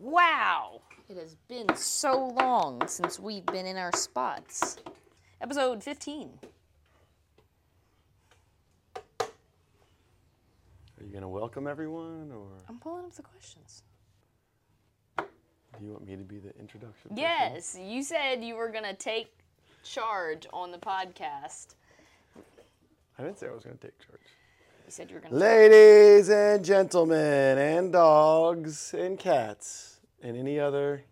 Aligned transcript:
Wow! 0.00 0.80
It 1.10 1.18
has 1.18 1.34
been 1.46 1.76
so 1.76 2.28
long 2.28 2.86
since 2.86 3.20
we've 3.20 3.44
been 3.44 3.66
in 3.66 3.76
our 3.76 3.92
spots. 3.92 4.76
Episode 5.42 5.84
15. 5.84 6.30
Are 8.96 9.02
you 11.04 11.10
going 11.10 11.20
to 11.20 11.28
welcome 11.28 11.66
everyone 11.66 12.32
or 12.34 12.46
I'm 12.66 12.78
pulling 12.78 13.04
up 13.04 13.12
the 13.12 13.22
questions. 13.22 13.82
do 15.18 15.24
you 15.82 15.90
want 15.90 16.06
me 16.06 16.16
to 16.16 16.22
be 16.22 16.38
the 16.38 16.58
introduction? 16.58 17.10
person? 17.10 17.18
Yes, 17.18 17.76
you 17.78 18.02
said 18.02 18.42
you 18.42 18.54
were 18.54 18.70
going 18.70 18.84
to 18.84 18.94
take 18.94 19.30
charge 19.82 20.46
on 20.50 20.72
the 20.72 20.78
podcast. 20.78 21.74
I 23.18 23.22
didn't 23.22 23.38
say 23.38 23.48
I 23.48 23.52
was 23.52 23.64
going 23.64 23.76
to 23.76 23.86
take 23.86 23.98
charge. 23.98 24.20
You 24.90 24.92
said 24.92 25.08
you 25.08 25.14
were 25.14 25.20
going 25.20 25.32
to. 25.32 25.38
Ladies 25.38 26.30
and 26.30 26.64
gentlemen, 26.64 27.58
and 27.58 27.92
dogs 27.92 28.92
and 28.92 29.16
cats, 29.16 30.00
and 30.20 30.36
any 30.36 30.58
other 30.58 31.04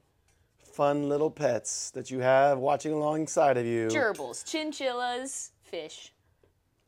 fun 0.73 1.09
little 1.09 1.31
pets 1.31 1.93
that 1.93 2.11
you 2.11 2.19
have 2.19 2.59
watching 2.59 2.93
alongside 2.93 3.57
of 3.57 3.65
you. 3.65 3.87
Gerbils, 3.87 4.45
chinchillas, 4.45 5.53
fish. 5.63 6.13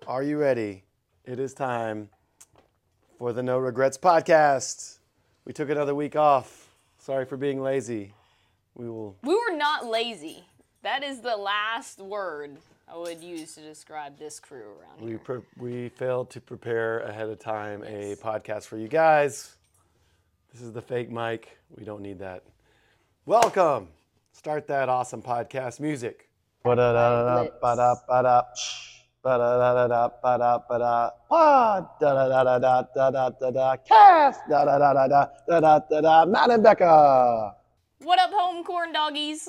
Are 0.08 0.24
you 0.24 0.36
ready? 0.36 0.82
It 1.24 1.38
is 1.38 1.54
time 1.54 2.08
for 3.18 3.32
the 3.32 3.44
No 3.44 3.58
Regrets 3.58 3.96
podcast. 3.96 4.98
We 5.44 5.52
took 5.52 5.70
another 5.70 5.94
week 5.94 6.16
off. 6.16 6.70
Sorry 6.98 7.24
for 7.24 7.36
being 7.36 7.62
lazy. 7.62 8.14
We 8.74 8.90
will. 8.90 9.14
We 9.22 9.36
were 9.36 9.56
not 9.56 9.86
lazy. 9.86 10.42
That 10.82 11.04
is 11.04 11.20
the 11.20 11.36
last 11.36 12.00
word 12.00 12.58
I 12.92 12.96
would 12.96 13.20
use 13.22 13.54
to 13.54 13.60
describe 13.60 14.18
this 14.18 14.40
crew 14.40 14.64
around 14.80 15.00
We 15.00 15.10
here. 15.10 15.18
pre- 15.18 15.40
we 15.56 15.88
failed 15.90 16.28
to 16.30 16.40
prepare 16.40 17.00
ahead 17.00 17.28
of 17.28 17.38
time 17.38 17.84
a 17.84 18.16
podcast 18.16 18.64
for 18.64 18.76
you 18.78 18.88
guys. 18.88 19.54
This 20.52 20.60
is 20.60 20.72
the 20.72 20.82
fake 20.82 21.08
mic. 21.08 21.56
We 21.76 21.84
don't 21.84 22.02
need 22.02 22.18
that. 22.18 22.42
Welcome. 23.26 23.88
Start 24.32 24.66
that 24.66 24.88
awesome 24.88 25.22
podcast 25.22 25.78
music. 25.78 26.28
Matt 26.64 26.78
and 36.50 36.62
Becca. 36.64 37.54
What 38.02 38.18
up, 38.18 38.30
home 38.32 38.64
corn 38.64 38.92
doggies? 38.92 39.48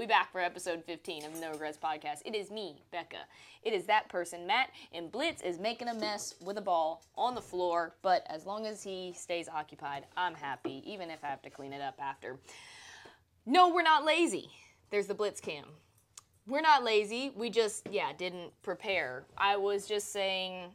We 0.00 0.06
back 0.06 0.32
for 0.32 0.40
episode 0.40 0.82
15 0.86 1.26
of 1.26 1.34
the 1.34 1.40
No 1.42 1.50
Regrets 1.50 1.76
podcast. 1.76 2.22
It 2.24 2.34
is 2.34 2.50
me, 2.50 2.82
Becca. 2.90 3.18
It 3.62 3.74
is 3.74 3.84
that 3.84 4.08
person, 4.08 4.46
Matt, 4.46 4.70
and 4.94 5.12
Blitz 5.12 5.42
is 5.42 5.58
making 5.58 5.88
a 5.88 5.94
mess 5.94 6.36
with 6.42 6.56
a 6.56 6.62
ball 6.62 7.04
on 7.16 7.34
the 7.34 7.42
floor, 7.42 7.94
but 8.00 8.26
as 8.30 8.46
long 8.46 8.64
as 8.64 8.82
he 8.82 9.12
stays 9.14 9.46
occupied, 9.46 10.06
I'm 10.16 10.32
happy, 10.32 10.82
even 10.90 11.10
if 11.10 11.22
I 11.22 11.26
have 11.26 11.42
to 11.42 11.50
clean 11.50 11.74
it 11.74 11.82
up 11.82 11.98
after. 12.00 12.38
No, 13.44 13.68
we're 13.68 13.82
not 13.82 14.06
lazy. 14.06 14.48
There's 14.88 15.06
the 15.06 15.12
Blitz 15.12 15.38
cam. 15.38 15.66
We're 16.46 16.62
not 16.62 16.82
lazy. 16.82 17.32
We 17.36 17.50
just, 17.50 17.86
yeah, 17.90 18.14
didn't 18.16 18.52
prepare. 18.62 19.24
I 19.36 19.58
was 19.58 19.86
just 19.86 20.14
saying 20.14 20.70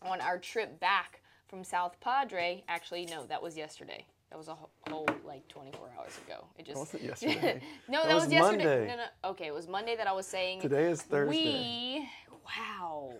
on 0.00 0.20
our 0.20 0.38
trip 0.38 0.78
back 0.78 1.22
from 1.48 1.64
South 1.64 1.98
Padre, 1.98 2.62
actually, 2.68 3.06
no, 3.06 3.26
that 3.26 3.42
was 3.42 3.56
yesterday. 3.56 4.06
That 4.30 4.38
was 4.38 4.48
a 4.48 4.54
whole, 4.54 4.70
whole 4.88 5.08
like 5.26 5.46
24 5.48 5.90
hours 5.98 6.18
ago. 6.26 6.44
It 6.56 6.64
just 6.64 6.78
wasn't 6.78 7.02
yesterday. 7.04 7.60
no, 7.88 7.98
that, 7.98 8.08
That 8.08 8.14
was, 8.14 8.24
was 8.24 8.32
yesterday. 8.32 8.64
Monday. 8.64 8.86
No, 8.86 8.96
no. 8.96 9.30
Okay, 9.30 9.46
it 9.46 9.54
was 9.54 9.66
Monday 9.66 9.96
that 9.96 10.06
I 10.06 10.12
was 10.12 10.26
saying. 10.26 10.60
Today 10.60 10.84
is 10.84 11.02
Thursday. 11.02 11.36
We, 11.36 12.08
wow, 12.44 13.12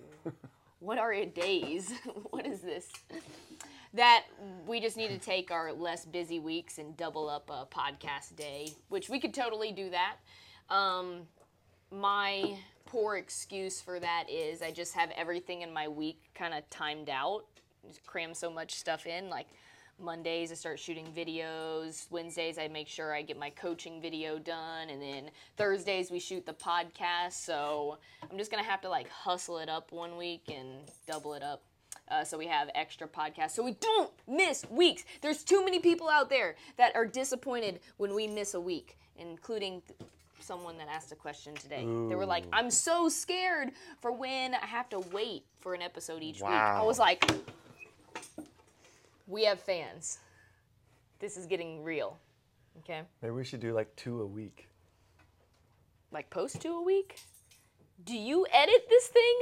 what 0.79 0.99
are 0.99 1.13
your 1.13 1.27
days? 1.27 1.93
what 2.31 2.47
is 2.47 2.61
this? 2.61 2.89
That 3.93 4.25
we 4.69 4.81
just 4.81 4.97
need 4.97 5.09
to 5.09 5.19
take 5.19 5.51
our 5.51 5.73
less 5.73 6.05
busy 6.05 6.39
weeks 6.39 6.79
and 6.79 6.97
double 6.97 7.29
up 7.29 7.51
a 7.51 7.67
podcast 7.67 8.37
day, 8.37 8.73
which 8.89 9.09
we 9.09 9.19
could 9.19 9.35
totally 9.35 9.73
do 9.73 9.91
that. 9.91 10.17
Um, 10.73 11.23
my 11.91 12.57
poor 12.87 13.17
excuse 13.17 13.81
for 13.81 13.99
that 13.99 14.27
is 14.31 14.63
I 14.63 14.71
just 14.71 14.95
have 14.95 15.11
everything 15.17 15.63
in 15.63 15.73
my 15.73 15.89
week 15.89 16.31
kind 16.37 16.55
of 16.55 16.69
timed 16.71 17.11
out, 17.11 17.47
just 17.87 18.07
cram 18.07 18.33
so 18.33 18.49
much 18.49 18.77
stuff 18.77 19.07
in. 19.07 19.29
Like 19.29 19.49
Mondays, 20.01 20.51
I 20.51 20.55
start 20.55 20.79
shooting 20.79 21.07
videos. 21.17 22.07
Wednesdays, 22.11 22.59
I 22.59 22.69
make 22.69 22.89
sure 22.89 23.15
I 23.15 23.23
get 23.23 23.39
my 23.39 23.51
coaching 23.51 24.01
video 24.01 24.39
done. 24.39 24.91
And 24.91 25.01
then 25.01 25.31
Thursdays, 25.57 26.11
we 26.11 26.19
shoot 26.19 26.47
the 26.47 26.53
podcast. 26.53 27.33
So 27.33 27.99
I'm 28.31 28.39
just 28.39 28.51
going 28.51 28.63
to 28.63 28.69
have 28.69 28.81
to 28.83 28.89
like 28.89 29.09
hustle 29.09 29.59
it 29.59 29.69
up 29.69 29.93
one 29.93 30.17
week 30.17 30.43
and 30.49 30.69
double 31.07 31.35
it 31.35 31.43
up. 31.43 31.63
Uh, 32.09 32.25
so 32.25 32.37
we 32.37 32.47
have 32.47 32.69
extra 32.75 33.07
podcasts 33.07 33.53
so 33.53 33.63
we 33.63 33.73
don't 33.81 34.11
miss 34.27 34.65
weeks. 34.71 35.05
There's 35.21 35.45
too 35.45 35.65
many 35.65 35.79
people 35.79 36.09
out 36.09 36.29
there 36.29 36.57
that 36.77 36.95
are 36.97 37.07
disappointed 37.07 37.81
when 37.99 38.15
we 38.15 38.27
miss 38.27 38.55
a 38.55 38.61
week, 38.61 38.99
including 39.17 39.83
th- 39.87 40.01
someone 40.41 40.77
that 40.79 40.89
asked 40.89 41.13
a 41.13 41.15
question 41.15 41.55
today. 41.55 41.85
They 42.09 42.17
were 42.17 42.27
like, 42.27 42.45
I'm 42.53 42.71
so 42.71 43.09
scared 43.09 43.71
for 44.01 44.11
when 44.11 44.55
I 44.55 44.67
have 44.67 44.89
to 44.91 45.01
wait 45.13 45.45
for 45.61 45.75
an 45.75 45.83
episode 45.83 46.23
each 46.23 46.41
week. 46.41 46.51
I 46.51 46.83
was 46.83 46.99
like, 46.99 47.25
we 49.31 49.45
have 49.45 49.61
fans. 49.61 50.19
This 51.21 51.37
is 51.37 51.47
getting 51.47 51.83
real. 51.85 52.19
Okay? 52.81 53.03
Maybe 53.23 53.33
we 53.33 53.45
should 53.45 53.61
do 53.61 53.73
like 53.73 53.95
two 53.97 54.21
a 54.23 54.27
week. 54.27 54.69
Like 56.13 56.29
post 56.31 56.61
two 56.61 56.75
a 56.75 56.83
week? 56.83 57.21
Do 58.05 58.17
you 58.17 58.47
edit 58.53 58.87
this 58.89 59.07
thing? 59.09 59.39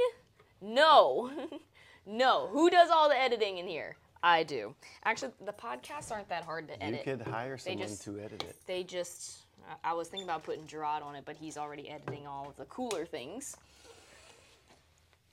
No. 0.61 1.31
no. 2.05 2.47
Who 2.51 2.69
does 2.69 2.89
all 2.91 3.09
the 3.09 3.19
editing 3.19 3.57
in 3.57 3.67
here? 3.67 3.95
I 4.21 4.43
do. 4.43 4.75
Actually, 5.05 5.31
the 5.45 5.53
podcasts 5.53 6.11
aren't 6.11 6.27
that 6.29 6.43
hard 6.43 6.67
to 6.67 6.83
edit. 6.83 7.05
You 7.05 7.15
could 7.17 7.25
hire 7.25 7.57
someone 7.57 7.87
just- 7.87 8.03
to 8.03 8.19
edit 8.19 8.43
it. 8.43 8.55
They 8.67 8.83
just, 8.83 9.39
I- 9.67 9.91
I 9.91 9.93
was 9.93 10.09
thinking 10.09 10.27
about 10.27 10.43
putting 10.43 10.67
Gerard 10.67 11.01
on 11.01 11.15
it, 11.15 11.23
but 11.25 11.37
he's 11.37 11.57
already 11.57 11.89
editing 11.89 12.27
all 12.27 12.47
of 12.49 12.57
the 12.57 12.65
cooler 12.65 13.05
things. 13.05 13.55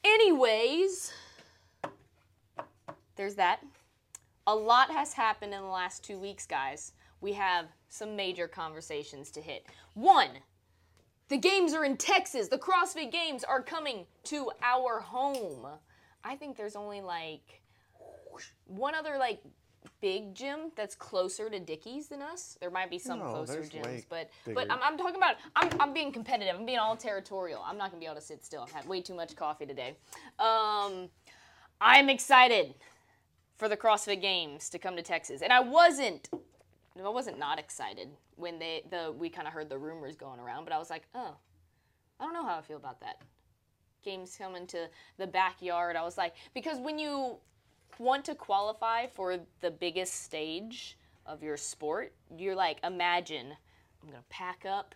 Anyways, 0.05 1.13
there's 3.17 3.35
that. 3.35 3.61
A 4.47 4.55
lot 4.55 4.91
has 4.91 5.13
happened 5.13 5.53
in 5.53 5.61
the 5.61 5.67
last 5.67 6.05
two 6.05 6.19
weeks, 6.19 6.47
guys. 6.47 6.93
We 7.21 7.33
have 7.33 7.67
some 7.89 8.15
major 8.15 8.47
conversations 8.47 9.31
to 9.33 9.41
hit. 9.41 9.67
One, 9.95 10.31
the 11.29 11.37
games 11.37 11.75
are 11.75 11.85
in 11.85 11.97
Texas. 11.97 12.47
The 12.49 12.59
CrossFit 12.59 13.11
Games 13.11 13.43
are 13.43 13.61
coming 13.61 14.07
to 14.25 14.51
our 14.63 15.01
home. 15.01 15.67
I 16.23 16.37
think 16.37 16.57
there's 16.57 16.77
only 16.77 17.01
like 17.01 17.63
one 18.67 18.95
other 18.95 19.17
like 19.19 19.41
big 20.01 20.35
gym 20.35 20.71
that's 20.77 20.95
closer 20.95 21.51
to 21.51 21.59
Dickies 21.59 22.09
than 22.09 22.23
us. 22.23 22.57
There 22.61 22.71
might 22.71 22.91
be 22.91 22.99
some 22.99 23.19
No, 23.19 23.27
closer 23.27 23.63
gyms, 23.63 24.05
but 24.09 24.31
but. 24.55 24.71
I'm, 24.71 24.79
I'm 24.83 24.99
talking 24.99 25.17
about 25.17 25.37
I'm, 25.57 25.71
I'm 25.81 25.93
being 25.93 26.13
competitive. 26.13 26.55
I'm 26.55 26.67
being 26.67 26.79
all 26.79 26.97
territorial. 26.97 27.65
I'm 27.67 27.79
not 27.79 27.91
gonna 27.91 28.01
be 28.01 28.07
able 28.07 28.17
to 28.17 28.21
sit 28.21 28.45
still. 28.45 28.63
I've 28.63 28.73
had 28.73 28.87
way 28.87 29.01
too 29.01 29.15
much 29.15 29.35
coffee 29.35 29.67
today. 29.67 29.97
Um, 30.39 31.09
I'm 31.81 32.09
excited 32.09 32.75
for 33.57 33.69
the 33.69 33.77
CrossFit 33.77 34.21
Games 34.21 34.69
to 34.71 34.79
come 34.79 34.97
to 34.97 35.03
Texas, 35.03 35.43
and 35.43 35.53
I 35.53 35.61
wasn't. 35.61 36.29
I 37.05 37.11
wasn't 37.11 37.39
not 37.39 37.59
excited 37.59 38.09
when 38.37 38.59
they 38.59 38.83
the 38.91 39.13
we 39.17 39.29
kind 39.29 39.47
of 39.47 39.53
heard 39.53 39.69
the 39.69 39.79
rumors 39.79 40.17
going 40.17 40.41
around, 40.41 40.65
but 40.65 40.73
I 40.73 40.79
was 40.79 40.89
like, 40.89 41.03
oh, 41.15 41.37
I 42.19 42.25
don't 42.25 42.33
know 42.33 42.45
how 42.45 42.57
I 42.57 42.63
feel 42.63 42.79
about 42.79 43.01
that. 43.01 43.21
Games 44.03 44.37
coming 44.39 44.67
to 44.69 44.89
the 45.19 45.27
backyard. 45.27 45.97
I 45.97 46.03
was 46.03 46.17
like, 46.17 46.35
because 46.55 46.79
when 46.79 46.99
you 46.99 47.37
want 47.99 48.25
to 48.27 48.35
qualify 48.35 49.07
for 49.07 49.39
the 49.61 49.71
biggest 49.71 50.23
stage 50.23 50.97
of 51.27 51.43
your 51.43 51.57
sport, 51.57 52.15
you're 52.37 52.55
like, 52.55 52.79
imagine 52.83 53.55
I'm 54.03 54.09
gonna 54.09 54.23
pack 54.31 54.65
up, 54.65 54.95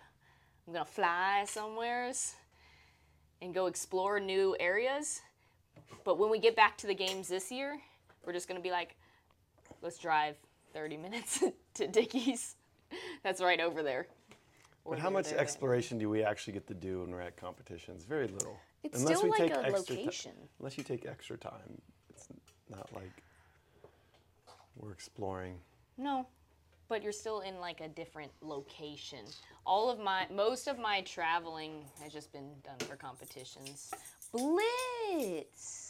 I'm 0.67 0.73
gonna 0.73 0.85
fly 0.85 1.45
somewheres 1.47 2.35
and 3.43 3.55
go 3.55 3.67
explore 3.67 4.21
new 4.21 4.57
areas. 4.61 5.21
But 6.05 6.19
when 6.19 6.31
we 6.31 6.39
get 6.39 6.57
back 6.57 6.79
to 6.79 6.87
the 6.87 6.95
games 6.95 7.29
this 7.29 7.51
year, 7.51 7.81
we're 8.25 8.33
just 8.33 8.49
gonna 8.49 8.61
be 8.61 8.71
like, 8.71 8.97
let's 9.83 9.99
drive 9.99 10.37
30 10.73 10.97
minutes 10.97 11.43
to 11.75 11.87
Dickies. 11.87 12.57
That's 13.23 13.41
right 13.41 13.61
over 13.61 13.83
there. 13.83 14.07
Or 14.85 14.95
But 14.95 15.03
how 15.03 15.11
much 15.11 15.27
there, 15.27 15.35
there. 15.35 15.43
exploration 15.43 15.99
do 15.99 16.09
we 16.09 16.23
actually 16.25 16.55
get 16.55 16.67
to 16.69 16.75
do 16.75 17.01
when 17.01 17.11
we're 17.11 17.21
at 17.21 17.37
competitions? 17.37 18.05
Very 18.05 18.27
little. 18.29 18.57
It's 18.83 19.01
still 19.01 19.23
we 19.23 19.31
like 19.31 19.39
take 19.41 19.53
a 19.53 19.63
extra 19.67 19.95
ti- 19.97 20.01
location. 20.01 20.33
unless 20.59 20.79
you 20.79 20.85
take 20.85 21.05
extra 21.07 21.37
time, 21.37 21.81
it's 22.09 22.29
not 22.71 22.89
like 22.95 23.13
we're 24.77 24.93
exploring. 24.93 25.59
No, 25.99 26.27
but 26.89 27.03
you're 27.03 27.13
still 27.13 27.41
in 27.41 27.61
like 27.61 27.81
a 27.83 27.89
different 27.89 28.33
location. 28.41 29.21
All 29.67 29.91
of 29.91 29.99
my, 29.99 30.27
most 30.35 30.67
of 30.67 30.79
my 30.79 31.03
traveling 31.03 31.85
has 32.03 32.13
just 32.13 32.33
been 32.33 32.51
done 32.65 32.79
for 32.89 32.97
competitions. 32.97 33.91
Blitz! 34.33 35.90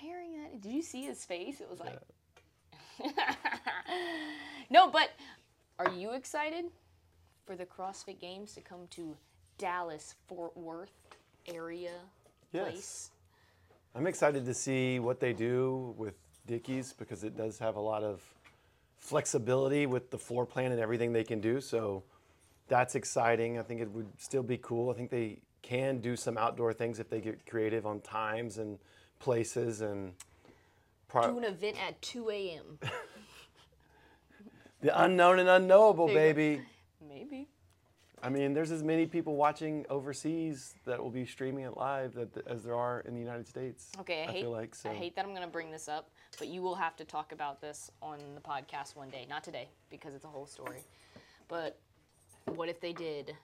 Staring 0.00 0.36
at 0.46 0.54
it. 0.54 0.60
Did 0.62 0.72
you 0.72 0.82
see 0.82 1.02
his 1.02 1.24
face? 1.24 1.60
It 1.60 1.68
was 1.68 1.80
like. 1.80 1.98
no, 4.70 4.90
but 4.90 5.10
are 5.78 5.90
you 5.90 6.12
excited 6.12 6.66
for 7.44 7.54
the 7.54 7.66
CrossFit 7.66 8.18
Games 8.20 8.54
to 8.54 8.60
come 8.60 8.86
to 8.90 9.16
Dallas, 9.58 10.14
Fort 10.26 10.56
Worth 10.56 10.92
area 11.52 11.92
Yes. 12.52 12.70
place? 12.70 13.10
I'm 13.94 14.06
excited 14.06 14.46
to 14.46 14.54
see 14.54 15.00
what 15.00 15.20
they 15.20 15.32
do 15.32 15.94
with 15.98 16.14
Dickies 16.46 16.94
because 16.94 17.24
it 17.24 17.36
does 17.36 17.58
have 17.58 17.76
a 17.76 17.80
lot 17.80 18.02
of 18.02 18.22
flexibility 18.98 19.86
with 19.86 20.10
the 20.10 20.18
floor 20.18 20.46
plan 20.46 20.72
and 20.72 20.80
everything 20.80 21.12
they 21.12 21.24
can 21.24 21.40
do. 21.40 21.60
So 21.60 22.04
that's 22.68 22.94
exciting. 22.94 23.58
I 23.58 23.62
think 23.62 23.80
it 23.80 23.90
would 23.90 24.08
still 24.18 24.42
be 24.42 24.58
cool. 24.58 24.90
I 24.90 24.94
think 24.94 25.10
they 25.10 25.40
can 25.62 26.00
do 26.00 26.16
some 26.16 26.38
outdoor 26.38 26.72
things 26.72 27.00
if 27.00 27.10
they 27.10 27.20
get 27.20 27.44
creative 27.44 27.84
on 27.84 28.00
times 28.00 28.58
and 28.58 28.78
places 29.20 29.80
and 29.80 30.18
Do 30.18 30.24
pro- 31.06 31.38
an 31.38 31.44
event 31.44 31.76
at 31.86 32.02
2 32.02 32.30
a.m. 32.30 32.78
the 34.82 35.02
unknown 35.02 35.38
and 35.38 35.48
unknowable, 35.48 36.08
There 36.08 36.14
you 36.14 36.20
go. 36.20 36.34
baby. 36.34 36.62
Maybe. 37.08 37.48
I 38.22 38.28
mean, 38.28 38.52
there's 38.52 38.70
as 38.70 38.82
many 38.82 39.06
people 39.06 39.36
watching 39.36 39.86
overseas 39.88 40.74
that 40.84 41.02
will 41.02 41.10
be 41.10 41.24
streaming 41.24 41.64
it 41.64 41.76
live 41.76 42.14
that, 42.14 42.46
as 42.46 42.64
there 42.64 42.74
are 42.74 43.00
in 43.00 43.14
the 43.14 43.20
United 43.20 43.48
States. 43.48 43.90
Okay, 44.00 44.26
I, 44.28 44.32
hate, 44.32 44.40
feel 44.42 44.50
like 44.50 44.74
so. 44.74 44.90
I 44.90 44.94
hate 44.94 45.16
that 45.16 45.24
I'm 45.24 45.30
going 45.30 45.46
to 45.46 45.48
bring 45.48 45.70
this 45.70 45.88
up, 45.88 46.10
but 46.38 46.48
you 46.48 46.60
will 46.60 46.74
have 46.74 46.96
to 46.96 47.04
talk 47.04 47.32
about 47.32 47.62
this 47.62 47.90
on 48.02 48.18
the 48.34 48.40
podcast 48.40 48.94
one 48.94 49.08
day. 49.08 49.26
Not 49.28 49.42
today, 49.42 49.68
because 49.90 50.14
it's 50.14 50.24
a 50.24 50.28
whole 50.28 50.46
story. 50.46 50.84
But 51.48 51.78
what 52.44 52.68
if 52.68 52.78
they 52.80 52.92
did 52.92 53.34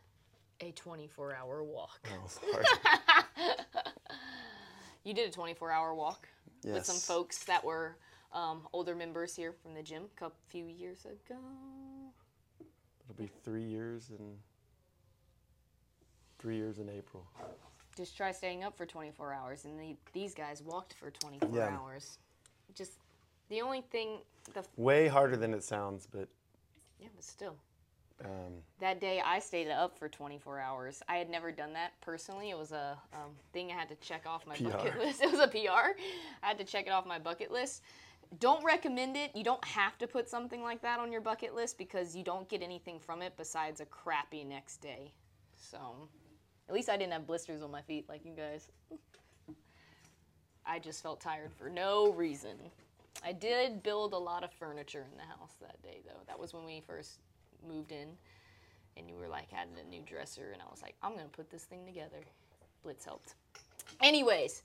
a 0.60 0.72
24 0.72 1.34
hour 1.34 1.64
walk? 1.64 2.06
Oh, 2.12 2.28
sorry. 2.28 2.64
You 5.06 5.14
did 5.14 5.28
a 5.28 5.32
24 5.32 5.70
hour 5.70 5.94
walk 5.94 6.26
with 6.64 6.84
some 6.84 6.96
folks 6.96 7.44
that 7.44 7.64
were 7.64 7.96
um, 8.32 8.62
older 8.72 8.96
members 8.96 9.36
here 9.36 9.52
from 9.52 9.72
the 9.72 9.82
gym 9.82 10.02
a 10.04 10.18
couple, 10.18 10.36
few 10.48 10.64
years 10.64 11.04
ago. 11.04 11.38
It'll 13.04 13.14
be 13.16 13.30
three 13.44 13.62
years 13.62 14.10
and 14.10 14.36
three 16.40 16.56
years 16.56 16.80
in 16.80 16.88
April. 16.88 17.24
Just 17.96 18.16
try 18.16 18.32
staying 18.32 18.64
up 18.64 18.76
for 18.76 18.84
24 18.84 19.32
hours, 19.32 19.64
and 19.64 19.78
the, 19.78 19.96
these 20.12 20.34
guys 20.34 20.60
walked 20.60 20.94
for 20.94 21.12
24 21.12 21.56
Yeah. 21.56 21.68
hours. 21.78 22.18
Just 22.74 22.94
the 23.48 23.60
only 23.60 23.82
thing, 23.82 24.18
the 24.54 24.64
Way 24.76 25.06
harder 25.06 25.36
than 25.36 25.54
it 25.54 25.62
sounds, 25.62 26.08
but 26.10 26.26
yeah, 26.98 27.06
but 27.14 27.22
still. 27.22 27.54
Um, 28.24 28.62
That 28.80 29.00
day 29.00 29.20
I 29.24 29.38
stayed 29.38 29.68
up 29.68 29.98
for 29.98 30.08
24 30.08 30.58
hours. 30.60 31.02
I 31.08 31.16
had 31.16 31.28
never 31.28 31.52
done 31.52 31.72
that 31.74 31.92
personally. 32.00 32.50
It 32.50 32.58
was 32.58 32.72
a 32.72 32.98
um, 33.12 33.32
thing 33.52 33.70
I 33.70 33.74
had 33.74 33.88
to 33.88 33.96
check 33.96 34.26
off 34.26 34.46
my 34.46 34.56
bucket 34.56 34.98
list. 34.98 35.22
It 35.22 35.30
was 35.30 35.40
a 35.40 35.48
PR. 35.48 35.98
I 36.42 36.48
had 36.48 36.58
to 36.58 36.64
check 36.64 36.86
it 36.86 36.90
off 36.90 37.06
my 37.06 37.18
bucket 37.18 37.50
list. 37.50 37.82
Don't 38.40 38.64
recommend 38.64 39.16
it. 39.16 39.30
You 39.34 39.44
don't 39.44 39.64
have 39.64 39.98
to 39.98 40.06
put 40.06 40.28
something 40.28 40.62
like 40.62 40.82
that 40.82 40.98
on 40.98 41.12
your 41.12 41.20
bucket 41.20 41.54
list 41.54 41.78
because 41.78 42.16
you 42.16 42.24
don't 42.24 42.48
get 42.48 42.62
anything 42.62 42.98
from 42.98 43.22
it 43.22 43.34
besides 43.36 43.80
a 43.80 43.86
crappy 43.86 44.44
next 44.44 44.78
day. 44.78 45.12
So, 45.54 46.08
at 46.68 46.74
least 46.74 46.88
I 46.88 46.96
didn't 46.96 47.12
have 47.12 47.26
blisters 47.26 47.62
on 47.62 47.70
my 47.70 47.82
feet 47.82 48.08
like 48.08 48.24
you 48.24 48.32
guys. 48.32 48.70
I 50.66 50.80
just 50.80 51.02
felt 51.02 51.20
tired 51.20 51.52
for 51.54 51.70
no 51.70 52.12
reason. 52.12 52.56
I 53.24 53.32
did 53.32 53.82
build 53.82 54.12
a 54.12 54.18
lot 54.18 54.42
of 54.44 54.52
furniture 54.52 55.06
in 55.10 55.16
the 55.16 55.24
house 55.24 55.54
that 55.60 55.80
day, 55.82 56.00
though. 56.04 56.20
That 56.26 56.38
was 56.38 56.52
when 56.52 56.64
we 56.64 56.82
first 56.86 57.20
moved 57.66 57.92
in, 57.92 58.08
and 58.96 59.08
you 59.08 59.16
were 59.16 59.28
like, 59.28 59.50
had 59.50 59.68
a 59.80 59.88
new 59.88 60.02
dresser, 60.02 60.50
and 60.52 60.62
I 60.62 60.66
was 60.70 60.82
like, 60.82 60.94
I'm 61.02 61.12
gonna 61.12 61.28
put 61.28 61.50
this 61.50 61.64
thing 61.64 61.84
together. 61.86 62.24
Blitz 62.82 63.04
helped. 63.04 63.34
Anyways, 64.02 64.62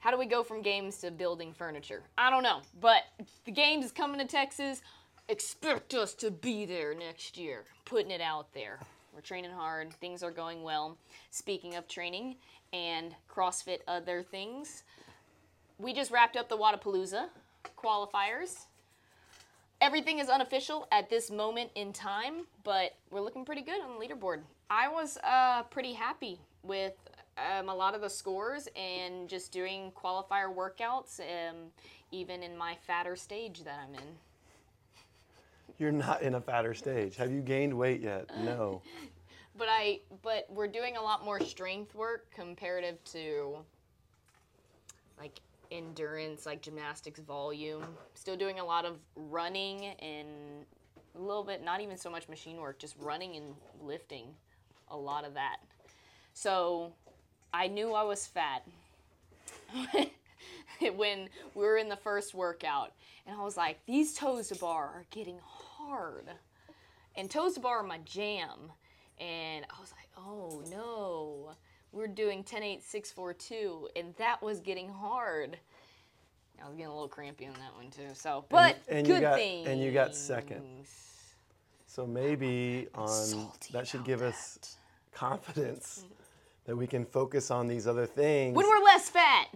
how 0.00 0.10
do 0.10 0.18
we 0.18 0.26
go 0.26 0.42
from 0.42 0.62
games 0.62 0.98
to 0.98 1.10
building 1.10 1.52
furniture? 1.52 2.02
I 2.16 2.30
don't 2.30 2.42
know, 2.42 2.60
but 2.80 3.02
the 3.44 3.52
games 3.52 3.84
is 3.84 3.92
coming 3.92 4.18
to 4.18 4.26
Texas. 4.26 4.82
Expect 5.28 5.94
us 5.94 6.14
to 6.14 6.30
be 6.30 6.64
there 6.64 6.94
next 6.94 7.36
year. 7.38 7.64
Putting 7.84 8.10
it 8.10 8.20
out 8.20 8.52
there. 8.52 8.80
We're 9.14 9.20
training 9.20 9.50
hard. 9.50 9.92
Things 9.94 10.22
are 10.22 10.30
going 10.30 10.62
well. 10.62 10.96
Speaking 11.30 11.76
of 11.76 11.86
training 11.86 12.36
and 12.72 13.14
CrossFit 13.28 13.80
other 13.86 14.22
things, 14.22 14.84
we 15.78 15.92
just 15.92 16.10
wrapped 16.10 16.36
up 16.36 16.48
the 16.48 16.56
Wodapalooza 16.56 17.28
qualifiers. 17.76 18.66
Everything 19.80 20.18
is 20.18 20.28
unofficial 20.28 20.86
at 20.92 21.08
this 21.08 21.30
moment 21.30 21.70
in 21.74 21.92
time, 21.92 22.46
but 22.64 22.96
we're 23.10 23.22
looking 23.22 23.46
pretty 23.46 23.62
good 23.62 23.80
on 23.80 23.98
the 23.98 24.06
leaderboard. 24.06 24.40
I 24.68 24.88
was 24.88 25.16
uh, 25.24 25.62
pretty 25.64 25.94
happy 25.94 26.38
with 26.62 26.92
um, 27.38 27.70
a 27.70 27.74
lot 27.74 27.94
of 27.94 28.02
the 28.02 28.10
scores 28.10 28.68
and 28.76 29.26
just 29.26 29.52
doing 29.52 29.90
qualifier 29.92 30.54
workouts, 30.54 31.20
um, 31.20 31.56
even 32.12 32.42
in 32.42 32.58
my 32.58 32.76
fatter 32.86 33.16
stage 33.16 33.64
that 33.64 33.80
I'm 33.82 33.94
in. 33.94 34.18
you're 35.78 35.92
not 35.92 36.20
in 36.20 36.34
a 36.34 36.40
fatter 36.42 36.74
stage. 36.74 37.16
Have 37.16 37.32
you 37.32 37.40
gained 37.40 37.72
weight 37.72 38.00
yet? 38.02 38.26
No. 38.44 38.82
But 39.58 39.66
I, 39.68 40.00
but 40.22 40.46
we're 40.48 40.68
doing 40.68 40.96
a 40.96 41.02
lot 41.02 41.22
more 41.22 41.38
strength 41.40 41.94
work 41.94 42.30
comparative 42.32 43.02
to 43.12 43.56
like 45.18 45.40
endurance, 45.70 46.46
like 46.46 46.62
gymnastics 46.62 47.20
volume. 47.20 47.84
Still 48.14 48.36
doing 48.36 48.60
a 48.60 48.64
lot 48.64 48.84
of 48.84 48.96
running 49.16 49.86
and 50.00 50.28
a 51.14 51.20
little 51.20 51.44
bit, 51.44 51.64
not 51.64 51.80
even 51.80 51.96
so 51.96 52.10
much 52.10 52.28
machine 52.28 52.58
work, 52.58 52.78
just 52.78 52.96
running 52.98 53.36
and 53.36 53.54
lifting. 53.82 54.26
A 54.88 54.96
lot 54.96 55.24
of 55.24 55.34
that. 55.34 55.58
So 56.34 56.92
I 57.52 57.68
knew 57.68 57.92
I 57.92 58.02
was 58.02 58.26
fat 58.26 58.64
when 60.94 61.28
we 61.54 61.64
were 61.64 61.76
in 61.76 61.88
the 61.88 61.96
first 61.96 62.34
workout. 62.34 62.92
And 63.26 63.36
I 63.38 63.44
was 63.44 63.56
like, 63.56 63.78
these 63.86 64.14
toes 64.14 64.48
to 64.48 64.56
bar 64.56 64.84
are 64.84 65.04
getting 65.10 65.38
hard. 65.44 66.24
And 67.16 67.30
toes 67.30 67.54
to 67.54 67.60
bar 67.60 67.78
are 67.78 67.82
my 67.82 67.98
jam. 67.98 68.72
And 69.18 69.66
I 69.68 69.80
was 69.80 69.92
like, 69.92 70.08
oh 70.16 70.62
no. 70.70 71.54
We're 71.92 72.06
doing 72.06 72.44
10 72.44 72.62
8 72.62 72.82
6 72.82 73.10
4 73.12 73.34
2, 73.34 73.88
and 73.96 74.14
that 74.16 74.40
was 74.42 74.60
getting 74.60 74.88
hard. 74.88 75.58
I 76.62 76.66
was 76.68 76.76
getting 76.76 76.90
a 76.90 76.94
little 76.94 77.08
crampy 77.08 77.46
on 77.46 77.54
that 77.54 77.74
one 77.74 77.90
too. 77.90 78.14
So, 78.14 78.44
but 78.48 78.76
and 78.88 79.06
you 79.06 79.14
good 79.14 79.22
got- 79.22 79.38
things. 79.38 79.66
and 79.66 79.80
you 79.80 79.92
got 79.92 80.14
second. 80.14 80.62
So 81.86 82.06
maybe 82.06 82.86
on 82.94 83.48
that 83.72 83.88
should 83.88 84.04
give 84.04 84.22
us 84.22 84.76
confidence 85.12 86.04
that 86.66 86.76
we 86.76 86.86
can 86.86 87.04
focus 87.04 87.50
on 87.50 87.66
these 87.66 87.86
other 87.86 88.06
things. 88.06 88.54
When 88.54 88.68
we're 88.68 88.84
less 88.84 89.08
fat. 89.08 89.48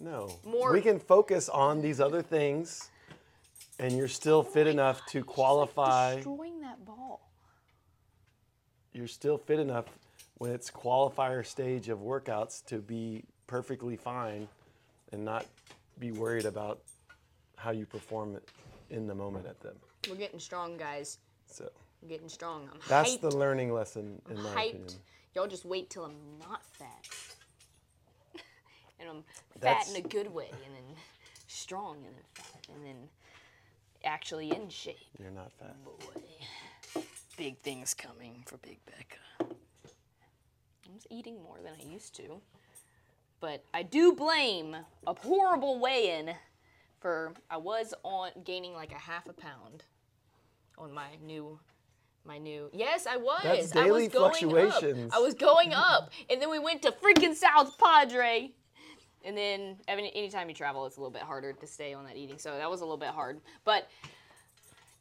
no, 0.00 0.30
more- 0.44 0.72
we 0.72 0.82
can 0.82 0.98
focus 0.98 1.48
on 1.48 1.80
these 1.80 2.00
other 2.00 2.20
things, 2.20 2.90
and 3.78 3.96
you're 3.96 4.08
still 4.08 4.44
oh 4.46 4.50
fit 4.50 4.66
enough 4.66 5.06
to 5.06 5.24
qualify. 5.24 6.16
Destroying 6.16 6.60
that 6.60 6.84
ball. 6.84 7.30
You're 8.92 9.08
still 9.08 9.38
fit 9.38 9.58
enough 9.60 9.86
when 10.38 10.52
it's 10.52 10.70
qualifier 10.70 11.44
stage 11.44 11.88
of 11.88 12.00
workouts 12.00 12.64
to 12.66 12.78
be 12.78 13.24
perfectly 13.46 13.96
fine, 13.96 14.48
and 15.12 15.24
not 15.24 15.46
be 15.98 16.10
worried 16.10 16.44
about 16.44 16.80
how 17.56 17.70
you 17.70 17.86
perform 17.86 18.38
in 18.90 19.06
the 19.06 19.14
moment 19.14 19.46
at 19.46 19.60
them. 19.60 19.74
We're 20.08 20.16
getting 20.16 20.40
strong, 20.40 20.76
guys. 20.76 21.18
So 21.46 21.68
We're 22.02 22.08
getting 22.08 22.28
strong. 22.28 22.68
I'm 22.72 22.80
that's 22.88 23.16
hyped. 23.16 23.20
the 23.20 23.36
learning 23.36 23.72
lesson 23.72 24.20
in 24.30 24.42
my 24.42 24.50
hyped. 24.50 24.68
opinion. 24.70 24.88
Y'all 25.34 25.46
just 25.46 25.64
wait 25.64 25.90
till 25.90 26.04
I'm 26.04 26.16
not 26.40 26.64
fat. 26.64 27.08
and 29.00 29.08
I'm 29.08 29.24
fat 29.60 29.88
in 29.88 29.96
a 29.96 30.00
good 30.06 30.32
way, 30.32 30.48
and 30.50 30.74
then 30.74 30.96
strong, 31.46 31.96
and 32.04 32.14
then 32.14 32.22
fat, 32.34 32.66
and 32.74 32.84
then 32.84 32.96
actually 34.04 34.50
in 34.50 34.68
shape. 34.68 34.96
You're 35.20 35.30
not 35.30 35.52
fat. 35.52 35.76
Boy, 35.84 37.02
big 37.36 37.58
things 37.58 37.94
coming 37.94 38.42
for 38.46 38.56
Big 38.58 38.78
Becca. 38.86 39.54
I'm 40.86 40.94
just 40.94 41.06
eating 41.10 41.42
more 41.42 41.58
than 41.62 41.72
I 41.78 41.92
used 41.92 42.14
to. 42.16 42.40
But 43.40 43.64
I 43.74 43.82
do 43.82 44.12
blame 44.12 44.76
a 45.06 45.14
horrible 45.14 45.78
weigh-in 45.78 46.34
for 47.00 47.34
I 47.50 47.58
was 47.58 47.92
on 48.02 48.30
gaining 48.44 48.72
like 48.72 48.92
a 48.92 48.98
half 48.98 49.28
a 49.28 49.32
pound 49.32 49.84
on 50.78 50.92
my 50.92 51.08
new 51.24 51.58
my 52.24 52.38
new 52.38 52.68
Yes, 52.72 53.06
I 53.06 53.16
was. 53.16 53.40
That's 53.44 53.76
I 53.76 53.84
daily 53.84 54.04
was 54.04 54.12
going 54.12 54.32
fluctuations. 54.32 55.12
Up. 55.12 55.18
I 55.18 55.22
was 55.22 55.34
going 55.34 55.72
up. 55.72 56.10
And 56.28 56.40
then 56.42 56.50
we 56.50 56.58
went 56.58 56.82
to 56.82 56.92
freaking 56.92 57.34
South 57.34 57.78
Padre. 57.78 58.50
And 59.24 59.36
then 59.36 59.76
any 59.86 60.10
anytime 60.14 60.48
you 60.48 60.54
travel 60.54 60.86
it's 60.86 60.96
a 60.96 61.00
little 61.00 61.12
bit 61.12 61.22
harder 61.22 61.52
to 61.52 61.66
stay 61.66 61.94
on 61.94 62.04
that 62.06 62.16
eating. 62.16 62.38
So 62.38 62.56
that 62.56 62.70
was 62.70 62.80
a 62.80 62.84
little 62.84 62.96
bit 62.96 63.10
hard. 63.10 63.40
But 63.64 63.88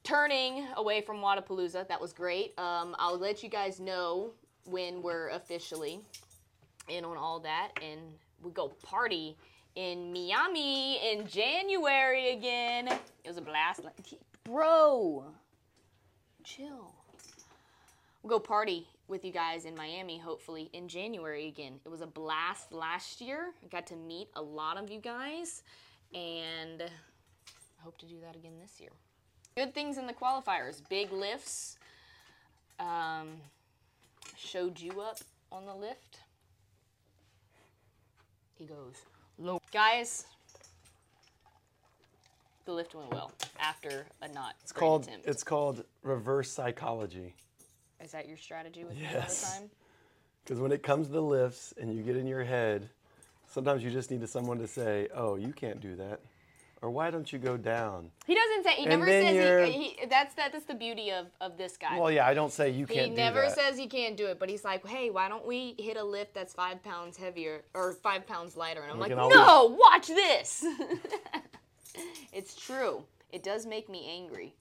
turning 0.03 0.67
away 0.75 1.01
from 1.01 1.17
Wodapalooza, 1.17 1.87
that 1.87 1.99
was 1.99 2.13
great. 2.13 2.57
Um, 2.59 2.95
I'll 2.99 3.17
let 3.17 3.41
you 3.41 3.49
guys 3.49 3.79
know 3.79 4.33
when 4.65 5.01
we're 5.01 5.29
officially 5.29 5.99
in 6.87 7.05
on 7.05 7.17
all 7.17 7.39
that, 7.39 7.69
and 7.81 8.01
we 8.43 8.51
go 8.51 8.69
party 8.83 9.35
in 9.75 10.13
Miami 10.13 10.99
in 11.11 11.27
January 11.27 12.31
again. 12.31 12.87
It 12.87 13.27
was 13.27 13.37
a 13.37 13.41
blast, 13.41 13.81
bro. 14.43 15.25
Chill. 16.43 16.93
We'll 18.21 18.39
go 18.39 18.39
party 18.39 18.87
with 19.07 19.23
you 19.23 19.31
guys 19.31 19.65
in 19.65 19.75
Miami, 19.75 20.17
hopefully 20.17 20.69
in 20.73 20.87
January 20.87 21.47
again. 21.47 21.79
It 21.85 21.89
was 21.89 22.01
a 22.01 22.07
blast 22.07 22.71
last 22.71 23.21
year. 23.21 23.51
I 23.63 23.67
got 23.67 23.85
to 23.87 23.95
meet 23.95 24.29
a 24.35 24.41
lot 24.41 24.77
of 24.77 24.89
you 24.89 24.99
guys, 24.99 25.61
and 26.13 26.81
I 26.81 27.83
hope 27.83 27.97
to 27.99 28.05
do 28.05 28.15
that 28.21 28.35
again 28.35 28.53
this 28.61 28.79
year. 28.79 28.89
Good 29.55 29.73
things 29.73 29.97
in 29.97 30.07
the 30.07 30.13
qualifiers. 30.13 30.81
Big 30.89 31.11
lifts. 31.11 31.77
Um, 32.79 33.37
showed 34.37 34.79
you 34.79 35.01
up 35.01 35.19
on 35.51 35.65
the 35.65 35.73
lift. 35.75 36.19
He 38.57 38.65
goes, 38.65 38.95
low. 39.37 39.59
Guys, 39.71 40.25
the 42.65 42.71
lift 42.73 42.95
went 42.95 43.11
well 43.11 43.31
after 43.59 44.05
a 44.21 44.27
not 44.29 44.55
It's 44.63 44.71
called 44.71 45.03
attempt. 45.03 45.27
it's 45.27 45.43
called 45.43 45.83
reverse 46.03 46.51
psychology. 46.51 47.35
Is 48.03 48.11
that 48.11 48.27
your 48.27 48.37
strategy 48.37 48.83
with 48.83 48.97
Yes. 48.97 49.41
the 49.41 49.47
time? 49.47 49.69
Because 50.43 50.59
when 50.59 50.71
it 50.71 50.83
comes 50.83 51.07
to 51.07 51.13
the 51.13 51.21
lifts 51.21 51.73
and 51.79 51.93
you 51.95 52.03
get 52.03 52.15
in 52.15 52.27
your 52.27 52.43
head, 52.43 52.89
sometimes 53.47 53.83
you 53.83 53.89
just 53.91 54.11
need 54.11 54.27
someone 54.29 54.59
to 54.59 54.67
say, 54.67 55.07
"Oh, 55.13 55.35
you 55.35 55.51
can't 55.53 55.79
do 55.79 55.95
that," 55.95 56.19
or 56.81 56.89
"Why 56.89 57.09
don't 57.11 57.31
you 57.31 57.39
go 57.39 57.57
down?" 57.57 58.11
He 58.25 58.35
doesn't 58.35 58.63
say. 58.63 58.73
He 58.75 58.85
And 58.85 58.89
never 58.99 59.05
says 59.07 59.67
he, 59.67 59.71
he. 59.99 60.05
That's 60.07 60.33
that. 60.35 60.51
That's 60.51 60.65
the 60.65 60.75
beauty 60.75 61.11
of 61.11 61.27
of 61.41 61.57
this 61.57 61.77
guy. 61.77 61.99
Well, 61.99 62.11
yeah, 62.11 62.27
I 62.27 62.33
don't 62.33 62.51
say 62.51 62.69
you 62.69 62.85
can't 62.85 63.11
do 63.11 63.15
never 63.15 63.49
says 63.49 63.77
he 63.77 63.87
can't 63.87 64.17
do 64.17 64.27
it, 64.27 64.39
but 64.39 64.49
he's 64.49 64.63
like, 64.63 64.85
"Hey, 64.85 65.09
why 65.09 65.29
don't 65.29 65.45
we 65.45 65.75
hit 65.79 65.97
a 65.97 66.03
lift 66.03 66.33
that's 66.33 66.53
five 66.53 66.83
pounds 66.83 67.17
heavier 67.17 67.63
or 67.73 67.93
five 67.93 68.25
pounds 68.27 68.55
lighter?" 68.57 68.81
And 68.81 68.91
I'm 68.91 68.97
We 68.97 69.03
like, 69.09 69.17
always- 69.17 69.35
"No, 69.37 69.77
watch 69.79 70.07
this." 70.07 70.65
it's 72.33 72.55
true. 72.55 73.03
It 73.31 73.43
does 73.43 73.65
make 73.65 73.89
me 73.89 74.07
angry. 74.09 74.55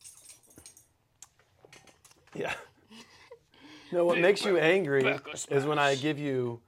Yeah. 2.34 2.54
No, 3.92 4.04
what 4.04 4.18
makes 4.18 4.44
you 4.44 4.58
angry 4.58 5.18
is 5.50 5.64
when 5.66 5.78
I 5.78 5.94
give 5.94 6.18
you 6.18 6.60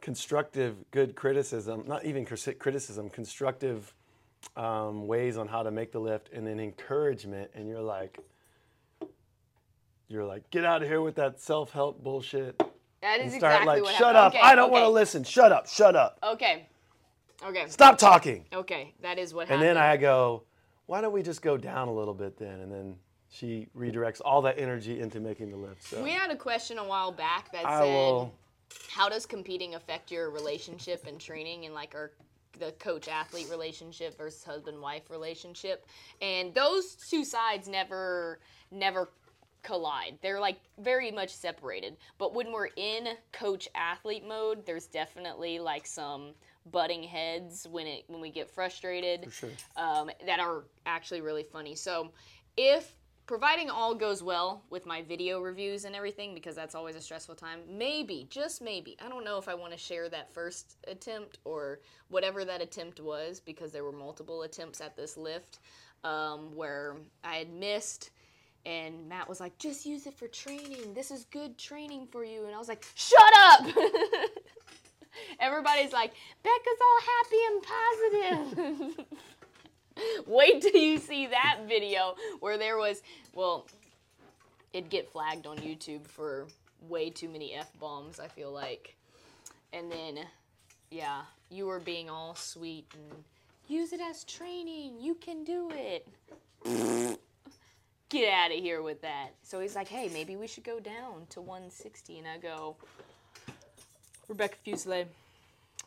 constructive, 0.00 0.76
good 0.90 1.14
criticism, 1.14 1.84
not 1.86 2.04
even 2.06 2.24
criticism, 2.24 3.10
constructive 3.10 3.92
um, 4.56 5.06
ways 5.06 5.36
on 5.36 5.48
how 5.48 5.62
to 5.62 5.70
make 5.70 5.92
the 5.92 5.98
lift, 6.00 6.30
and 6.32 6.46
then 6.46 6.58
encouragement, 6.60 7.50
and 7.54 7.68
you're 7.68 7.80
like, 7.82 8.18
you're 10.08 10.24
like, 10.24 10.48
get 10.50 10.64
out 10.64 10.82
of 10.82 10.88
here 10.88 11.00
with 11.00 11.14
that 11.16 11.40
self-help 11.40 12.02
bullshit, 12.02 12.58
That 13.00 13.20
and 13.20 13.28
is 13.28 13.34
start 13.36 13.62
exactly 13.62 13.66
like, 13.74 13.82
what 13.84 13.94
shut 13.94 14.14
happened. 14.16 14.16
up, 14.18 14.34
Okay, 14.34 14.40
I 14.42 14.54
don't 14.54 14.72
want 14.72 14.84
to 14.84 14.88
listen, 14.88 15.22
shut 15.24 15.52
up, 15.52 15.68
shut 15.68 15.94
up, 15.96 16.18
Okay. 16.22 16.66
Okay. 17.46 17.64
stop 17.68 17.96
talking, 17.96 18.44
Okay. 18.52 18.92
That 19.02 19.18
is 19.18 19.32
what 19.32 19.48
happened 19.48 19.66
and 19.66 19.76
then 19.78 19.82
I 19.82 19.96
go, 19.96 20.42
why 20.86 21.00
don't 21.00 21.12
we 21.12 21.22
just 21.22 21.42
go 21.42 21.56
down 21.56 21.88
a 21.88 21.92
little 21.92 22.14
bit 22.14 22.36
then, 22.36 22.60
and 22.60 22.70
then 22.72 22.96
she 23.28 23.68
redirects 23.78 24.20
all 24.24 24.42
that 24.42 24.58
energy 24.58 25.00
into 25.00 25.20
making 25.20 25.50
the 25.50 25.56
lift. 25.56 25.84
So 25.84 26.02
We 26.02 26.10
had 26.10 26.30
a 26.30 26.36
question 26.36 26.78
a 26.78 26.84
while 26.84 27.12
back 27.12 27.52
that 27.52 27.64
I 27.64 27.78
said, 27.78 27.84
will. 27.84 28.34
"How 28.88 29.08
does 29.08 29.24
competing 29.24 29.76
affect 29.76 30.10
your 30.10 30.30
relationship 30.30 31.06
and 31.06 31.20
training 31.20 31.64
and 31.64 31.72
like 31.74 31.94
our 31.94 32.10
the 32.58 32.72
coach 32.72 33.08
athlete 33.08 33.48
relationship 33.50 34.16
versus 34.18 34.44
husband 34.44 34.80
wife 34.80 35.10
relationship?" 35.10 35.86
And 36.20 36.54
those 36.54 36.94
two 36.94 37.24
sides 37.24 37.68
never 37.68 38.40
never 38.70 39.08
collide. 39.62 40.18
They're 40.22 40.40
like 40.40 40.58
very 40.78 41.10
much 41.10 41.34
separated. 41.34 41.96
But 42.18 42.34
when 42.34 42.52
we're 42.52 42.70
in 42.76 43.08
coach 43.32 43.68
athlete 43.74 44.26
mode, 44.26 44.64
there's 44.64 44.86
definitely 44.86 45.58
like 45.58 45.86
some 45.86 46.32
butting 46.70 47.02
heads 47.02 47.66
when 47.70 47.86
it 47.86 48.04
when 48.06 48.20
we 48.20 48.30
get 48.30 48.48
frustrated 48.50 49.24
For 49.24 49.30
sure. 49.30 49.50
um, 49.76 50.10
that 50.26 50.40
are 50.40 50.64
actually 50.86 51.20
really 51.20 51.42
funny. 51.42 51.74
So, 51.74 52.10
if 52.56 52.94
providing 53.30 53.70
all 53.70 53.94
goes 53.94 54.24
well 54.24 54.64
with 54.70 54.86
my 54.86 55.02
video 55.02 55.40
reviews 55.40 55.84
and 55.84 55.94
everything, 55.94 56.34
because 56.34 56.56
that's 56.56 56.74
always 56.74 56.96
a 56.96 57.00
stressful 57.00 57.36
time, 57.36 57.60
maybe, 57.68 58.26
just 58.28 58.60
maybe, 58.60 58.96
I 59.00 59.08
don't 59.08 59.24
know 59.24 59.38
if 59.38 59.46
I 59.46 59.54
want 59.54 59.70
to 59.70 59.78
share 59.78 60.08
that 60.08 60.34
first 60.34 60.78
attempt 60.88 61.38
or 61.44 61.78
whatever 62.08 62.44
that 62.44 62.60
attempt 62.60 62.98
was, 62.98 63.38
because 63.38 63.70
there 63.70 63.84
were 63.84 63.92
multiple 63.92 64.42
attempts 64.42 64.80
at 64.80 64.96
this 64.96 65.16
lift 65.16 65.60
um, 66.02 66.56
where 66.56 66.96
I 67.22 67.36
had 67.36 67.52
missed. 67.52 68.10
And 68.66 69.08
Matt 69.08 69.28
was 69.28 69.38
like, 69.38 69.56
just 69.58 69.86
use 69.86 70.08
it 70.08 70.14
for 70.14 70.26
training. 70.26 70.92
This 70.92 71.12
is 71.12 71.24
good 71.26 71.56
training 71.56 72.08
for 72.10 72.24
you. 72.24 72.46
And 72.46 72.54
I 72.56 72.58
was 72.58 72.66
like, 72.66 72.84
shut 72.96 73.32
up! 73.42 73.64
Everybody's 75.38 75.92
like, 75.92 76.14
Becca's 76.42 76.80
all 76.82 77.00
happy 77.14 77.42
and 77.46 78.56
positive. 78.56 79.06
Wait 80.26 80.62
till 80.62 80.80
you 80.80 80.98
see 80.98 81.26
that 81.26 81.60
video 81.68 82.14
where 82.40 82.58
there 82.58 82.76
was, 82.76 83.02
well, 83.34 83.66
it'd 84.72 84.90
get 84.90 85.10
flagged 85.10 85.46
on 85.46 85.58
YouTube 85.58 86.06
for 86.06 86.46
way 86.88 87.10
too 87.10 87.28
many 87.28 87.54
F 87.54 87.70
bombs, 87.78 88.20
I 88.20 88.28
feel 88.28 88.52
like. 88.52 88.96
And 89.72 89.90
then, 89.90 90.20
yeah, 90.90 91.22
you 91.50 91.66
were 91.66 91.80
being 91.80 92.08
all 92.10 92.34
sweet 92.34 92.86
and 92.94 93.24
use 93.68 93.92
it 93.92 94.00
as 94.00 94.24
training. 94.24 94.94
You 95.00 95.14
can 95.14 95.44
do 95.44 95.70
it. 95.72 96.06
Get 98.08 98.32
out 98.32 98.50
of 98.50 98.58
here 98.58 98.82
with 98.82 99.02
that. 99.02 99.30
So 99.44 99.60
he's 99.60 99.76
like, 99.76 99.86
hey, 99.86 100.10
maybe 100.12 100.34
we 100.34 100.48
should 100.48 100.64
go 100.64 100.80
down 100.80 101.26
to 101.30 101.40
160. 101.40 102.18
And 102.18 102.26
I 102.26 102.38
go, 102.38 102.74
Rebecca 104.28 104.56
Fuselier, 104.66 105.06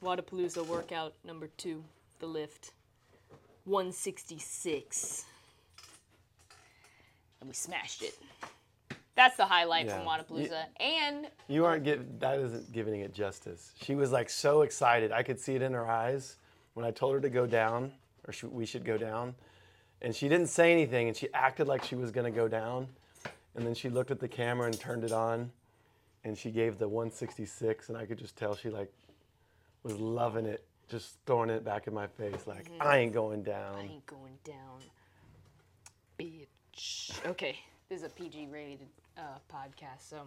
Wodapalooza 0.01 0.65
workout 0.65 1.13
number 1.25 1.49
two, 1.57 1.83
the 2.19 2.25
lift. 2.25 2.71
166. 3.65 5.25
And 7.39 7.49
we 7.49 7.53
smashed 7.53 8.01
it. 8.03 8.17
That's 9.15 9.37
the 9.37 9.45
highlight 9.45 9.89
from 9.89 10.01
Yeah. 10.01 10.05
Wodapalooza. 10.17 10.65
And 10.79 11.29
You 11.47 11.65
aren't 11.65 11.83
giving 11.83 12.17
that 12.19 12.39
isn't 12.39 12.71
giving 12.71 13.01
it 13.01 13.13
justice. 13.13 13.73
She 13.81 13.95
was 13.95 14.11
like 14.11 14.29
so 14.29 14.61
excited. 14.63 15.11
I 15.11 15.21
could 15.23 15.39
see 15.39 15.55
it 15.55 15.61
in 15.61 15.73
her 15.73 15.87
eyes 15.87 16.37
when 16.73 16.85
I 16.85 16.91
told 16.91 17.13
her 17.13 17.21
to 17.21 17.29
go 17.29 17.45
down, 17.45 17.93
or 18.27 18.33
sh- 18.33 18.43
we 18.45 18.65
should 18.65 18.83
go 18.83 18.97
down, 18.97 19.35
and 20.01 20.15
she 20.15 20.27
didn't 20.27 20.47
say 20.47 20.71
anything, 20.71 21.07
and 21.07 21.15
she 21.15 21.31
acted 21.33 21.67
like 21.67 21.83
she 21.83 21.95
was 21.95 22.09
gonna 22.09 22.31
go 22.31 22.47
down, 22.47 22.87
and 23.55 23.65
then 23.65 23.75
she 23.75 23.89
looked 23.89 24.09
at 24.09 24.19
the 24.19 24.27
camera 24.27 24.65
and 24.65 24.79
turned 24.79 25.03
it 25.03 25.11
on, 25.11 25.51
and 26.23 26.35
she 26.35 26.49
gave 26.49 26.79
the 26.79 26.87
166, 26.87 27.89
and 27.89 27.97
I 27.97 28.05
could 28.07 28.17
just 28.17 28.35
tell 28.35 28.55
she 28.55 28.69
like 28.69 28.91
was 29.83 29.99
loving 29.99 30.47
it, 30.47 30.65
just 30.93 31.17
throwing 31.25 31.49
it 31.49 31.65
back 31.65 31.87
in 31.87 31.93
my 31.93 32.05
face, 32.05 32.45
like 32.45 32.69
I 32.79 32.99
ain't 32.99 33.13
going 33.13 33.41
down. 33.41 33.75
I 33.75 33.81
ain't 33.81 34.05
going 34.05 34.37
down. 34.43 34.79
Bitch. 36.19 37.25
Okay, 37.25 37.57
this 37.89 38.01
is 38.01 38.05
a 38.05 38.09
PG 38.09 38.47
rated 38.51 38.87
uh, 39.17 39.39
podcast. 39.51 40.07
So 40.07 40.21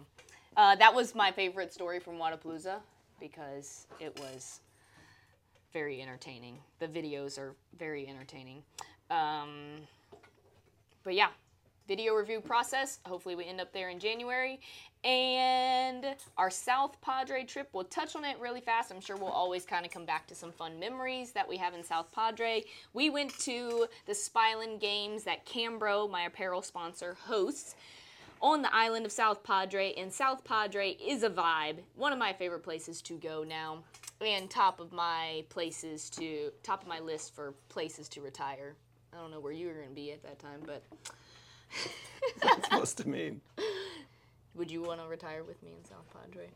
uh, 0.57 0.75
that 0.75 0.93
was 0.93 1.15
my 1.15 1.31
favorite 1.31 1.73
story 1.73 2.01
from 2.01 2.15
Wodapalooza 2.15 2.79
because 3.17 3.87
it 4.01 4.19
was 4.19 4.59
very 5.71 6.01
entertaining. 6.01 6.57
The 6.79 6.87
videos 6.87 7.39
are 7.39 7.55
very 7.79 8.05
entertaining. 8.05 8.61
Um, 9.09 9.87
but 11.05 11.13
yeah, 11.13 11.29
video 11.87 12.13
review 12.13 12.41
process. 12.41 12.99
Hopefully, 13.05 13.35
we 13.35 13.45
end 13.45 13.61
up 13.61 13.71
there 13.73 13.89
in 13.89 13.99
January. 13.99 14.59
And 15.03 16.05
our 16.37 16.49
South 16.49 16.99
Padre 17.01 17.43
trip, 17.43 17.69
we'll 17.71 17.85
touch 17.85 18.15
on 18.15 18.25
it 18.25 18.37
really 18.39 18.61
fast. 18.61 18.91
I'm 18.91 18.99
sure 18.99 19.15
we'll 19.15 19.29
always 19.29 19.63
kind 19.63 19.85
of 19.85 19.91
come 19.91 20.05
back 20.05 20.27
to 20.27 20.35
some 20.35 20.51
fun 20.51 20.79
memories 20.79 21.31
that 21.31 21.47
we 21.47 21.57
have 21.57 21.73
in 21.73 21.83
South 21.83 22.11
Padre. 22.11 22.63
We 22.93 23.09
went 23.09 23.37
to 23.39 23.87
the 24.05 24.13
Spyland 24.13 24.81
Games 24.81 25.23
that 25.23 25.45
Cambro, 25.45 26.09
my 26.09 26.23
apparel 26.23 26.61
sponsor, 26.61 27.15
hosts 27.25 27.75
on 28.41 28.61
the 28.61 28.75
island 28.75 29.05
of 29.05 29.11
South 29.11 29.43
Padre, 29.43 29.93
and 29.97 30.11
South 30.11 30.43
Padre 30.43 30.91
is 30.91 31.23
a 31.23 31.29
vibe. 31.29 31.77
One 31.95 32.13
of 32.13 32.19
my 32.19 32.33
favorite 32.33 32.63
places 32.63 33.01
to 33.03 33.17
go 33.17 33.43
now, 33.43 33.79
and 34.21 34.49
top 34.49 34.79
of 34.79 34.91
my 34.91 35.43
places 35.49 36.09
to 36.11 36.51
top 36.63 36.81
of 36.81 36.87
my 36.87 36.99
list 36.99 37.33
for 37.35 37.53
places 37.69 38.07
to 38.09 38.21
retire. 38.21 38.75
I 39.13 39.17
don't 39.17 39.31
know 39.31 39.39
where 39.39 39.53
you 39.53 39.67
were 39.67 39.73
going 39.73 39.89
to 39.89 39.95
be 39.95 40.11
at 40.11 40.21
that 40.23 40.39
time, 40.39 40.61
but 40.65 40.83
It's 42.43 42.65
supposed 42.65 42.97
to 42.99 43.07
mean. 43.07 43.41
would 44.55 44.69
you 44.69 44.81
want 44.83 45.01
to 45.01 45.07
retire 45.07 45.43
with 45.43 45.61
me 45.63 45.71
in 45.77 45.85
South 45.85 46.05
Padre? 46.13 46.47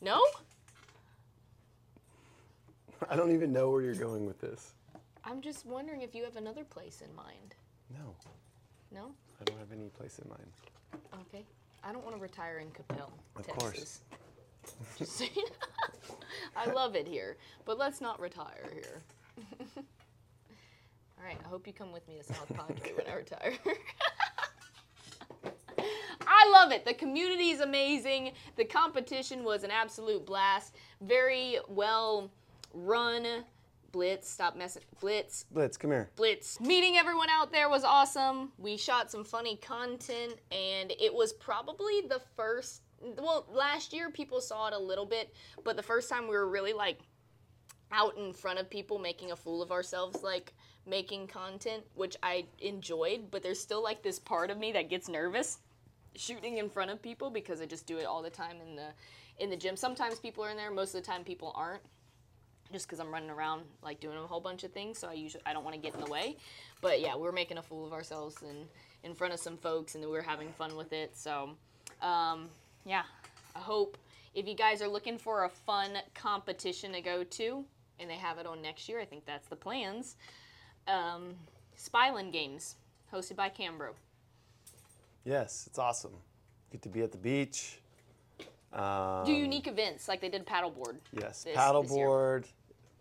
No? 0.00 0.20
I 3.10 3.16
don't 3.16 3.32
even 3.32 3.52
know 3.52 3.70
where 3.70 3.82
you're 3.82 3.94
going 3.94 4.26
with 4.26 4.40
this. 4.40 4.72
I'm 5.24 5.40
just 5.40 5.66
wondering 5.66 6.02
if 6.02 6.14
you 6.14 6.24
have 6.24 6.36
another 6.36 6.64
place 6.64 7.02
in 7.06 7.14
mind. 7.16 7.54
No, 7.92 8.14
No? 8.92 9.12
I 9.40 9.44
don't 9.44 9.58
have 9.58 9.72
any 9.72 9.88
place 9.88 10.18
in 10.18 10.28
mind. 10.28 10.50
Okay. 11.28 11.44
I 11.82 11.92
don't 11.92 12.04
want 12.04 12.16
to 12.16 12.22
retire 12.22 12.58
in 12.58 12.68
Coppell, 12.68 13.10
Of 13.36 13.46
Texas. 13.46 13.62
course. 13.62 14.00
Just 14.98 15.12
saying. 15.12 15.30
I 16.56 16.70
love 16.70 16.96
it 16.96 17.06
here, 17.06 17.36
but 17.66 17.78
let's 17.78 18.00
not 18.00 18.18
retire 18.20 18.70
here. 18.72 19.02
All 21.24 21.30
right, 21.30 21.40
I 21.42 21.48
hope 21.48 21.66
you 21.66 21.72
come 21.72 21.90
with 21.90 22.06
me 22.06 22.18
to 22.18 22.22
South 22.22 22.52
Padre 22.54 22.92
when 22.96 23.06
I 23.06 23.14
retire. 23.14 23.54
I 26.26 26.50
love 26.52 26.70
it. 26.70 26.84
The 26.84 26.92
community 26.92 27.48
is 27.48 27.60
amazing. 27.60 28.32
The 28.56 28.64
competition 28.66 29.42
was 29.42 29.64
an 29.64 29.70
absolute 29.70 30.26
blast. 30.26 30.74
Very 31.00 31.56
well 31.66 32.30
run. 32.74 33.26
Blitz, 33.90 34.28
stop 34.28 34.54
messing. 34.54 34.82
Blitz, 35.00 35.46
Blitz, 35.50 35.78
come 35.78 35.92
here. 35.92 36.10
Blitz. 36.14 36.60
Meeting 36.60 36.98
everyone 36.98 37.30
out 37.30 37.50
there 37.50 37.70
was 37.70 37.84
awesome. 37.84 38.52
We 38.58 38.76
shot 38.76 39.10
some 39.10 39.24
funny 39.24 39.56
content, 39.56 40.34
and 40.52 40.92
it 41.00 41.14
was 41.14 41.32
probably 41.32 42.02
the 42.02 42.20
first. 42.36 42.82
Well, 43.00 43.46
last 43.50 43.94
year 43.94 44.10
people 44.10 44.42
saw 44.42 44.68
it 44.68 44.74
a 44.74 44.78
little 44.78 45.06
bit, 45.06 45.32
but 45.64 45.76
the 45.76 45.82
first 45.82 46.10
time 46.10 46.24
we 46.24 46.36
were 46.36 46.50
really 46.50 46.74
like 46.74 46.98
out 47.92 48.18
in 48.18 48.34
front 48.34 48.58
of 48.58 48.68
people 48.68 48.98
making 48.98 49.30
a 49.30 49.36
fool 49.36 49.62
of 49.62 49.70
ourselves, 49.70 50.22
like 50.22 50.52
making 50.86 51.26
content, 51.26 51.82
which 51.94 52.16
I 52.22 52.44
enjoyed, 52.60 53.30
but 53.30 53.42
there's 53.42 53.60
still 53.60 53.82
like 53.82 54.02
this 54.02 54.18
part 54.18 54.50
of 54.50 54.58
me 54.58 54.72
that 54.72 54.90
gets 54.90 55.08
nervous 55.08 55.58
shooting 56.16 56.58
in 56.58 56.68
front 56.68 56.90
of 56.90 57.02
people 57.02 57.30
because 57.30 57.60
I 57.60 57.66
just 57.66 57.86
do 57.86 57.98
it 57.98 58.04
all 58.04 58.22
the 58.22 58.30
time 58.30 58.56
in 58.66 58.76
the 58.76 58.88
in 59.38 59.50
the 59.50 59.56
gym. 59.56 59.76
Sometimes 59.76 60.18
people 60.18 60.44
are 60.44 60.50
in 60.50 60.56
there, 60.56 60.70
most 60.70 60.94
of 60.94 61.02
the 61.02 61.06
time 61.06 61.24
people 61.24 61.52
aren't 61.56 61.82
just 62.72 62.86
because 62.86 63.00
I'm 63.00 63.12
running 63.12 63.30
around 63.30 63.62
like 63.82 64.00
doing 64.00 64.16
a 64.16 64.26
whole 64.26 64.40
bunch 64.40 64.64
of 64.64 64.72
things. 64.72 64.98
So 64.98 65.08
I 65.08 65.14
usually 65.14 65.42
I 65.46 65.52
don't 65.52 65.64
want 65.64 65.74
to 65.74 65.80
get 65.80 65.94
in 65.94 66.04
the 66.04 66.10
way. 66.10 66.36
But 66.80 67.00
yeah, 67.00 67.16
we're 67.16 67.32
making 67.32 67.58
a 67.58 67.62
fool 67.62 67.86
of 67.86 67.92
ourselves 67.92 68.42
and 68.42 68.66
in 69.02 69.14
front 69.14 69.34
of 69.34 69.40
some 69.40 69.56
folks, 69.56 69.94
and 69.94 70.04
we're 70.06 70.22
having 70.22 70.50
fun 70.52 70.76
with 70.76 70.92
it. 70.92 71.16
So 71.16 71.50
um, 72.02 72.48
yeah, 72.84 73.02
I 73.54 73.60
hope 73.60 73.98
if 74.34 74.48
you 74.48 74.54
guys 74.54 74.82
are 74.82 74.88
looking 74.88 75.18
for 75.18 75.44
a 75.44 75.48
fun 75.48 75.92
competition 76.14 76.92
to 76.92 77.00
go 77.00 77.22
to, 77.22 77.64
and 78.00 78.10
they 78.10 78.16
have 78.16 78.38
it 78.38 78.46
on 78.46 78.60
next 78.60 78.88
year, 78.88 79.00
I 79.00 79.04
think 79.04 79.24
that's 79.24 79.48
the 79.48 79.56
plans. 79.56 80.16
Um, 80.86 81.34
Spyland 81.78 82.32
Games, 82.32 82.76
hosted 83.12 83.36
by 83.36 83.48
Cambro. 83.50 83.90
Yes, 85.24 85.64
it's 85.66 85.78
awesome. 85.78 86.12
Get 86.70 86.82
to 86.82 86.88
be 86.88 87.02
at 87.02 87.12
the 87.12 87.18
beach. 87.18 87.78
Um, 88.72 89.24
Do 89.24 89.32
unique 89.32 89.66
events 89.68 90.08
like 90.08 90.20
they 90.20 90.28
did 90.28 90.44
paddleboard. 90.46 90.96
Yes, 91.12 91.44
this- 91.44 91.44
this 91.44 91.56
paddleboard, 91.56 92.46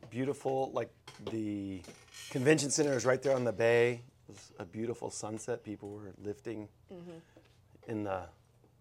beautiful. 0.09 0.69
Like 0.73 0.91
the 1.31 1.81
convention 2.29 2.69
center 2.69 2.93
is 2.93 3.05
right 3.05 3.21
there 3.21 3.35
on 3.35 3.43
the 3.43 3.51
bay. 3.51 4.01
It 4.29 4.31
was 4.31 4.51
a 4.59 4.65
beautiful 4.65 5.09
sunset. 5.09 5.63
People 5.63 5.89
were 5.89 6.13
lifting 6.23 6.69
Mm-hmm. 6.93 7.17
in 7.91 8.03
the 8.03 8.27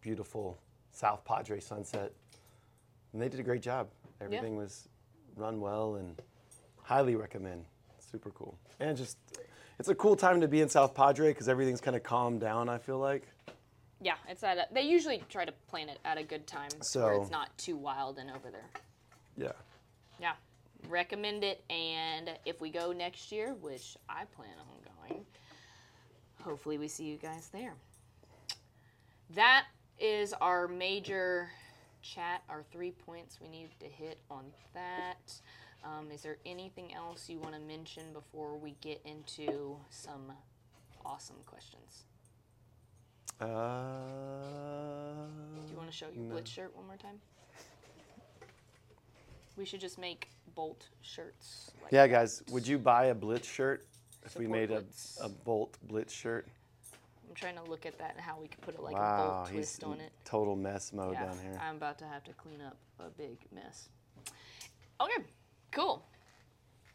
beautiful 0.03 0.59
South 0.93 1.25
Padre 1.25 1.59
sunset, 1.61 2.13
and 3.13 3.23
they 3.23 3.29
did 3.29 3.41
a 3.41 3.43
great 3.43 3.63
job. 3.63 3.89
Everything 4.21 4.57
was 4.57 4.89
run 5.35 5.61
well, 5.61 5.97
and 5.97 6.21
highly 6.83 7.17
recommend. 7.17 7.65
Super 8.13 8.31
cool, 8.31 8.59
and 8.79 8.95
just 8.97 9.17
it's 9.79 9.89
a 9.89 9.95
cool 9.95 10.17
time 10.17 10.43
to 10.43 10.49
be 10.49 10.61
in 10.61 10.69
South 10.69 10.95
Padre 10.95 11.31
because 11.31 11.49
everything's 11.49 11.81
kind 11.81 11.97
of 11.97 12.03
calmed 12.03 12.41
down. 12.43 12.69
I 12.69 12.77
feel 12.77 12.99
like. 12.99 13.27
Yeah, 14.03 14.17
it's 14.29 14.43
at 14.43 14.59
a, 14.59 14.67
they 14.73 14.83
usually 14.83 15.23
try 15.31 15.45
to 15.47 15.53
plan 15.69 15.89
it 15.89 15.99
at 16.05 16.19
a 16.19 16.23
good 16.25 16.47
time 16.47 16.69
where 16.75 16.83
So- 16.83 17.23
it's 17.23 17.31
not 17.31 17.57
too 17.57 17.77
wild 17.77 18.19
and 18.19 18.31
over 18.31 18.51
there. 18.51 18.69
Yeah. 19.37 19.53
Yeah, 20.21 20.33
recommend 20.89 21.43
it. 21.45 21.65
And 21.71 22.31
if 22.45 22.61
we 22.61 22.69
go 22.69 22.93
next 22.93 23.33
year, 23.33 23.55
which 23.55 23.97
I 24.09 24.25
plan 24.27 24.51
on 24.59 25.09
going, 25.09 25.25
hopefully 26.43 26.79
we 26.79 26.89
see 26.89 27.05
you 27.05 27.17
guys 27.17 27.49
there. 27.53 27.75
That 29.31 29.67
is 29.99 30.35
our 30.35 30.69
major 30.69 31.49
chat, 32.03 32.43
our 32.49 32.65
three 32.73 32.91
points 32.91 33.39
we 33.41 33.49
need 33.49 33.71
to 33.81 33.87
hit 33.87 34.19
on 34.31 34.45
that. 34.75 35.33
Um, 35.85 36.11
is 36.13 36.23
there 36.23 36.37
anything 36.47 36.95
else 36.95 37.29
you 37.29 37.39
want 37.39 37.55
to 37.55 37.61
mention 37.61 38.13
before 38.13 38.57
we 38.57 38.77
get 38.81 39.01
into 39.05 39.77
some 39.91 40.33
awesome 41.05 41.37
questions? 41.45 42.05
Uh, 43.41 43.47
Do 45.67 45.71
you 45.73 45.77
want 45.77 45.91
to 45.91 45.97
show 45.97 46.07
your 46.15 46.23
no. 46.25 46.35
Blitz 46.35 46.51
shirt 46.51 46.75
one 46.77 46.87
more 46.87 46.97
time? 46.97 47.19
We 49.57 49.65
should 49.65 49.81
just 49.81 49.99
make 49.99 50.29
Bolt 50.55 50.87
shirts. 51.03 51.73
Like 51.83 51.93
Yeah, 51.93 52.07
guys, 52.07 52.43
would 52.51 52.67
you 52.67 52.79
buy 52.79 53.07
a 53.07 53.15
Blitz 53.15 53.49
shirt 53.49 53.85
if 54.25 54.37
we 54.39 54.47
made 54.47 54.71
a, 54.71 54.85
a 55.21 55.29
Bolt 55.29 55.77
Blitz 55.89 56.13
shirt? 56.15 56.47
I'm 57.29 57.35
trying 57.35 57.57
to 57.57 57.65
look 57.65 57.87
at 57.87 57.99
that 57.99 58.13
and 58.13 58.21
how 58.21 58.39
we 58.41 58.47
could 58.47 58.61
put 58.61 58.81
like 58.83 58.95
a 58.95 58.99
wow, 58.99 59.37
bolt 59.39 59.49
he's 59.49 59.57
twist 59.79 59.85
on 59.85 60.01
it. 60.01 60.13
total 60.25 60.55
mess 60.55 60.93
mode 60.93 61.15
Yeah, 61.15 61.25
down 61.25 61.39
here. 61.43 61.59
I'm 61.61 61.77
about 61.77 61.99
to 61.99 62.05
have 62.05 62.23
to 62.25 62.33
clean 62.35 62.61
up 62.61 62.77
a 63.01 63.09
big 63.11 63.39
mess. 63.55 63.89
Okay, 65.01 65.25
cool. 65.73 66.05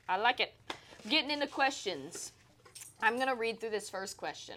I 0.07 0.17
like 0.17 0.39
it. 0.39 0.53
Getting 1.09 1.31
into 1.31 1.47
questions. 1.47 2.31
I'm 3.01 3.19
gonna 3.19 3.35
read 3.35 3.59
through 3.59 3.71
this 3.71 3.89
first 3.89 4.17
question. 4.17 4.55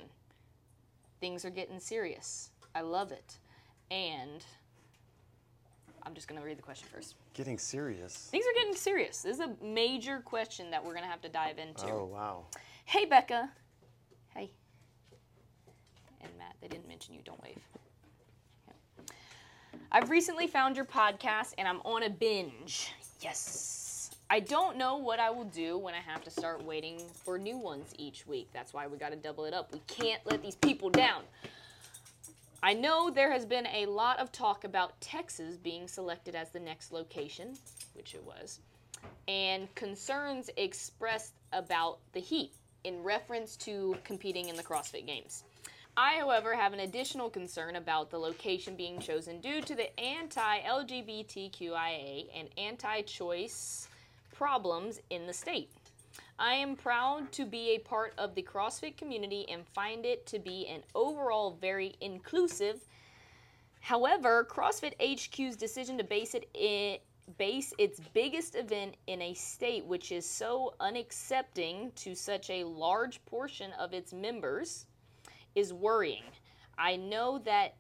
Things 1.21 1.45
are 1.45 1.51
getting 1.51 1.81
serious. 1.81 2.51
I 2.75 2.83
love 2.83 3.13
it. 3.13 3.37
And 3.91 4.45
I'm 6.05 6.15
just 6.15 6.29
gonna 6.29 6.43
read 6.43 6.57
the 6.57 6.63
question 6.63 6.89
first. 6.93 7.15
Getting 7.35 7.59
serious. 7.59 8.29
Things 8.31 8.45
are 8.47 8.59
getting 8.59 8.75
serious. 8.75 9.23
This 9.23 9.35
is 9.35 9.41
a 9.41 9.51
major 9.63 10.21
question 10.21 10.71
that 10.71 10.85
we're 10.85 10.95
gonna 10.95 11.07
have 11.07 11.23
to 11.23 11.29
dive 11.29 11.59
into. 11.59 11.91
Oh 11.91 12.05
wow. 12.05 12.45
Hey, 12.85 13.05
Becca. 13.05 13.51
Hey. 14.35 14.51
And 16.21 16.31
Matt, 16.39 16.55
they 16.61 16.69
didn't 16.69 16.89
mention 16.89 17.15
you. 17.15 17.21
Don't 17.25 17.43
wave. 17.43 17.59
Okay. 18.69 19.15
I've 19.93 20.11
recently 20.11 20.47
found 20.47 20.77
your 20.77 20.87
podcast 20.87 21.55
and 21.59 21.67
I'm 21.69 21.81
on 21.81 22.05
a 22.05 22.11
binge. 22.11 22.93
Yes. 23.21 23.80
I 24.33 24.39
don't 24.39 24.77
know 24.77 24.97
what 24.97 25.19
I 25.19 25.29
will 25.31 25.47
do 25.47 25.77
when 25.77 25.93
I 25.93 25.99
have 25.99 26.23
to 26.23 26.31
start 26.31 26.65
waiting 26.65 27.01
for 27.25 27.37
new 27.37 27.59
ones 27.59 27.93
each 27.99 28.29
week. 28.29 28.49
That's 28.53 28.73
why 28.73 28.87
we 28.87 28.97
got 28.97 29.11
to 29.11 29.17
double 29.17 29.45
it 29.45 29.53
up. 29.53 29.73
We 29.73 29.83
can't 29.89 30.25
let 30.25 30.41
these 30.41 30.55
people 30.55 30.89
down. 30.89 31.25
I 32.63 32.75
know 32.75 33.11
there 33.11 33.33
has 33.33 33.45
been 33.45 33.67
a 33.67 33.87
lot 33.87 34.21
of 34.21 34.31
talk 34.31 34.63
about 34.63 35.01
Texas 35.01 35.57
being 35.57 35.89
selected 35.89 36.37
as 36.37 36.51
the 36.51 36.61
next 36.61 36.93
location, 36.93 37.55
which 37.95 38.15
it 38.15 38.23
was, 38.25 38.61
and 39.27 39.75
concerns 39.75 40.49
expressed 40.57 41.33
about 41.53 41.99
the 42.13 42.21
heat 42.21 42.53
in 42.85 43.03
reference 43.03 43.57
to 43.57 43.97
competing 44.05 44.49
in 44.49 44.55
the 44.55 44.63
CrossFit 44.63 45.07
Games. 45.07 45.43
I, 45.97 46.19
however, 46.19 46.55
have 46.55 46.73
an 46.73 46.81
additional 46.81 47.31
concern 47.31 47.75
about 47.75 48.13
the 48.13 48.19
location 48.19 48.77
being 48.77 49.01
chosen 49.01 49.41
due 49.41 49.61
to 49.63 49.75
the 49.75 49.99
anti 49.99 50.61
LGBTQIA 50.61 52.27
and 52.33 52.49
anti 52.57 53.03
choice 53.03 53.89
problems 54.41 54.99
in 55.11 55.27
the 55.27 55.35
state. 55.35 55.69
I 56.39 56.55
am 56.55 56.75
proud 56.75 57.31
to 57.33 57.45
be 57.45 57.75
a 57.75 57.79
part 57.79 58.15
of 58.17 58.35
the 58.35 58.43
CrossFit 58.43 58.97
community 58.97 59.45
and 59.51 59.67
find 59.67 60.07
it 60.07 60.25
to 60.29 60.39
be 60.39 60.67
an 60.67 60.81
overall 60.95 61.59
very 61.61 61.95
inclusive. 62.01 62.81
However, 63.81 64.49
CrossFit 64.51 64.95
HQ's 64.99 65.57
decision 65.57 65.99
to 65.99 66.05
base 66.05 66.35
it 66.35 66.49
in, 66.55 66.97
base 67.37 67.75
its 67.77 68.01
biggest 68.15 68.55
event 68.55 68.95
in 69.09 69.21
a 69.21 69.35
state 69.35 69.85
which 69.85 70.11
is 70.11 70.25
so 70.25 70.73
unaccepting 70.81 71.95
to 71.97 72.15
such 72.15 72.49
a 72.49 72.65
large 72.65 73.23
portion 73.27 73.73
of 73.79 73.93
its 73.93 74.15
members 74.15 74.87
is 75.55 75.75
worrying. 75.75 76.25
I 76.79 76.97
know 76.97 77.41
that 77.45 77.75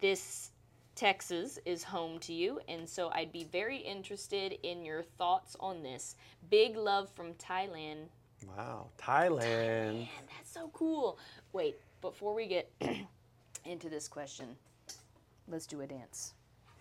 this 0.00 0.50
Texas 1.00 1.58
is 1.64 1.82
home 1.82 2.18
to 2.18 2.34
you, 2.34 2.60
and 2.68 2.86
so 2.86 3.10
I'd 3.14 3.32
be 3.32 3.44
very 3.44 3.78
interested 3.78 4.58
in 4.62 4.84
your 4.84 5.02
thoughts 5.02 5.56
on 5.58 5.82
this. 5.82 6.14
Big 6.50 6.76
love 6.76 7.08
from 7.08 7.32
Thailand. 7.36 8.08
Wow. 8.46 8.88
Thailand. 8.98 9.94
Man, 9.94 10.08
that's 10.36 10.52
so 10.52 10.68
cool. 10.74 11.18
Wait, 11.54 11.76
before 12.02 12.34
we 12.34 12.46
get 12.46 12.70
into 13.64 13.88
this 13.88 14.08
question, 14.08 14.48
let's 15.48 15.66
do 15.66 15.80
a 15.80 15.86
dance. 15.86 16.34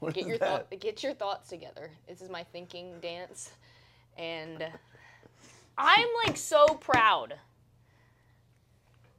What 0.00 0.12
Get 0.12 0.26
your 0.26 0.36
thought, 0.36 0.66
get 0.80 1.02
your 1.02 1.14
thoughts 1.14 1.48
together. 1.48 1.92
This 2.06 2.20
is 2.20 2.28
my 2.28 2.42
thinking 2.42 3.00
dance, 3.00 3.52
and 4.18 4.66
I'm 5.78 6.08
like 6.26 6.36
so 6.36 6.66
proud 6.74 7.36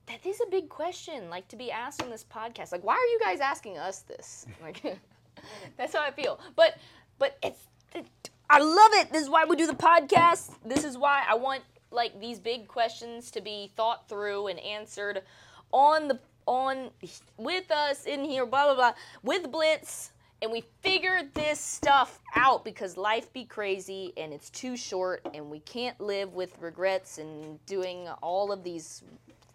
that 0.08 0.26
is 0.26 0.42
a 0.46 0.50
big 0.50 0.70
question, 0.70 1.30
like 1.30 1.48
to 1.50 1.56
be 1.56 1.72
asked 1.72 2.02
on 2.04 2.10
this 2.10 2.26
podcast. 2.26 2.72
Like, 2.72 2.84
why 2.84 2.94
are 2.94 3.12
you 3.12 3.20
guys 3.20 3.40
asking 3.40 3.78
us 3.78 4.00
this? 4.00 4.46
Like, 4.62 4.82
that's 5.78 5.94
how 5.94 6.02
I 6.02 6.12
feel. 6.12 6.40
But, 6.56 6.78
but 7.18 7.38
it's, 7.42 7.60
it, 7.96 8.06
I 8.50 8.60
love 8.60 8.92
it. 8.94 9.12
This 9.12 9.24
is 9.24 9.30
why 9.30 9.46
we 9.46 9.56
do 9.56 9.68
the 9.68 9.74
podcast. 9.74 10.52
This 10.66 10.84
is 10.84 10.98
why 10.98 11.24
I 11.28 11.36
want 11.36 11.64
like 11.92 12.20
these 12.20 12.40
big 12.40 12.68
questions 12.68 13.32
to 13.32 13.42
be 13.42 13.72
thought 13.76 14.08
through 14.08 14.48
and 14.48 14.60
answered 14.60 15.24
on 15.72 16.08
the 16.08 16.20
on 16.46 16.90
with 17.38 17.70
us 17.72 18.06
in 18.06 18.24
here. 18.24 18.46
Blah 18.46 18.66
blah 18.66 18.76
blah 18.76 18.94
with 19.24 19.52
Blitz 19.52 20.12
and 20.42 20.52
we 20.52 20.64
figured 20.82 21.34
this 21.34 21.60
stuff 21.60 22.20
out 22.36 22.66
because 22.66 22.98
life 22.98 23.32
be 23.32 23.46
crazy 23.46 24.12
and 24.18 24.34
it's 24.34 24.50
too 24.50 24.76
short 24.76 25.22
and 25.34 25.50
we 25.50 25.60
can't 25.60 26.00
live 26.02 26.34
with 26.34 26.60
regrets 26.60 27.20
and 27.20 27.64
doing 27.66 28.08
all 28.24 28.52
of 28.52 28.64
these 28.64 29.04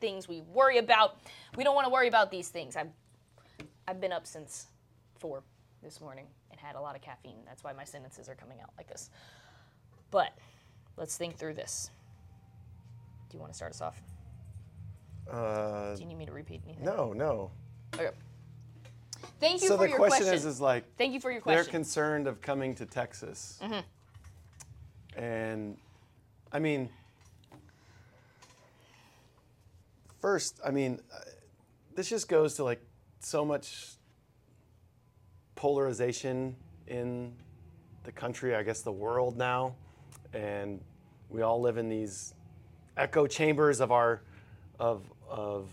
things 0.01 0.29
we 0.29 0.43
worry 0.53 0.79
about. 0.79 1.19
We 1.57 1.65
don't 1.65 1.75
want 1.75 1.87
to 1.87 1.93
worry 1.93 2.09
about 2.09 2.31
these 2.31 2.49
things. 2.49 2.77
I've 2.77 2.89
I've 3.89 4.01
been 4.01 4.13
up 4.13 4.27
since 4.27 4.67
4 5.19 5.43
this 5.83 6.01
morning 6.01 6.27
and 6.51 6.59
had 6.59 6.75
a 6.75 6.81
lot 6.81 6.97
of 6.97 7.03
caffeine. 7.03 7.39
That's 7.47 7.63
why 7.63 7.73
my 7.73 7.85
sentences 7.85 8.29
are 8.29 8.35
coming 8.35 8.59
out 8.61 8.71
like 8.77 8.89
this. 8.89 9.11
But 10.11 10.37
let's 10.97 11.17
think 11.17 11.37
through 11.37 11.55
this. 11.55 11.91
Do 13.31 13.37
you 13.37 13.41
want 13.41 13.53
to 13.53 13.57
start 13.57 13.71
us 13.73 13.81
off? 13.81 14.03
Uh, 15.31 15.95
Do 15.95 16.01
you 16.03 16.07
need 16.09 16.19
me 16.19 16.27
to 16.27 16.33
repeat 16.33 16.63
anything? 16.65 16.85
no, 16.85 17.13
no. 17.13 17.51
Okay. 17.95 18.11
Thank 19.41 19.63
you 19.63 19.69
So 19.69 19.77
for 19.77 19.87
your 19.87 19.99
question, 19.99 20.19
So 20.19 20.25
the 20.25 20.31
question. 20.31 20.49
is, 20.49 20.55
is 20.57 20.61
like, 20.61 20.85
Thank 20.97 21.13
you 21.15 21.21
for 21.21 21.31
your 21.31 21.41
question. 21.41 21.65
they're 21.65 21.71
concerned 21.71 22.27
of 22.27 22.41
coming 22.41 22.75
to 22.77 22.87
Texas. 22.87 23.61
And 25.17 25.77
I 26.53 26.59
mean, 26.59 26.89
first, 30.27 30.59
I 30.67 30.73
mean, 30.73 30.99
uh, 31.15 31.21
this 31.95 32.09
just 32.09 32.29
goes 32.29 32.55
to 32.55 32.65
like 32.65 32.81
so 33.21 33.45
much 33.45 33.91
polarization 35.55 36.57
in 36.89 37.33
the 38.03 38.11
country, 38.11 38.57
I 38.57 38.65
guess 38.65 38.81
the 38.81 38.91
world 38.91 39.37
now. 39.37 39.77
And 40.35 40.81
we 41.31 41.43
all 41.43 41.61
live 41.61 41.79
in 41.79 41.89
these 41.89 42.35
echo 42.97 43.29
chambers 43.29 43.81
of 43.81 43.93
our, 43.93 44.23
of, 44.81 45.05
of 45.31 45.69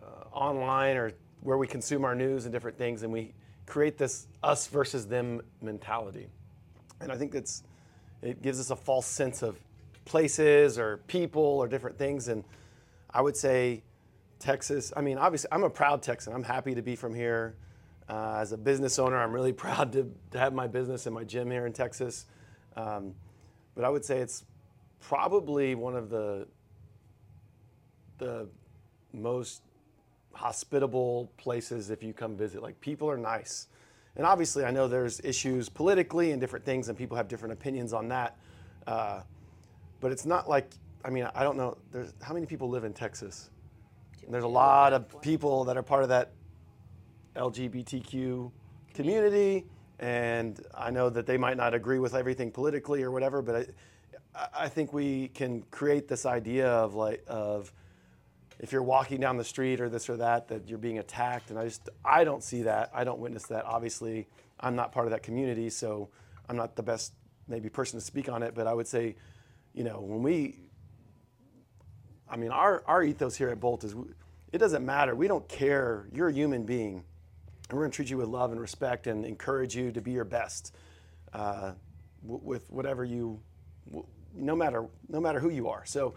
uh, 0.00 0.34
online 0.34 0.96
or 0.96 1.12
where 1.42 1.58
we 1.58 1.66
consume 1.66 2.06
our 2.06 2.14
news 2.14 2.46
and 2.46 2.52
different 2.54 2.78
things, 2.78 3.02
and 3.02 3.12
we 3.12 3.34
create 3.66 3.98
this 3.98 4.28
us 4.42 4.66
versus 4.66 5.06
them 5.06 5.42
mentality. 5.60 6.26
And 7.02 7.12
I 7.12 7.18
think 7.18 7.32
that's 7.32 7.64
it 8.22 8.40
gives 8.40 8.60
us 8.60 8.70
a 8.70 8.76
false 8.76 9.06
sense 9.06 9.42
of 9.42 9.60
places 10.06 10.78
or 10.78 10.96
people 11.06 11.42
or 11.42 11.68
different 11.68 11.98
things. 11.98 12.28
And 12.28 12.44
I 13.10 13.20
would 13.20 13.36
say 13.36 13.82
Texas, 14.38 14.92
I 14.96 15.00
mean, 15.00 15.18
obviously, 15.18 15.48
I'm 15.52 15.64
a 15.64 15.70
proud 15.70 16.02
Texan. 16.02 16.32
I'm 16.32 16.42
happy 16.42 16.74
to 16.74 16.82
be 16.82 16.96
from 16.96 17.14
here. 17.14 17.56
Uh, 18.08 18.38
as 18.40 18.52
a 18.52 18.56
business 18.56 18.98
owner, 18.98 19.16
I'm 19.16 19.32
really 19.32 19.52
proud 19.64 19.92
to, 19.92 20.10
to 20.30 20.38
have 20.38 20.52
my 20.52 20.66
business 20.66 21.06
and 21.06 21.14
my 21.14 21.24
gym 21.24 21.50
here 21.50 21.66
in 21.66 21.72
Texas. 21.72 22.26
Um, 22.76 23.14
but 23.74 23.84
I 23.84 23.88
would 23.88 24.04
say 24.04 24.18
it's 24.18 24.44
probably 25.00 25.74
one 25.74 25.94
of 25.94 26.10
the 26.10 26.46
the 28.18 28.48
most 29.12 29.62
hospitable 30.32 31.30
places 31.36 31.90
if 31.90 32.02
you 32.02 32.12
come 32.12 32.36
visit. 32.36 32.62
Like 32.62 32.80
people 32.80 33.08
are 33.10 33.16
nice. 33.16 33.68
And 34.16 34.26
obviously, 34.26 34.64
I 34.64 34.70
know 34.72 34.88
there's 34.88 35.20
issues 35.20 35.68
politically 35.68 36.32
and 36.32 36.40
different 36.40 36.64
things, 36.64 36.88
and 36.88 36.98
people 36.98 37.16
have 37.16 37.28
different 37.28 37.52
opinions 37.52 37.92
on 37.92 38.08
that. 38.08 38.36
Uh, 38.86 39.22
but 40.00 40.10
it's 40.10 40.26
not 40.26 40.48
like, 40.48 40.72
I 41.04 41.10
mean, 41.10 41.28
I 41.34 41.42
don't 41.42 41.56
know, 41.56 41.78
there's, 41.92 42.12
how 42.22 42.34
many 42.34 42.46
people 42.46 42.68
live 42.68 42.84
in 42.84 42.92
Texas? 42.92 43.50
There's 44.28 44.44
a 44.44 44.48
lot 44.48 44.92
of 44.92 45.22
people 45.22 45.64
that 45.64 45.76
are 45.76 45.82
part 45.82 46.02
of 46.02 46.10
that 46.10 46.32
LGBTQ 47.34 48.50
community, 48.92 49.64
and 49.98 50.60
I 50.74 50.90
know 50.90 51.08
that 51.08 51.26
they 51.26 51.38
might 51.38 51.56
not 51.56 51.72
agree 51.72 51.98
with 51.98 52.14
everything 52.14 52.50
politically 52.50 53.02
or 53.02 53.10
whatever, 53.10 53.40
but 53.40 53.70
I, 54.34 54.48
I 54.64 54.68
think 54.68 54.92
we 54.92 55.28
can 55.28 55.62
create 55.70 56.08
this 56.08 56.26
idea 56.26 56.68
of 56.68 56.94
like 56.94 57.24
of 57.26 57.72
if 58.58 58.72
you're 58.72 58.82
walking 58.82 59.20
down 59.20 59.36
the 59.36 59.44
street 59.44 59.80
or 59.80 59.88
this 59.88 60.10
or 60.10 60.16
that 60.18 60.48
that 60.48 60.68
you're 60.68 60.78
being 60.78 60.98
attacked, 60.98 61.50
and 61.50 61.58
I 61.58 61.64
just 61.64 61.88
I 62.04 62.24
don't 62.24 62.42
see 62.42 62.62
that. 62.62 62.90
I 62.92 63.04
don't 63.04 63.18
witness 63.18 63.46
that. 63.46 63.64
Obviously, 63.64 64.28
I'm 64.60 64.76
not 64.76 64.92
part 64.92 65.06
of 65.06 65.12
that 65.12 65.22
community, 65.22 65.70
so 65.70 66.10
I'm 66.48 66.56
not 66.56 66.76
the 66.76 66.82
best 66.82 67.12
maybe 67.46 67.68
person 67.70 67.98
to 67.98 68.04
speak 68.04 68.28
on 68.28 68.42
it. 68.42 68.54
But 68.54 68.66
I 68.66 68.74
would 68.74 68.88
say, 68.88 69.16
you 69.74 69.84
know, 69.84 70.00
when 70.00 70.22
we 70.22 70.67
I 72.30 72.36
mean, 72.36 72.50
our, 72.50 72.82
our 72.86 73.02
ethos 73.02 73.36
here 73.36 73.48
at 73.48 73.60
Bolt 73.60 73.84
is 73.84 73.94
it 74.52 74.58
doesn't 74.58 74.84
matter. 74.84 75.14
We 75.14 75.28
don't 75.28 75.48
care. 75.48 76.08
You're 76.12 76.28
a 76.28 76.32
human 76.32 76.64
being. 76.64 77.04
And 77.68 77.76
we're 77.76 77.84
going 77.84 77.90
to 77.90 77.96
treat 77.96 78.10
you 78.10 78.16
with 78.16 78.28
love 78.28 78.52
and 78.52 78.60
respect 78.60 79.06
and 79.06 79.24
encourage 79.24 79.76
you 79.76 79.92
to 79.92 80.00
be 80.00 80.12
your 80.12 80.24
best 80.24 80.74
uh, 81.34 81.72
w- 82.22 82.40
with 82.42 82.70
whatever 82.70 83.04
you, 83.04 83.40
w- 83.86 84.06
no 84.34 84.56
matter, 84.56 84.86
no 85.08 85.20
matter 85.20 85.38
who 85.38 85.50
you 85.50 85.68
are. 85.68 85.84
So, 85.84 86.14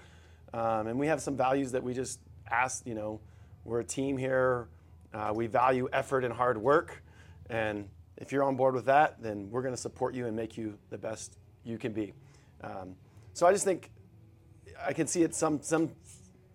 um, 0.54 0.88
and 0.88 0.97
we 0.97 1.08
have 1.08 1.21
some 1.21 1.36
values 1.36 1.74
that 1.74 1.84
we 1.84 1.93
just 1.93 2.19
ask, 2.50 2.86
you 2.86 2.95
know, 2.95 3.19
we're 3.65 3.82
a 3.82 3.86
team 3.86 4.17
here. 4.17 4.67
Uh, 5.13 5.32
we 5.36 5.47
value 5.47 5.89
effort 5.91 6.24
and 6.24 6.34
hard 6.34 6.58
work. 6.58 7.04
And 7.50 7.89
if 8.17 8.32
you're 8.32 8.43
on 8.43 8.56
board 8.56 8.74
with 8.74 8.86
that, 8.86 9.21
then 9.21 9.50
we're 9.52 9.62
going 9.62 9.74
to 9.74 9.82
support 9.82 10.15
you 10.15 10.28
and 10.28 10.36
make 10.36 10.58
you 10.58 10.78
the 10.89 10.97
best 10.97 11.38
you 11.65 11.78
can 11.78 11.91
be. 11.91 12.13
Um, 12.62 12.95
so 13.34 13.45
I 13.45 13.52
just 13.52 13.65
think 13.65 13.91
I 14.86 14.93
can 14.93 15.08
see 15.08 15.24
it 15.24 15.36
some 15.36 15.62
some 15.62 15.91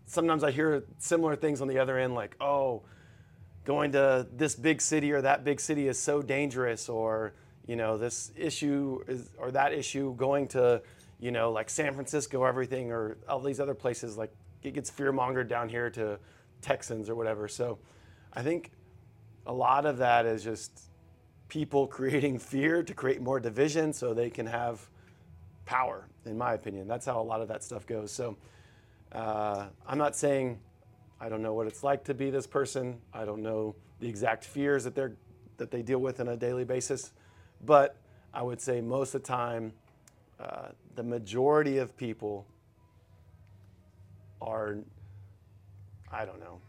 sometimes 0.06 0.42
I 0.42 0.50
hear 0.50 0.84
similar 0.98 1.36
things 1.36 1.60
on 1.60 1.68
the 1.68 1.78
other 1.78 1.98
end, 1.98 2.14
like, 2.14 2.36
oh, 2.40 2.82
going 3.64 3.92
to 3.92 4.26
this 4.32 4.54
big 4.54 4.80
city 4.80 5.12
or 5.12 5.20
that 5.22 5.44
big 5.44 5.60
city 5.60 5.88
is 5.88 5.98
so 5.98 6.22
dangerous, 6.22 6.88
or 6.88 7.34
you 7.66 7.76
know, 7.76 7.98
this 7.98 8.32
issue 8.36 9.02
is 9.08 9.30
or 9.38 9.50
that 9.50 9.72
issue 9.72 10.14
going 10.16 10.46
to, 10.48 10.80
you 11.18 11.32
know, 11.32 11.50
like 11.50 11.68
San 11.68 11.92
Francisco, 11.94 12.44
everything, 12.44 12.92
or 12.92 13.18
all 13.28 13.40
these 13.40 13.60
other 13.60 13.74
places, 13.74 14.16
like 14.16 14.32
it 14.62 14.72
gets 14.72 14.88
fear 14.88 15.12
mongered 15.12 15.48
down 15.48 15.68
here 15.68 15.90
to 15.90 16.18
Texans 16.62 17.10
or 17.10 17.14
whatever. 17.14 17.48
So, 17.48 17.78
I 18.32 18.42
think 18.42 18.70
a 19.46 19.52
lot 19.52 19.86
of 19.86 19.98
that 19.98 20.26
is 20.26 20.44
just 20.44 20.82
people 21.48 21.86
creating 21.98 22.38
fear 22.38 22.82
to 22.82 22.94
create 22.94 23.20
more 23.20 23.40
division 23.40 23.92
so 23.92 24.14
they 24.14 24.30
can 24.30 24.46
have 24.46 24.88
power, 25.64 26.06
in 26.24 26.38
my 26.38 26.54
opinion. 26.54 26.86
That's 26.86 27.06
how 27.06 27.20
a 27.20 27.24
lot 27.24 27.40
of 27.40 27.48
that 27.48 27.64
stuff 27.64 27.86
goes. 27.86 28.12
So 28.12 28.36
uh, 29.12 29.66
I'm 29.86 29.98
not 29.98 30.16
saying 30.16 30.58
I 31.20 31.28
don't 31.28 31.42
know 31.42 31.54
what 31.54 31.66
it's 31.66 31.82
like 31.82 32.04
to 32.04 32.14
be 32.14 32.30
this 32.30 32.46
person. 32.46 32.98
I 33.12 33.24
don't 33.24 33.42
know 33.42 33.74
the 34.00 34.08
exact 34.08 34.44
fears 34.44 34.84
that 34.84 34.94
they're 34.94 35.14
that 35.56 35.70
they 35.70 35.82
deal 35.82 35.98
with 35.98 36.20
on 36.20 36.28
a 36.28 36.36
daily 36.36 36.64
basis, 36.64 37.12
but 37.64 37.96
I 38.34 38.42
would 38.42 38.60
say 38.60 38.82
most 38.82 39.14
of 39.14 39.22
the 39.22 39.28
time, 39.28 39.72
uh, 40.38 40.68
the 40.94 41.02
majority 41.02 41.78
of 41.78 41.96
people 41.96 42.46
are, 44.42 44.76
I 46.12 46.26
don't 46.26 46.38
know, 46.40 46.60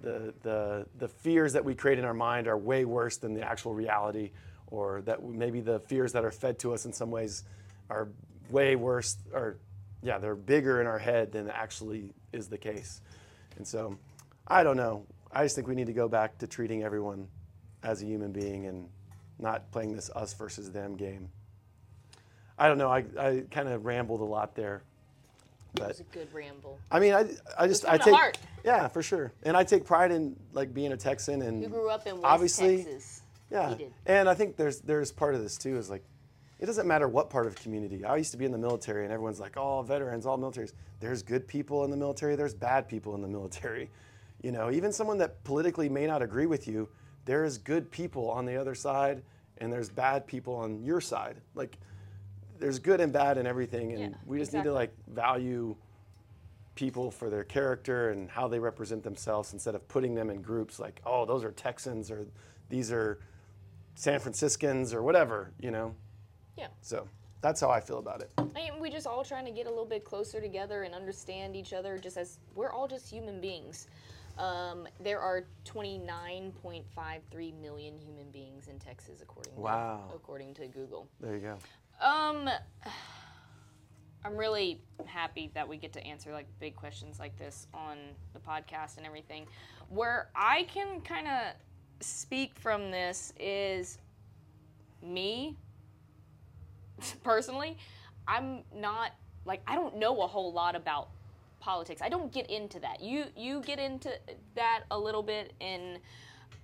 the, 0.00 0.32
the, 0.42 0.86
the 0.98 1.08
fears 1.08 1.52
that 1.54 1.64
we 1.64 1.74
create 1.74 1.98
in 1.98 2.04
our 2.04 2.14
mind 2.14 2.46
are 2.46 2.56
way 2.56 2.84
worse 2.84 3.16
than 3.16 3.34
the 3.34 3.42
actual 3.42 3.74
reality, 3.74 4.30
or 4.68 5.02
that 5.02 5.24
maybe 5.24 5.60
the 5.60 5.80
fears 5.80 6.12
that 6.12 6.24
are 6.24 6.30
fed 6.30 6.58
to 6.60 6.72
us 6.72 6.84
in 6.84 6.92
some 6.92 7.10
ways 7.10 7.42
are 7.90 8.08
way 8.50 8.76
worse, 8.76 9.16
or 9.32 9.56
yeah, 10.02 10.18
they're 10.18 10.34
bigger 10.36 10.80
in 10.80 10.86
our 10.86 10.98
head 10.98 11.32
than 11.32 11.48
actually 11.50 12.12
is 12.32 12.48
the 12.48 12.58
case. 12.58 13.00
And 13.56 13.66
so, 13.66 13.96
I 14.46 14.62
don't 14.62 14.76
know. 14.76 15.04
I 15.32 15.44
just 15.44 15.56
think 15.56 15.66
we 15.68 15.74
need 15.74 15.86
to 15.88 15.92
go 15.92 16.08
back 16.08 16.38
to 16.38 16.46
treating 16.46 16.82
everyone 16.82 17.28
as 17.82 18.02
a 18.02 18.06
human 18.06 18.32
being 18.32 18.66
and 18.66 18.88
not 19.38 19.70
playing 19.72 19.94
this 19.94 20.10
us 20.14 20.32
versus 20.34 20.70
them 20.72 20.96
game. 20.96 21.28
I 22.58 22.68
don't 22.68 22.78
know. 22.78 22.90
I, 22.90 23.04
I 23.18 23.44
kind 23.50 23.68
of 23.68 23.84
rambled 23.84 24.20
a 24.20 24.24
lot 24.24 24.54
there. 24.54 24.82
But, 25.74 25.82
It 25.82 25.88
was 25.88 26.00
a 26.00 26.02
good 26.04 26.32
ramble. 26.32 26.78
I 26.90 26.98
mean, 26.98 27.12
I, 27.14 27.26
I 27.58 27.68
just 27.68 27.84
I 27.86 27.98
take 27.98 28.14
heart. 28.14 28.38
yeah 28.64 28.88
for 28.88 29.02
sure, 29.02 29.32
and 29.42 29.54
I 29.56 29.64
take 29.64 29.84
pride 29.84 30.10
in 30.10 30.34
like 30.54 30.72
being 30.72 30.92
a 30.92 30.96
Texan 30.96 31.42
and 31.42 31.62
You 31.62 31.68
grew 31.68 31.90
up 31.90 32.06
in 32.06 32.14
West 32.14 32.24
obviously 32.24 32.84
Texas. 32.84 33.22
yeah, 33.50 33.74
and 34.06 34.28
I 34.30 34.34
think 34.34 34.56
there's 34.56 34.80
there's 34.80 35.12
part 35.12 35.34
of 35.34 35.42
this 35.42 35.58
too 35.58 35.76
is 35.76 35.90
like 35.90 36.02
it 36.58 36.66
doesn't 36.66 36.86
matter 36.86 37.08
what 37.08 37.30
part 37.30 37.46
of 37.46 37.54
community. 37.56 38.04
I 38.04 38.16
used 38.16 38.32
to 38.32 38.36
be 38.36 38.44
in 38.44 38.52
the 38.52 38.58
military, 38.58 39.04
and 39.04 39.12
everyone's 39.12 39.40
like, 39.40 39.56
"Oh, 39.56 39.82
veterans, 39.82 40.26
all 40.26 40.38
militaries." 40.38 40.72
There's 41.00 41.22
good 41.22 41.46
people 41.46 41.84
in 41.84 41.90
the 41.90 41.96
military. 41.96 42.36
There's 42.36 42.54
bad 42.54 42.88
people 42.88 43.14
in 43.14 43.22
the 43.22 43.28
military. 43.28 43.90
You 44.40 44.52
know, 44.52 44.70
even 44.70 44.92
someone 44.92 45.18
that 45.18 45.42
politically 45.42 45.88
may 45.88 46.06
not 46.06 46.22
agree 46.22 46.46
with 46.46 46.68
you, 46.68 46.88
there 47.24 47.44
is 47.44 47.58
good 47.58 47.90
people 47.90 48.30
on 48.30 48.46
the 48.46 48.56
other 48.56 48.72
side, 48.72 49.24
and 49.56 49.72
there's 49.72 49.88
bad 49.90 50.28
people 50.28 50.54
on 50.54 50.80
your 50.84 51.00
side. 51.00 51.40
Like, 51.56 51.76
there's 52.60 52.78
good 52.78 53.00
and 53.00 53.12
bad 53.12 53.36
in 53.36 53.48
everything, 53.48 53.90
and 53.94 54.00
Yeah, 54.12 54.18
we 54.24 54.38
just 54.38 54.52
need 54.52 54.62
to 54.62 54.72
like 54.72 54.94
value 55.08 55.74
people 56.76 57.10
for 57.10 57.28
their 57.28 57.42
character 57.42 58.10
and 58.10 58.30
how 58.30 58.46
they 58.46 58.60
represent 58.60 59.02
themselves 59.02 59.52
instead 59.52 59.74
of 59.74 59.88
putting 59.88 60.14
them 60.14 60.30
in 60.30 60.40
groups 60.40 60.78
like, 60.78 61.00
oh, 61.04 61.26
those 61.26 61.42
are 61.42 61.50
Texans 61.50 62.08
or 62.08 62.24
these 62.68 62.92
are 62.92 63.18
San 63.96 64.20
Franciscans 64.20 64.94
or 64.94 65.02
whatever, 65.02 65.50
you 65.58 65.72
know? 65.72 65.96
Yeah. 66.58 66.66
So 66.80 67.06
that's 67.40 67.60
how 67.60 67.70
I 67.70 67.80
feel 67.80 67.98
about 67.98 68.20
it. 68.20 68.30
I 68.36 68.42
mean, 68.54 68.80
we 68.80 68.90
just 68.90 69.06
all 69.06 69.24
trying 69.24 69.44
to 69.46 69.52
get 69.52 69.66
a 69.66 69.70
little 69.70 69.84
bit 69.86 70.04
closer 70.04 70.40
together 70.40 70.82
and 70.82 70.94
understand 70.94 71.54
each 71.56 71.72
other 71.72 71.96
just 71.98 72.16
as 72.16 72.38
we're 72.54 72.72
all 72.72 72.88
just 72.88 73.08
human 73.08 73.40
beings. 73.40 73.86
Um, 74.38 74.86
there 75.00 75.20
are 75.20 75.46
29.53 75.64 77.60
million 77.60 77.98
human 77.98 78.30
beings 78.30 78.68
in 78.68 78.78
Texas, 78.78 79.20
according 79.20 79.56
Wow. 79.56 80.04
to, 80.10 80.14
according 80.16 80.54
to 80.54 80.66
Google. 80.68 81.08
There 81.20 81.34
you 81.34 81.40
go. 81.40 81.58
Um, 82.04 82.48
I'm 84.24 84.36
really 84.36 84.80
happy 85.06 85.50
that 85.54 85.66
we 85.68 85.76
get 85.76 85.92
to 85.94 86.04
answer 86.06 86.32
like 86.32 86.46
big 86.60 86.76
questions 86.76 87.18
like 87.18 87.36
this 87.36 87.66
on 87.74 87.98
the 88.32 88.40
podcast 88.40 88.96
and 88.96 89.06
everything. 89.06 89.46
Where 89.88 90.30
I 90.34 90.64
can 90.64 91.00
kind 91.00 91.26
of 91.28 91.54
speak 92.00 92.56
from 92.58 92.90
this 92.90 93.32
is 93.40 93.98
me 95.02 95.56
personally. 97.22 97.76
I'm 98.26 98.62
not 98.74 99.12
like 99.44 99.62
I 99.66 99.74
don't 99.74 99.96
know 99.96 100.22
a 100.22 100.26
whole 100.26 100.52
lot 100.52 100.76
about 100.76 101.08
politics. 101.60 102.02
I 102.02 102.08
don't 102.08 102.32
get 102.32 102.50
into 102.50 102.78
that. 102.80 103.00
You 103.00 103.24
you 103.36 103.60
get 103.62 103.78
into 103.78 104.12
that 104.54 104.84
a 104.90 104.98
little 104.98 105.22
bit 105.22 105.52
and 105.60 105.98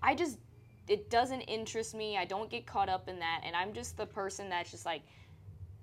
I 0.03 0.15
just 0.15 0.39
it 0.87 1.09
doesn't 1.09 1.41
interest 1.43 1.95
me. 1.95 2.19
I 2.19 2.27
don't 2.27 2.51
get 2.51 2.67
caught 2.67 2.89
up 2.89 3.09
in 3.09 3.19
that 3.21 3.43
and 3.45 3.57
I'm 3.57 3.73
just 3.73 3.97
the 3.97 4.07
person 4.07 4.49
that's 4.51 4.71
just 4.71 4.85
like 4.85 5.03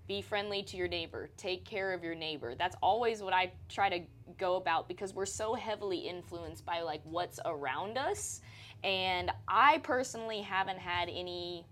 be 0.07 0.21
friendly 0.21 0.61
to 0.61 0.75
your 0.75 0.89
neighbor 0.89 1.29
take 1.37 1.63
care 1.63 1.93
of 1.93 2.03
your 2.03 2.15
neighbor 2.15 2.53
that's 2.55 2.75
always 2.81 3.21
what 3.21 3.31
i 3.33 3.49
try 3.69 3.87
to 3.87 4.01
go 4.37 4.57
about 4.57 4.87
because 4.89 5.13
we're 5.13 5.25
so 5.25 5.53
heavily 5.53 5.99
influenced 5.99 6.65
by 6.65 6.81
like 6.81 6.99
what's 7.05 7.39
around 7.45 7.97
us 7.97 8.41
and 8.83 9.31
i 9.47 9.77
personally 9.77 10.41
haven't 10.41 10.79
had 10.79 11.07
any 11.07 11.65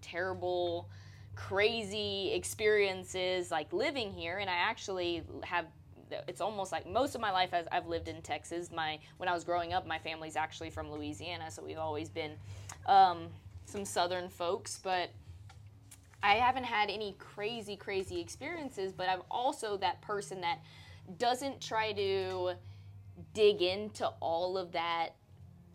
terrible 0.00 0.88
crazy 1.34 2.32
experiences 2.32 3.50
like 3.50 3.72
living 3.72 4.12
here 4.12 4.38
and 4.38 4.50
i 4.50 4.54
actually 4.54 5.22
have 5.42 5.66
it's 6.28 6.40
almost 6.40 6.72
like 6.72 6.86
most 6.86 7.14
of 7.14 7.20
my 7.20 7.30
life 7.30 7.50
as 7.52 7.66
I've 7.70 7.86
lived 7.86 8.08
in 8.08 8.20
Texas. 8.22 8.70
My 8.70 8.98
when 9.18 9.28
I 9.28 9.32
was 9.32 9.44
growing 9.44 9.72
up, 9.72 9.86
my 9.86 9.98
family's 9.98 10.36
actually 10.36 10.70
from 10.70 10.90
Louisiana, 10.90 11.50
so 11.50 11.62
we've 11.62 11.78
always 11.78 12.08
been 12.08 12.32
um, 12.86 13.28
some 13.64 13.84
Southern 13.84 14.28
folks. 14.28 14.80
But 14.82 15.10
I 16.22 16.34
haven't 16.34 16.64
had 16.64 16.90
any 16.90 17.14
crazy, 17.18 17.76
crazy 17.76 18.20
experiences, 18.20 18.92
but 18.92 19.08
I'm 19.08 19.22
also 19.30 19.76
that 19.78 20.00
person 20.02 20.40
that 20.42 20.60
doesn't 21.18 21.60
try 21.60 21.92
to 21.92 22.52
dig 23.34 23.62
into 23.62 24.06
all 24.20 24.58
of 24.58 24.72
that 24.72 25.10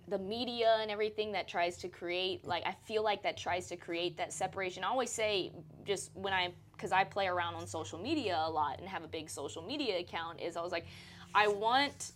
the 0.08 0.20
media 0.20 0.78
and 0.82 0.92
everything 0.92 1.32
that 1.32 1.48
tries 1.48 1.78
to 1.78 1.88
create 1.88 2.46
like 2.46 2.64
I 2.66 2.76
feel 2.86 3.04
like 3.04 3.24
that 3.24 3.38
tries 3.38 3.68
to 3.68 3.76
create 3.76 4.18
that 4.18 4.32
separation. 4.32 4.84
I 4.84 4.88
always 4.88 5.12
say 5.12 5.52
just 5.86 6.12
when 6.14 6.34
I 6.34 6.54
because 6.74 6.92
I 6.92 7.04
play 7.04 7.28
around 7.28 7.56
on 7.56 7.66
social 7.68 8.00
media 8.00 8.42
a 8.46 8.50
lot 8.50 8.80
and 8.80 8.88
have 8.88 9.04
a 9.04 9.08
big 9.08 9.30
social 9.30 9.62
media 9.62 10.00
account 10.00 10.42
is 10.42 10.58
I 10.58 10.62
was 10.62 10.72
like 10.72 10.86
I 11.34 11.48
want 11.48 12.14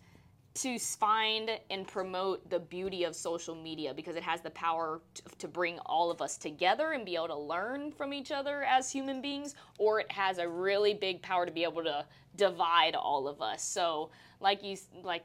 to 0.55 0.79
find 0.79 1.51
and 1.69 1.87
promote 1.87 2.49
the 2.49 2.59
beauty 2.59 3.03
of 3.03 3.15
social 3.15 3.55
media 3.55 3.93
because 3.93 4.15
it 4.15 4.23
has 4.23 4.41
the 4.41 4.49
power 4.49 4.99
to, 5.13 5.23
to, 5.37 5.47
bring 5.47 5.79
all 5.85 6.09
of 6.11 6.21
us 6.21 6.37
together 6.37 6.91
and 6.91 7.05
be 7.05 7.15
able 7.15 7.27
to 7.27 7.37
learn 7.37 7.91
from 7.91 8.13
each 8.13 8.31
other 8.31 8.63
as 8.63 8.91
human 8.91 9.21
beings, 9.21 9.55
or 9.77 9.99
it 9.99 10.11
has 10.11 10.37
a 10.37 10.47
really 10.47 10.93
big 10.93 11.21
power 11.21 11.45
to 11.45 11.51
be 11.51 11.63
able 11.63 11.83
to 11.83 12.03
divide 12.35 12.95
all 12.95 13.27
of 13.27 13.41
us. 13.41 13.63
So, 13.63 14.09
like 14.41 14.63
you, 14.63 14.75
like 15.03 15.23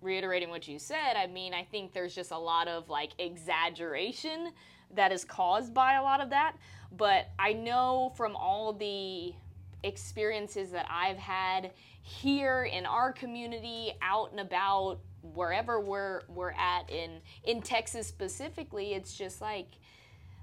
reiterating 0.00 0.50
what 0.50 0.68
you 0.68 0.78
said, 0.78 1.14
I 1.16 1.26
mean, 1.26 1.54
I 1.54 1.64
think 1.64 1.92
there's 1.92 2.14
just 2.14 2.30
a 2.30 2.38
lot 2.38 2.68
of 2.68 2.88
like 2.88 3.12
exaggeration 3.18 4.52
that 4.94 5.12
is 5.12 5.24
caused 5.24 5.74
by 5.74 5.94
a 5.94 6.02
lot 6.02 6.20
of 6.20 6.30
that. 6.30 6.56
But 6.96 7.28
I 7.38 7.52
know 7.52 8.12
from 8.16 8.36
all 8.36 8.72
the 8.72 9.34
experiences 9.82 10.70
that 10.70 10.86
I've 10.90 11.18
had 11.18 11.72
here 12.02 12.64
in 12.64 12.86
our 12.86 13.12
community, 13.12 13.92
out 14.00 14.30
and 14.30 14.40
about, 14.40 14.98
wherever 15.34 15.80
we're 15.80 16.22
we're 16.28 16.52
at 16.52 16.88
in 16.90 17.20
in 17.44 17.60
Texas 17.60 18.06
specifically, 18.06 18.94
it's 18.94 19.14
just 19.16 19.40
like 19.40 19.66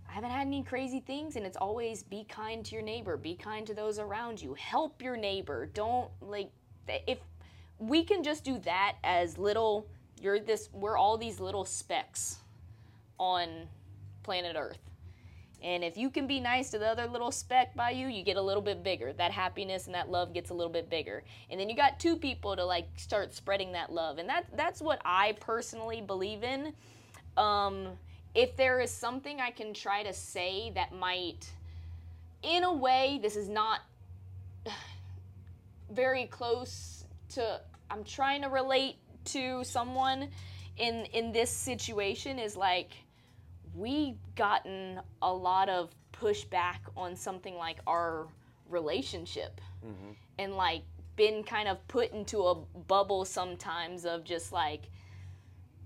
I 0.09 0.13
haven't 0.13 0.31
had 0.31 0.45
any 0.47 0.63
crazy 0.63 0.99
things 0.99 1.35
and 1.35 1.45
it's 1.45 1.57
always 1.57 2.03
be 2.03 2.25
kind 2.25 2.63
to 2.65 2.75
your 2.75 2.83
neighbor, 2.83 3.17
be 3.17 3.35
kind 3.35 3.65
to 3.67 3.73
those 3.73 3.99
around 3.99 4.41
you, 4.41 4.53
help 4.53 5.01
your 5.01 5.17
neighbor. 5.17 5.65
Don't 5.73 6.09
like 6.21 6.51
if 6.87 7.19
we 7.79 8.03
can 8.03 8.23
just 8.23 8.43
do 8.43 8.57
that 8.59 8.95
as 9.03 9.37
little 9.37 9.87
you're 10.21 10.39
this 10.39 10.69
we're 10.73 10.97
all 10.97 11.17
these 11.17 11.39
little 11.39 11.65
specks 11.65 12.37
on 13.17 13.67
planet 14.23 14.55
Earth. 14.57 14.79
And 15.63 15.83
if 15.83 15.97
you 15.97 16.09
can 16.09 16.27
be 16.27 16.39
nice 16.39 16.69
to 16.71 16.79
the 16.79 16.87
other 16.87 17.07
little 17.07 17.31
speck 17.31 17.75
by 17.75 17.89
you, 17.89 18.07
you 18.07 18.23
get 18.23 18.37
a 18.37 18.41
little 18.41 18.61
bit 18.61 18.83
bigger. 18.83 19.13
That 19.13 19.31
happiness 19.31 19.87
and 19.87 19.95
that 19.95 20.09
love 20.09 20.33
gets 20.33 20.51
a 20.51 20.53
little 20.53 20.71
bit 20.71 20.89
bigger. 20.89 21.23
And 21.49 21.59
then 21.59 21.69
you 21.69 21.75
got 21.75 21.99
two 21.99 22.15
people 22.15 22.55
to 22.55 22.63
like 22.63 22.87
start 22.97 23.33
spreading 23.33 23.71
that 23.71 23.91
love. 23.91 24.17
And 24.17 24.29
that 24.29 24.45
that's 24.55 24.81
what 24.81 25.01
I 25.03 25.35
personally 25.39 26.01
believe 26.01 26.43
in. 26.43 26.73
Um, 27.35 27.87
if 28.35 28.55
there 28.55 28.79
is 28.79 28.91
something 28.91 29.39
I 29.39 29.49
can 29.49 29.73
try 29.73 30.03
to 30.03 30.13
say 30.13 30.71
that 30.75 30.93
might 30.93 31.49
in 32.43 32.63
a 32.63 32.73
way 32.73 33.19
this 33.21 33.35
is 33.35 33.49
not 33.49 33.81
very 35.89 36.25
close 36.25 36.94
to 37.29 37.61
I'm 37.89 38.03
trying 38.03 38.41
to 38.41 38.49
relate 38.49 38.97
to 39.25 39.63
someone 39.63 40.29
in 40.77 41.05
in 41.13 41.31
this 41.31 41.49
situation 41.49 42.39
is 42.39 42.55
like 42.55 42.91
we 43.75 44.15
gotten 44.35 44.99
a 45.21 45.33
lot 45.33 45.69
of 45.69 45.91
pushback 46.13 46.79
on 46.95 47.15
something 47.15 47.55
like 47.55 47.77
our 47.87 48.27
relationship 48.69 49.59
mm-hmm. 49.85 50.11
and 50.39 50.55
like 50.55 50.83
been 51.15 51.43
kind 51.43 51.67
of 51.67 51.85
put 51.87 52.11
into 52.11 52.39
a 52.43 52.55
bubble 52.87 53.25
sometimes 53.25 54.05
of 54.05 54.23
just 54.23 54.51
like 54.51 54.89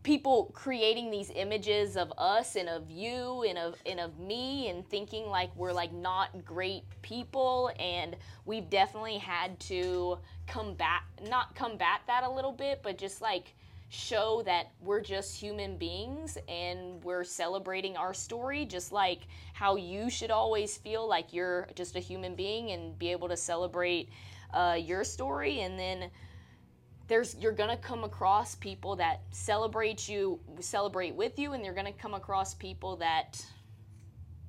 people 0.10 0.50
creating 0.56 1.12
these 1.12 1.30
images 1.36 1.96
of 1.96 2.12
us 2.18 2.56
and 2.56 2.68
of 2.68 2.90
you 2.90 3.46
and 3.48 3.60
of 3.60 3.76
and 3.86 4.00
of 4.00 4.18
me 4.18 4.68
and 4.70 4.84
thinking 4.90 5.28
like 5.28 5.56
we're 5.56 5.72
like 5.72 5.94
not 5.94 6.44
great 6.44 6.82
people. 7.04 7.70
And 7.80 8.16
we've 8.44 8.68
definitely 8.72 9.20
had 9.20 9.60
to 9.60 10.18
combat 10.48 11.02
not 11.30 11.54
combat 11.54 12.02
that 12.08 12.24
a 12.24 12.30
little 12.30 12.52
bit 12.52 12.82
but 12.82 12.98
just 12.98 13.22
like 13.22 13.54
show 13.90 14.42
that 14.48 14.72
we're 14.82 15.00
just 15.00 15.40
human 15.40 15.78
beings 15.78 16.40
and 16.48 17.04
we're 17.04 17.24
celebrating 17.24 17.96
our 17.96 18.14
story 18.16 18.66
just 18.66 18.92
like 18.92 19.28
how 19.54 19.76
you 19.76 20.10
should 20.10 20.32
always 20.32 20.76
feel 20.76 21.08
like 21.08 21.34
you're 21.34 21.68
just 21.76 21.96
a 21.96 22.00
human 22.00 22.34
being 22.34 22.72
and 22.72 22.98
be 22.98 23.12
able 23.12 23.28
to 23.28 23.38
celebrate 23.38 24.10
uh, 24.54 24.78
your 24.80 25.04
story. 25.04 25.62
And 25.62 25.78
then 25.78 26.10
there's 27.10 27.36
you're 27.36 27.52
gonna 27.52 27.76
come 27.76 28.06
across 28.06 28.56
people 28.56 28.96
that 28.96 29.22
celebrate 29.32 30.08
you 30.08 30.40
celebrate 30.62 31.14
with 31.14 31.38
you 31.38 31.52
and 31.52 31.66
you're 31.66 31.74
gonna 31.74 31.92
come 31.92 32.14
across 32.14 32.54
people 32.54 32.96
that 32.96 33.46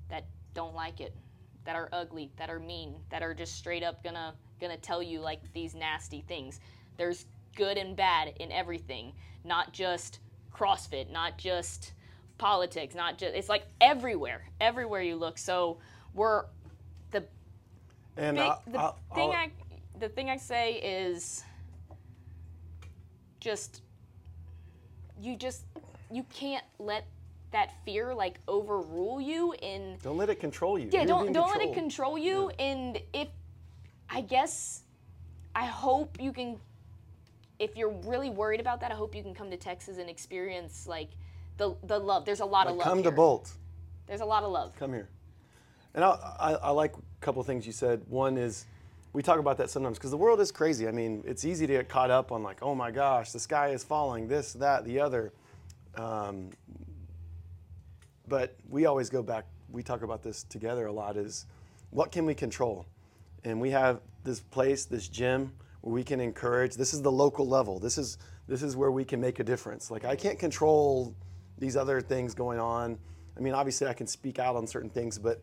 that 0.08 0.26
don't 0.54 0.74
like 0.74 1.00
it 1.00 1.16
that 1.64 1.74
are 1.74 1.88
ugly 1.92 2.30
that 2.36 2.48
are 2.48 2.60
mean 2.60 2.94
that 3.10 3.22
are 3.22 3.34
just 3.34 3.56
straight 3.56 3.82
up 3.82 4.04
gonna 4.04 4.34
gonna 4.60 4.76
tell 4.76 5.02
you 5.02 5.18
like 5.20 5.40
these 5.52 5.74
nasty 5.74 6.20
things 6.28 6.60
there's 6.96 7.24
good 7.56 7.76
and 7.76 7.96
bad 7.96 8.32
in 8.38 8.52
everything 8.52 9.12
not 9.44 9.72
just 9.72 10.20
CrossFit, 10.52 11.10
not 11.10 11.38
just 11.38 11.92
politics, 12.38 12.94
not 12.94 13.18
just 13.18 13.34
it's 13.34 13.48
like 13.48 13.64
everywhere, 13.80 14.44
everywhere 14.60 15.02
you 15.02 15.16
look. 15.16 15.38
So 15.38 15.78
we're 16.14 16.44
the 17.10 17.24
and 18.16 18.36
big, 18.36 18.46
I'll, 18.46 18.62
the 18.66 18.78
I'll, 18.78 18.98
thing 19.14 19.30
I'll, 19.30 19.36
I 19.36 19.50
the 19.98 20.08
thing 20.08 20.30
I 20.30 20.36
say 20.36 20.74
is 20.74 21.44
just 23.40 23.82
you 25.20 25.36
just 25.36 25.64
you 26.10 26.24
can't 26.32 26.64
let 26.78 27.06
that 27.52 27.72
fear 27.84 28.14
like 28.14 28.38
overrule 28.46 29.20
you 29.20 29.54
in 29.60 29.98
don't 30.02 30.16
let 30.16 30.30
it 30.30 30.38
control 30.38 30.78
you. 30.78 30.88
Yeah, 30.92 31.00
You're 31.00 31.06
don't 31.06 31.32
don't 31.32 31.50
let 31.50 31.68
it 31.68 31.74
control 31.74 32.16
you. 32.16 32.50
Yeah. 32.58 32.64
And 32.64 33.02
if 33.12 33.28
I 34.08 34.20
guess 34.20 34.82
I 35.54 35.66
hope 35.66 36.20
you 36.20 36.32
can 36.32 36.58
if 37.58 37.76
you're 37.76 37.92
really 38.04 38.30
worried 38.30 38.60
about 38.60 38.80
that, 38.80 38.90
I 38.90 38.94
hope 38.94 39.14
you 39.14 39.22
can 39.22 39.34
come 39.34 39.50
to 39.50 39.56
Texas 39.56 39.98
and 39.98 40.08
experience 40.08 40.86
like 40.86 41.10
the 41.56 41.76
the 41.84 41.98
love. 41.98 42.24
There's 42.24 42.40
a 42.40 42.44
lot 42.44 42.66
like 42.66 42.72
of 42.72 42.76
love. 42.78 42.86
Come 42.86 42.98
here. 42.98 43.10
to 43.10 43.12
Bolt. 43.12 43.52
There's 44.06 44.22
a 44.22 44.24
lot 44.24 44.42
of 44.42 44.50
love. 44.50 44.74
Come 44.76 44.92
here. 44.92 45.08
And 45.94 46.04
I, 46.04 46.10
I, 46.38 46.52
I 46.52 46.70
like 46.70 46.94
a 46.96 47.00
couple 47.20 47.42
things 47.42 47.66
you 47.66 47.72
said. 47.72 48.02
One 48.08 48.36
is 48.38 48.66
we 49.12 49.22
talk 49.22 49.38
about 49.38 49.56
that 49.58 49.70
sometimes 49.70 49.98
because 49.98 50.10
the 50.10 50.16
world 50.16 50.40
is 50.40 50.52
crazy. 50.52 50.86
I 50.86 50.92
mean, 50.92 51.22
it's 51.26 51.44
easy 51.44 51.66
to 51.66 51.72
get 51.72 51.88
caught 51.88 52.10
up 52.10 52.30
on 52.30 52.42
like, 52.42 52.58
oh 52.62 52.74
my 52.74 52.90
gosh, 52.90 53.32
the 53.32 53.40
sky 53.40 53.68
is 53.68 53.82
falling, 53.82 54.28
this, 54.28 54.52
that, 54.54 54.84
the 54.84 55.00
other. 55.00 55.32
Um, 55.96 56.50
but 58.28 58.56
we 58.68 58.86
always 58.86 59.10
go 59.10 59.22
back. 59.22 59.46
We 59.70 59.82
talk 59.82 60.02
about 60.02 60.22
this 60.22 60.44
together 60.44 60.86
a 60.86 60.92
lot. 60.92 61.16
Is 61.16 61.46
what 61.90 62.12
can 62.12 62.24
we 62.24 62.34
control? 62.34 62.86
And 63.44 63.60
we 63.60 63.70
have 63.70 64.00
this 64.22 64.40
place, 64.40 64.84
this 64.84 65.08
gym 65.08 65.52
where 65.80 65.94
we 65.94 66.04
can 66.04 66.20
encourage. 66.20 66.76
This 66.76 66.94
is 66.94 67.02
the 67.02 67.10
local 67.10 67.48
level. 67.48 67.80
This 67.80 67.98
is 67.98 68.18
this 68.46 68.62
is 68.62 68.76
where 68.76 68.90
we 68.90 69.04
can 69.04 69.20
make 69.20 69.40
a 69.40 69.44
difference. 69.44 69.90
Like 69.90 70.04
I 70.04 70.14
can't 70.14 70.38
control 70.38 71.14
these 71.58 71.76
other 71.76 72.00
things 72.00 72.34
going 72.34 72.60
on. 72.60 72.98
I 73.36 73.40
mean, 73.40 73.54
obviously 73.54 73.86
I 73.86 73.92
can 73.92 74.06
speak 74.06 74.38
out 74.38 74.56
on 74.56 74.66
certain 74.66 74.90
things, 74.90 75.18
but 75.18 75.42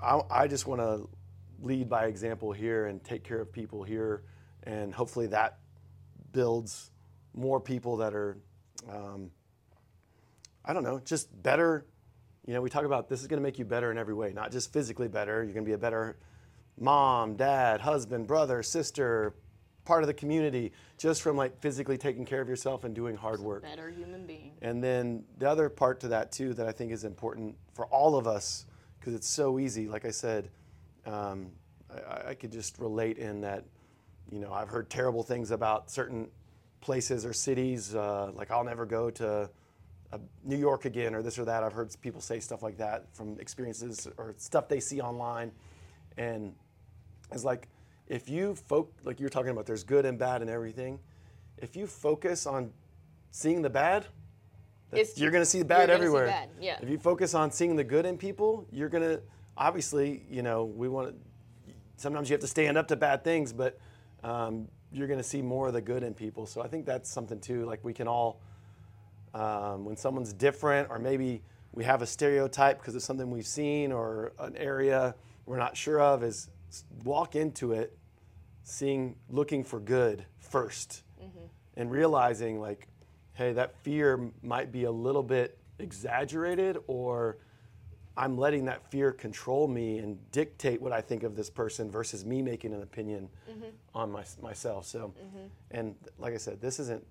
I, 0.00 0.20
I 0.30 0.46
just 0.46 0.66
want 0.66 0.80
to 0.80 1.08
lead 1.60 1.88
by 1.88 2.06
example 2.06 2.52
here 2.52 2.86
and 2.86 3.02
take 3.02 3.24
care 3.24 3.40
of 3.40 3.52
people 3.52 3.82
here, 3.82 4.22
and 4.64 4.94
hopefully 4.94 5.26
that 5.28 5.58
builds 6.32 6.90
more 7.34 7.60
people 7.60 7.96
that 7.98 8.14
are, 8.14 8.38
um, 8.90 9.30
I 10.64 10.72
don't 10.72 10.82
know, 10.82 11.00
just 11.00 11.42
better. 11.42 11.86
You 12.46 12.54
know, 12.54 12.62
we 12.62 12.70
talk 12.70 12.84
about 12.84 13.08
this 13.08 13.20
is 13.20 13.26
going 13.26 13.40
to 13.40 13.42
make 13.42 13.58
you 13.58 13.64
better 13.64 13.90
in 13.90 13.98
every 13.98 14.14
way, 14.14 14.32
not 14.32 14.52
just 14.52 14.72
physically 14.72 15.08
better. 15.08 15.42
You're 15.42 15.52
going 15.52 15.64
to 15.64 15.68
be 15.68 15.74
a 15.74 15.78
better 15.78 16.18
mom, 16.78 17.36
dad, 17.36 17.80
husband, 17.80 18.26
brother, 18.26 18.62
sister, 18.62 19.34
part 19.86 20.02
of 20.02 20.08
the 20.08 20.14
community 20.14 20.72
just 20.98 21.22
from 21.22 21.36
like 21.36 21.58
physically 21.60 21.96
taking 21.96 22.26
care 22.26 22.40
of 22.40 22.48
yourself 22.48 22.84
and 22.84 22.94
doing 22.94 23.16
hard 23.16 23.40
work. 23.40 23.62
Better 23.62 23.88
human 23.90 24.26
being. 24.26 24.52
And 24.60 24.82
then 24.82 25.24
the 25.38 25.48
other 25.48 25.70
part 25.70 26.00
to 26.00 26.08
that 26.08 26.32
too 26.32 26.52
that 26.54 26.66
I 26.66 26.72
think 26.72 26.92
is 26.92 27.04
important 27.04 27.56
for 27.72 27.86
all 27.86 28.16
of 28.16 28.26
us 28.26 28.66
because 28.98 29.14
it's 29.14 29.28
so 29.28 29.58
easy. 29.58 29.88
Like 29.88 30.04
I 30.04 30.10
said, 30.10 30.50
um, 31.06 31.50
I, 31.90 32.30
I, 32.30 32.34
could 32.34 32.52
just 32.52 32.78
relate 32.78 33.18
in 33.18 33.40
that. 33.42 33.64
You 34.30 34.40
know, 34.40 34.52
I've 34.52 34.68
heard 34.68 34.90
terrible 34.90 35.22
things 35.22 35.52
about 35.52 35.90
certain 35.90 36.28
places 36.80 37.24
or 37.24 37.32
cities. 37.32 37.94
Uh, 37.94 38.32
like 38.34 38.50
I'll 38.50 38.64
never 38.64 38.84
go 38.84 39.08
to 39.10 39.48
uh, 40.12 40.18
New 40.44 40.56
York 40.56 40.84
again 40.84 41.14
or 41.14 41.22
this 41.22 41.38
or 41.38 41.44
that. 41.44 41.62
I've 41.62 41.72
heard 41.72 41.94
people 42.00 42.20
say 42.20 42.40
stuff 42.40 42.62
like 42.62 42.76
that 42.78 43.06
from 43.14 43.38
experiences 43.38 44.08
or 44.18 44.34
stuff 44.36 44.68
they 44.68 44.80
see 44.80 45.00
online, 45.00 45.52
and 46.16 46.54
it's 47.32 47.44
like 47.44 47.68
if 48.08 48.28
you 48.28 48.54
folk 48.54 48.92
like 49.04 49.20
you're 49.20 49.28
talking 49.28 49.50
about 49.50 49.66
there's 49.66 49.84
good 49.84 50.04
and 50.04 50.18
bad 50.18 50.42
and 50.42 50.50
everything 50.50 50.98
if 51.58 51.76
you 51.76 51.86
focus 51.86 52.46
on 52.46 52.72
seeing 53.30 53.62
the 53.62 53.70
bad 53.70 54.06
you're 55.16 55.30
going 55.30 55.42
to 55.42 55.46
see 55.46 55.58
the 55.58 55.64
bad 55.64 55.90
everywhere 55.90 56.26
bad. 56.26 56.48
Yeah. 56.60 56.78
if 56.80 56.88
you 56.88 56.98
focus 56.98 57.34
on 57.34 57.50
seeing 57.50 57.76
the 57.76 57.84
good 57.84 58.06
in 58.06 58.16
people 58.16 58.66
you're 58.70 58.88
going 58.88 59.02
to 59.02 59.20
obviously 59.56 60.22
you 60.30 60.42
know 60.42 60.64
we 60.64 60.88
want 60.88 61.08
to 61.08 61.72
sometimes 61.96 62.28
you 62.28 62.34
have 62.34 62.40
to 62.40 62.46
stand 62.46 62.76
up 62.76 62.88
to 62.88 62.96
bad 62.96 63.24
things 63.24 63.52
but 63.52 63.78
um, 64.22 64.68
you're 64.92 65.06
going 65.06 65.18
to 65.18 65.24
see 65.24 65.42
more 65.42 65.68
of 65.68 65.72
the 65.72 65.80
good 65.80 66.02
in 66.02 66.14
people 66.14 66.46
so 66.46 66.60
i 66.62 66.68
think 66.68 66.84
that's 66.84 67.10
something 67.10 67.40
too 67.40 67.64
like 67.64 67.82
we 67.84 67.92
can 67.92 68.08
all 68.08 68.40
um, 69.34 69.84
when 69.84 69.96
someone's 69.96 70.32
different 70.32 70.88
or 70.90 70.98
maybe 70.98 71.42
we 71.72 71.84
have 71.84 72.00
a 72.02 72.06
stereotype 72.06 72.78
because 72.78 72.94
of 72.94 73.02
something 73.02 73.30
we've 73.30 73.46
seen 73.46 73.92
or 73.92 74.32
an 74.38 74.56
area 74.56 75.14
we're 75.44 75.58
not 75.58 75.76
sure 75.76 76.00
of 76.00 76.22
is 76.22 76.48
walk 77.04 77.36
into 77.36 77.72
it 77.72 77.96
seeing 78.62 79.14
looking 79.30 79.62
for 79.62 79.78
good 79.78 80.24
1st 80.52 81.02
mm-hmm. 81.20 81.46
and 81.76 81.90
realizing 81.90 82.60
like 82.60 82.88
hey, 83.36 83.52
that 83.52 83.76
fear 83.82 84.30
might 84.42 84.72
be 84.72 84.84
a 84.84 84.90
little 84.90 85.22
bit 85.22 85.58
exaggerated, 85.78 86.78
or 86.86 87.36
I'm 88.16 88.38
letting 88.38 88.64
that 88.64 88.90
fear 88.90 89.12
control 89.12 89.68
me 89.68 89.98
and 89.98 90.18
dictate 90.32 90.80
what 90.80 90.92
I 90.92 91.00
think 91.02 91.22
of 91.22 91.36
this 91.36 91.50
person 91.50 91.90
versus 91.90 92.24
me 92.24 92.40
making 92.40 92.72
an 92.72 92.82
opinion 92.82 93.28
on 93.94 94.10
my, 94.10 94.24
myself. 94.42 94.86
So, 94.86 95.12
and 95.70 95.94
like 96.18 96.32
I 96.34 96.38
said, 96.38 96.60
this 96.60 96.80
isn't. 96.80 97.04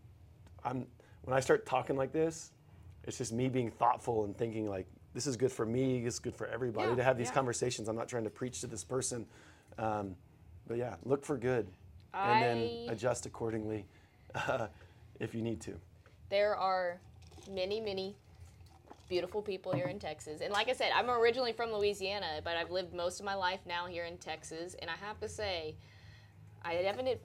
I'm 0.64 0.88
when 1.24 1.36
I 1.36 1.40
start 1.40 1.66
talking 1.66 1.96
like 1.96 2.12
this, 2.12 2.52
it's 3.04 3.18
just 3.18 3.34
me 3.34 3.50
being 3.50 3.70
thoughtful 3.70 4.26
and 4.26 4.36
thinking 4.38 4.68
like 4.68 4.88
this 5.14 5.28
is 5.28 5.38
good 5.38 5.52
for 5.52 5.66
me. 5.66 6.06
It's 6.06 6.20
good 6.20 6.36
for 6.36 6.48
everybody 6.48 6.90
Yeah, 6.90 6.96
to 6.96 7.04
have 7.04 7.18
these 7.18 7.28
yeah. 7.28 7.34
conversations. 7.34 7.88
I'm 7.88 7.96
not 7.96 8.08
trying 8.10 8.24
to 8.26 8.30
preach 8.30 8.62
to 8.62 8.68
this 8.68 8.84
person, 8.84 9.26
um, 9.78 10.16
but 10.68 10.78
yeah, 10.78 10.96
look 11.04 11.24
for 11.24 11.38
good, 11.38 11.68
and 12.14 12.42
then 12.42 12.90
adjust 12.90 13.26
accordingly 13.28 13.86
uh, 14.34 14.68
if 15.20 15.36
you 15.36 15.42
need 15.42 15.62
to. 15.62 15.74
there 16.30 16.56
are 16.56 17.00
many, 17.52 17.80
many 17.80 18.16
beautiful 19.08 19.42
people 19.42 19.72
here 19.72 19.88
in 19.88 20.00
Texas. 20.00 20.42
And 20.42 20.52
like 20.52 20.70
I 20.70 20.74
said, 20.74 20.92
I'm 20.96 21.10
originally 21.10 21.54
from 21.54 21.72
Louisiana, 21.72 22.42
but 22.44 22.58
I've 22.58 22.72
lived 22.72 22.94
most 22.94 23.20
of 23.20 23.26
my 23.26 23.36
life 23.36 23.60
now 23.66 23.86
here 23.86 24.06
in 24.06 24.18
Texas. 24.18 24.76
And 24.80 24.90
I 24.90 24.96
have 25.06 25.20
to 25.20 25.30
say, 25.30 25.76
I 26.64 26.74
haven't 26.74 27.20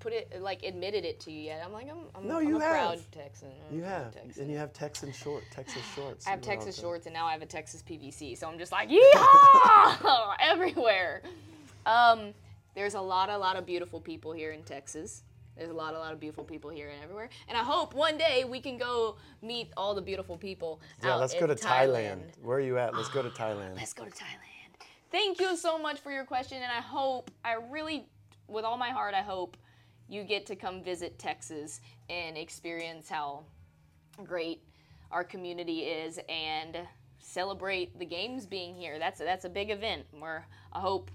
put 0.00 0.12
it 0.14 0.40
like 0.40 0.62
admitted 0.62 1.04
it 1.04 1.20
to 1.20 1.30
you 1.30 1.42
yet. 1.42 1.62
I'm 1.64 1.72
like, 1.72 1.88
I'm, 1.90 1.98
I'm, 2.14 2.26
No, 2.26 2.38
I'm 2.38 2.48
you 2.48 2.56
a 2.56 2.60
proud 2.60 2.98
have. 2.98 3.10
Texan. 3.10 3.48
I'm 3.70 3.76
You 3.76 3.82
have, 3.84 4.12
Texan. 4.14 4.42
and 4.42 4.50
you 4.50 4.56
have 4.58 4.72
Texan 4.72 5.12
short, 5.12 5.44
Texas 5.50 5.82
shorts. 5.94 6.26
I 6.26 6.30
have 6.30 6.40
Texas 6.40 6.78
shorts, 6.78 7.06
and 7.06 7.12
now 7.14 7.26
I 7.26 7.32
have 7.32 7.42
a 7.42 7.46
Texas 7.46 7.82
PVC. 7.88 8.36
So 8.36 8.48
I'm 8.48 8.58
just 8.58 8.72
like, 8.72 8.88
yeehaw, 8.88 10.34
everywhere. 10.40 11.22
Um, 11.86 12.32
there's 12.74 12.94
a 12.94 13.00
lot, 13.00 13.28
a 13.28 13.36
lot 13.36 13.56
of 13.56 13.66
beautiful 13.66 14.00
people 14.00 14.32
here 14.32 14.52
in 14.52 14.62
Texas. 14.62 15.22
There's 15.60 15.70
a 15.70 15.74
lot, 15.74 15.92
a 15.94 15.98
lot 15.98 16.14
of 16.14 16.18
beautiful 16.18 16.42
people 16.42 16.70
here 16.70 16.88
and 16.88 17.02
everywhere. 17.02 17.28
And 17.46 17.54
I 17.58 17.62
hope 17.62 17.92
one 17.92 18.16
day 18.16 18.44
we 18.44 18.60
can 18.60 18.78
go 18.78 19.18
meet 19.42 19.70
all 19.76 19.94
the 19.94 20.00
beautiful 20.00 20.38
people. 20.38 20.80
Yeah, 21.04 21.16
let's 21.16 21.34
go 21.34 21.46
to 21.46 21.54
Thailand. 21.54 22.38
Where 22.40 22.56
are 22.56 22.62
you 22.62 22.78
at? 22.78 22.96
Let's 22.96 23.10
go 23.10 23.20
to 23.20 23.28
Thailand. 23.28 23.76
Let's 23.76 23.92
go 23.92 24.06
to 24.06 24.10
Thailand. 24.10 24.86
Thank 25.12 25.38
you 25.38 25.58
so 25.58 25.78
much 25.78 26.00
for 26.00 26.12
your 26.12 26.24
question, 26.24 26.62
and 26.62 26.72
I 26.72 26.80
hope, 26.80 27.30
I 27.44 27.56
really, 27.70 28.06
with 28.48 28.64
all 28.64 28.78
my 28.78 28.88
heart, 28.88 29.12
I 29.12 29.20
hope 29.20 29.58
you 30.08 30.24
get 30.24 30.46
to 30.46 30.56
come 30.56 30.82
visit 30.82 31.18
Texas 31.18 31.82
and 32.08 32.38
experience 32.38 33.10
how 33.10 33.44
great 34.24 34.62
our 35.10 35.24
community 35.24 35.80
is 35.80 36.18
and 36.30 36.78
celebrate 37.18 37.98
the 37.98 38.06
games 38.06 38.46
being 38.46 38.74
here. 38.74 38.98
That's 38.98 39.18
that's 39.18 39.44
a 39.44 39.50
big 39.50 39.70
event 39.70 40.06
where 40.18 40.46
I 40.72 40.80
hope 40.80 41.10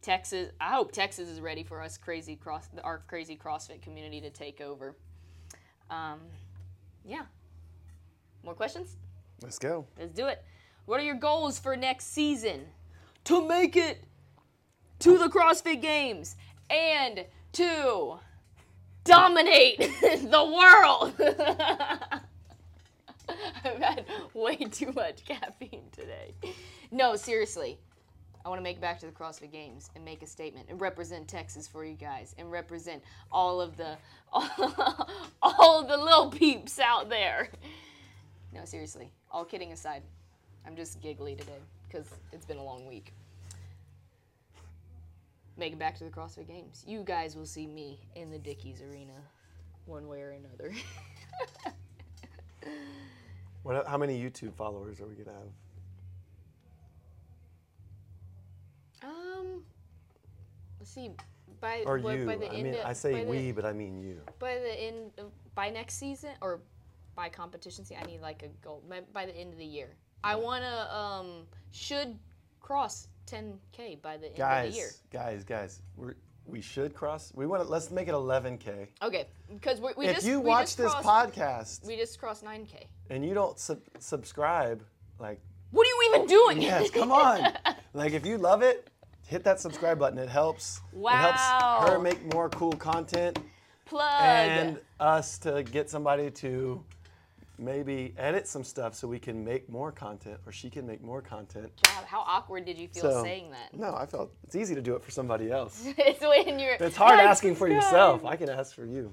Texas 0.00 0.52
I 0.60 0.74
hope 0.74 0.92
Texas 0.92 1.28
is 1.28 1.40
ready 1.40 1.62
for 1.62 1.82
us 1.82 1.96
crazy 1.96 2.36
cross 2.36 2.68
our 2.84 3.02
crazy 3.06 3.36
CrossFit 3.36 3.82
community 3.82 4.20
to 4.20 4.30
take 4.30 4.60
over. 4.60 4.96
Um, 5.90 6.20
yeah. 7.04 7.22
More 8.44 8.54
questions? 8.54 8.96
Let's 9.42 9.58
go. 9.58 9.86
Let's 9.98 10.12
do 10.12 10.26
it. 10.26 10.44
What 10.86 11.00
are 11.00 11.04
your 11.04 11.16
goals 11.16 11.58
for 11.58 11.76
next 11.76 12.12
season? 12.12 12.66
To 13.24 13.46
make 13.46 13.76
it 13.76 14.04
to 15.00 15.18
the 15.18 15.28
CrossFit 15.28 15.82
Games 15.82 16.36
and 16.70 17.24
to 17.52 18.18
dominate 19.04 19.78
the 20.00 20.44
world. 20.44 21.14
I've 23.64 23.82
had 23.82 24.04
way 24.34 24.56
too 24.56 24.92
much 24.92 25.24
caffeine 25.24 25.84
today. 25.92 26.34
No, 26.90 27.16
seriously. 27.16 27.78
I 28.44 28.48
want 28.48 28.58
to 28.58 28.62
make 28.62 28.76
it 28.76 28.80
back 28.80 28.98
to 29.00 29.06
the 29.06 29.12
CrossFit 29.12 29.52
Games 29.52 29.90
and 29.94 30.04
make 30.04 30.22
a 30.22 30.26
statement 30.26 30.66
and 30.68 30.80
represent 30.80 31.28
Texas 31.28 31.68
for 31.68 31.84
you 31.84 31.94
guys 31.94 32.34
and 32.38 32.50
represent 32.50 33.02
all 33.30 33.60
of 33.60 33.76
the 33.76 33.96
all, 34.32 35.84
the 35.86 35.96
little 35.96 36.30
peeps 36.30 36.78
out 36.78 37.08
there. 37.08 37.48
No, 38.52 38.64
seriously. 38.64 39.10
All 39.30 39.44
kidding 39.44 39.72
aside, 39.72 40.02
I'm 40.66 40.76
just 40.76 41.00
giggly 41.00 41.34
today 41.34 41.60
because 41.86 42.06
it's 42.32 42.46
been 42.46 42.58
a 42.58 42.64
long 42.64 42.86
week. 42.86 43.12
Make 45.56 45.72
it 45.72 45.78
back 45.78 45.98
to 45.98 46.04
the 46.04 46.10
CrossFit 46.10 46.46
Games. 46.46 46.84
You 46.86 47.02
guys 47.04 47.36
will 47.36 47.46
see 47.46 47.66
me 47.66 48.00
in 48.14 48.30
the 48.30 48.38
Dickies 48.38 48.80
Arena, 48.80 49.14
one 49.86 50.06
way 50.06 50.20
or 50.22 50.30
another. 50.30 50.72
What, 53.68 53.86
how 53.86 53.98
many 53.98 54.18
YouTube 54.18 54.54
followers 54.54 54.98
are 54.98 55.06
we 55.06 55.14
gonna 55.14 55.36
have? 55.36 55.67
Um, 59.02 59.62
let's 60.78 60.90
see. 60.90 61.10
By 61.60 61.82
Or 61.86 61.98
by, 61.98 62.14
you? 62.14 62.26
by 62.26 62.36
the 62.36 62.50
I 62.50 62.54
end 62.54 62.62
mean, 62.64 62.74
of, 62.74 62.86
I 62.86 62.92
say 62.92 63.12
by 63.12 63.20
the- 63.24 63.30
we, 63.30 63.52
but 63.52 63.64
I 63.64 63.72
mean 63.72 63.98
you. 63.98 64.20
by 64.38 64.54
the 64.54 64.80
end 64.80 65.10
of, 65.18 65.32
by 65.54 65.70
next 65.70 65.94
season 65.94 66.30
or 66.40 66.60
by 67.16 67.28
competition 67.28 67.84
season, 67.84 68.02
I 68.02 68.06
need 68.06 68.20
like 68.20 68.42
a 68.44 68.48
goal 68.64 68.82
by, 68.88 69.00
by 69.12 69.26
the 69.26 69.34
end 69.36 69.52
of 69.52 69.58
the 69.58 69.64
year. 69.64 69.88
I 70.22 70.36
want 70.36 70.62
to 70.64 70.94
um 70.96 71.46
should 71.72 72.16
cross 72.60 73.08
10k 73.26 74.00
by 74.02 74.16
the 74.18 74.26
end 74.28 74.38
of 74.40 74.72
the 74.72 74.76
year. 74.76 74.90
Guys, 75.12 75.42
guys, 75.42 75.44
guys, 75.44 75.82
we're, 75.96 76.14
we 76.46 76.60
should 76.60 76.94
cross. 76.94 77.32
We 77.34 77.46
want 77.46 77.62
to. 77.62 77.68
Let's 77.68 77.90
make 77.90 78.06
it 78.08 78.14
11k. 78.14 78.86
Okay, 79.02 79.26
because 79.52 79.80
we, 79.80 79.90
we 79.96 80.06
if 80.06 80.16
just 80.16 80.26
you 80.28 80.40
we 80.40 80.46
watch 80.48 80.76
this 80.76 80.92
crossed, 80.94 81.36
podcast 81.36 81.86
we 81.86 81.96
just 81.96 82.18
crossed 82.20 82.44
9k. 82.44 82.84
and 83.10 83.24
you 83.24 83.34
don't 83.34 83.58
sub- 83.58 83.80
subscribe, 83.98 84.82
like, 85.18 85.40
What 85.72 85.86
are 85.86 85.90
you 85.90 86.12
even 86.14 86.26
doing? 86.28 86.62
yes, 86.62 86.90
come 86.90 87.10
on. 87.12 87.52
like, 87.94 88.12
if 88.12 88.26
you 88.26 88.38
love 88.38 88.62
it, 88.62 88.88
hit 89.26 89.44
that 89.44 89.60
subscribe 89.60 89.98
button. 89.98 90.18
It 90.18 90.28
helps. 90.28 90.80
Wow. 90.92 91.12
It 91.12 91.16
helps 91.16 91.90
her 91.90 91.98
make 91.98 92.34
more 92.34 92.48
cool 92.50 92.72
content 92.72 93.38
Plug. 93.84 94.20
and 94.20 94.78
us 95.00 95.38
to 95.38 95.62
get 95.62 95.88
somebody 95.90 96.30
to 96.30 96.82
maybe 97.58 98.14
edit 98.16 98.46
some 98.46 98.62
stuff 98.62 98.94
so 98.94 99.08
we 99.08 99.18
can 99.18 99.44
make 99.44 99.68
more 99.68 99.90
content 99.90 100.38
or 100.46 100.52
she 100.52 100.70
can 100.70 100.86
make 100.86 101.02
more 101.02 101.20
content. 101.20 101.70
God, 101.84 102.04
how 102.04 102.20
awkward 102.20 102.64
did 102.64 102.78
you 102.78 102.88
feel 102.88 103.02
So, 103.02 103.22
saying 103.22 103.50
that? 103.50 103.78
No, 103.78 103.94
I 103.94 104.06
felt 104.06 104.30
it's 104.44 104.54
easy 104.54 104.74
to 104.74 104.80
do 104.80 104.94
it 104.94 105.02
for 105.02 105.10
somebody 105.10 105.50
else. 105.50 105.84
it's 105.98 106.20
when 106.20 106.58
you're. 106.58 106.74
It's 106.74 106.96
hard 106.96 107.18
like, 107.18 107.26
asking 107.26 107.56
for 107.56 107.68
yourself. 107.68 108.24
I 108.24 108.36
can 108.36 108.48
ask 108.48 108.74
for 108.74 108.84
you. 108.84 109.12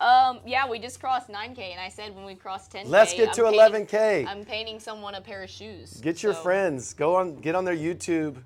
Um, 0.00 0.40
yeah, 0.46 0.68
we 0.68 0.78
just 0.78 1.00
crossed 1.00 1.28
9k, 1.28 1.58
and 1.58 1.80
I 1.80 1.88
said 1.88 2.14
when 2.14 2.24
we 2.24 2.34
cross 2.34 2.68
10k. 2.68 2.86
Let's 2.86 3.12
get 3.12 3.28
I'm 3.30 3.34
to 3.34 3.42
painting- 3.44 3.86
11k. 3.86 4.26
I'm 4.26 4.44
painting 4.44 4.80
someone 4.80 5.14
a 5.16 5.20
pair 5.20 5.42
of 5.42 5.50
shoes. 5.50 5.94
Get 6.00 6.22
your 6.22 6.34
so- 6.34 6.42
friends. 6.42 6.94
Go 6.94 7.16
on. 7.16 7.36
Get 7.36 7.54
on 7.54 7.64
their 7.64 7.76
YouTube. 7.76 8.36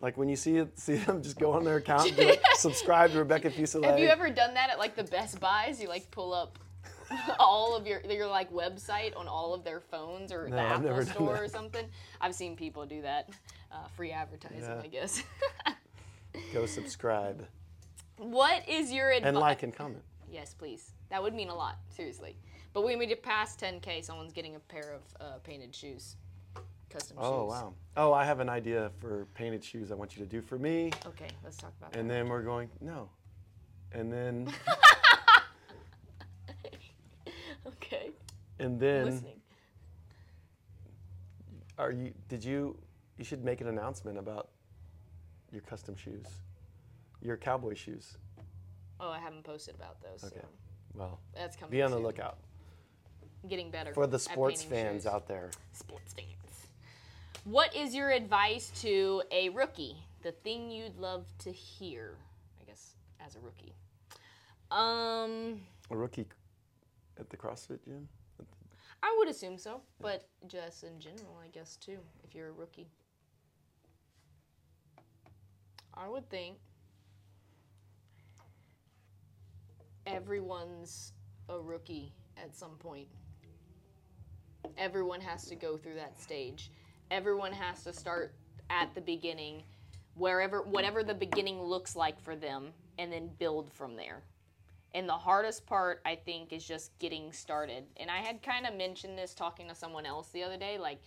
Like 0.00 0.16
when 0.16 0.28
you 0.30 0.36
see 0.36 0.56
it, 0.56 0.78
see 0.78 0.94
them, 0.94 1.22
just 1.22 1.38
go 1.38 1.52
on 1.52 1.62
their 1.62 1.76
account. 1.76 2.16
do 2.16 2.22
it, 2.22 2.40
subscribe 2.54 3.10
to 3.12 3.18
Rebecca 3.18 3.50
Fuselier. 3.50 3.84
Have 3.84 3.98
you 3.98 4.08
ever 4.08 4.30
done 4.30 4.54
that 4.54 4.70
at 4.70 4.78
like 4.78 4.96
the 4.96 5.04
Best 5.04 5.38
Buys? 5.40 5.80
You 5.80 5.88
like 5.88 6.10
pull 6.10 6.32
up 6.32 6.58
all 7.38 7.76
of 7.76 7.86
your 7.86 8.00
your 8.08 8.26
like 8.26 8.52
website 8.52 9.16
on 9.16 9.26
all 9.28 9.52
of 9.54 9.64
their 9.64 9.80
phones 9.80 10.32
or 10.32 10.48
No, 10.48 10.56
the 10.56 10.90
Apple 10.90 11.04
Store 11.06 11.42
or 11.44 11.48
something. 11.48 11.86
I've 12.20 12.34
seen 12.34 12.56
people 12.56 12.86
do 12.86 13.02
that. 13.02 13.30
Uh, 13.72 13.86
free 13.96 14.10
advertising, 14.12 14.60
Yeah. 14.62 14.80
I 14.82 14.86
guess. 14.88 15.22
Go 16.52 16.66
subscribe 16.66 17.46
what 18.16 18.68
is 18.68 18.92
your 18.92 19.10
advice? 19.10 19.28
and 19.28 19.36
like 19.38 19.62
and 19.62 19.74
comment. 19.74 20.02
Yes, 20.30 20.52
please. 20.52 20.92
That 21.08 21.22
would 21.22 21.34
mean 21.34 21.48
a 21.48 21.54
lot, 21.54 21.78
seriously. 21.88 22.36
But 22.74 22.82
when 22.84 22.98
we 22.98 23.06
get 23.06 23.22
past 23.22 23.58
10k, 23.60 24.04
someone's 24.04 24.32
getting 24.34 24.56
a 24.56 24.60
pair 24.60 24.92
of 24.94 25.00
uh, 25.20 25.38
painted 25.42 25.74
shoes, 25.74 26.16
custom 26.90 27.16
Oh 27.18 27.22
shoes. 27.22 27.32
Oh, 27.32 27.44
wow. 27.46 27.72
Oh, 27.96 28.12
I 28.12 28.24
have 28.26 28.40
an 28.40 28.50
idea 28.50 28.90
for 29.00 29.26
painted 29.34 29.64
shoes. 29.64 29.90
I 29.90 29.94
want 29.94 30.16
you 30.16 30.22
to 30.22 30.28
do 30.30 30.42
for 30.42 30.58
me, 30.58 30.90
Okay, 31.06 31.28
let's 31.42 31.56
talk 31.56 31.72
about 31.80 31.92
that. 31.92 31.98
and 31.98 32.10
then 32.10 32.28
we're 32.28 32.42
going 32.42 32.68
no, 32.82 33.08
and 33.92 34.12
then 34.12 34.44
that. 34.66 35.42
Okay, 37.66 38.10
and 38.60 38.78
then 38.78 39.04
listening. 39.06 39.40
are 41.78 41.90
you? 41.92 42.12
Did 42.28 42.44
you? 42.44 42.76
You 43.18 43.24
should 43.24 43.44
make 43.44 43.60
an 43.60 43.68
announcement 43.68 44.18
about 44.18 44.50
your 45.52 45.62
custom 45.62 45.96
shoes, 45.96 46.26
your 47.20 47.36
cowboy 47.36 47.74
shoes. 47.74 48.16
Oh, 48.98 49.10
I 49.10 49.18
haven't 49.18 49.44
posted 49.44 49.74
about 49.74 50.00
those. 50.02 50.24
Okay. 50.24 50.40
So 50.40 50.46
Well, 50.94 51.20
that's 51.34 51.56
coming. 51.56 51.70
be 51.70 51.82
on 51.82 51.90
the 51.90 51.98
lookout 51.98 52.38
I'm 53.42 53.48
getting 53.48 53.70
better 53.70 53.92
for 53.94 54.06
the 54.06 54.18
sports 54.18 54.62
fans 54.62 55.02
shoes. 55.04 55.06
out 55.12 55.26
there. 55.26 55.50
Sports 55.72 56.12
fans. 56.12 56.26
What 57.44 57.74
is 57.74 57.94
your 57.94 58.10
advice 58.10 58.70
to 58.82 59.22
a 59.30 59.48
rookie? 59.48 59.96
The 60.22 60.32
thing 60.32 60.70
you'd 60.70 60.98
love 60.98 61.26
to 61.38 61.50
hear, 61.50 62.14
I 62.60 62.64
guess, 62.64 62.94
as 63.26 63.34
a 63.36 63.40
rookie. 63.40 63.72
Um, 64.70 65.62
A 65.90 65.96
rookie 65.96 66.26
at 67.18 67.30
the 67.30 67.36
CrossFit 67.38 67.82
gym. 67.84 68.06
I 69.02 69.14
would 69.18 69.28
assume 69.28 69.56
so, 69.58 69.80
but 70.00 70.28
just 70.46 70.84
in 70.84 71.00
general, 71.00 71.40
I 71.42 71.48
guess 71.48 71.76
too, 71.76 71.98
if 72.24 72.34
you're 72.34 72.48
a 72.48 72.52
rookie. 72.52 72.88
I 75.94 76.08
would 76.08 76.28
think 76.30 76.56
everyone's 80.06 81.12
a 81.48 81.58
rookie 81.58 82.12
at 82.36 82.54
some 82.54 82.76
point. 82.78 83.08
Everyone 84.78 85.20
has 85.20 85.46
to 85.46 85.56
go 85.56 85.76
through 85.76 85.94
that 85.94 86.20
stage. 86.20 86.70
Everyone 87.10 87.52
has 87.52 87.84
to 87.84 87.92
start 87.92 88.34
at 88.70 88.94
the 88.94 89.00
beginning, 89.00 89.62
wherever 90.14 90.62
whatever 90.62 91.02
the 91.02 91.14
beginning 91.14 91.62
looks 91.62 91.96
like 91.96 92.20
for 92.20 92.36
them, 92.36 92.68
and 92.98 93.12
then 93.12 93.30
build 93.38 93.72
from 93.72 93.96
there. 93.96 94.22
And 94.92 95.08
the 95.08 95.12
hardest 95.12 95.66
part, 95.66 96.00
I 96.04 96.16
think, 96.16 96.52
is 96.52 96.64
just 96.64 96.98
getting 96.98 97.32
started. 97.32 97.84
And 97.96 98.10
I 98.10 98.18
had 98.18 98.42
kind 98.42 98.66
of 98.66 98.74
mentioned 98.74 99.16
this 99.16 99.34
talking 99.34 99.68
to 99.68 99.74
someone 99.74 100.04
else 100.04 100.28
the 100.28 100.42
other 100.42 100.56
day. 100.56 100.78
Like, 100.78 101.00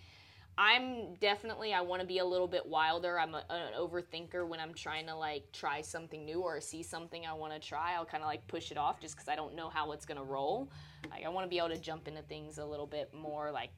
I'm 0.57 1.15
definitely, 1.15 1.73
I 1.73 1.81
want 1.81 2.01
to 2.01 2.07
be 2.07 2.19
a 2.19 2.25
little 2.25 2.47
bit 2.47 2.65
wilder. 2.65 3.19
I'm 3.19 3.33
a, 3.33 3.43
an 3.49 3.73
overthinker 3.77 4.47
when 4.47 4.59
I'm 4.59 4.73
trying 4.73 5.07
to 5.07 5.15
like 5.15 5.51
try 5.51 5.81
something 5.81 6.23
new 6.23 6.41
or 6.41 6.61
see 6.61 6.83
something 6.83 7.25
I 7.25 7.33
want 7.33 7.53
to 7.53 7.59
try. 7.59 7.95
I'll 7.95 8.05
kind 8.05 8.23
of 8.23 8.27
like 8.27 8.47
push 8.47 8.71
it 8.71 8.77
off 8.77 9.01
just 9.01 9.15
because 9.15 9.27
I 9.27 9.35
don't 9.35 9.55
know 9.55 9.69
how 9.69 9.91
it's 9.91 10.05
going 10.05 10.19
to 10.19 10.23
roll. 10.23 10.71
Like, 11.09 11.25
I 11.25 11.29
want 11.29 11.45
to 11.45 11.49
be 11.49 11.57
able 11.57 11.69
to 11.69 11.79
jump 11.79 12.07
into 12.07 12.21
things 12.21 12.59
a 12.59 12.65
little 12.65 12.87
bit 12.87 13.13
more 13.13 13.51
like 13.51 13.71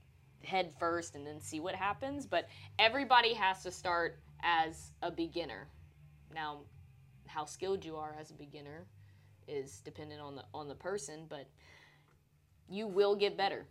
head 0.44 0.74
first 0.78 1.16
and 1.16 1.26
then 1.26 1.40
see 1.40 1.60
what 1.60 1.74
happens. 1.74 2.28
But 2.28 2.48
everybody 2.78 3.34
has 3.34 3.64
to 3.64 3.72
start 3.72 4.20
as 4.44 4.92
a 5.02 5.10
beginner. 5.10 5.68
Now, 6.34 6.60
how 7.26 7.46
skilled 7.46 7.84
you 7.84 7.96
are 7.96 8.16
as 8.20 8.30
a 8.32 8.36
beginner 8.36 8.86
is 9.48 9.82
dependent 9.82 10.22
on 10.22 10.36
the 10.36 10.44
on 10.54 10.68
the 10.68 10.76
person, 10.76 11.26
but 11.30 11.48
you 12.70 12.88
will 12.88 13.16
get 13.16 13.38
better 13.38 13.66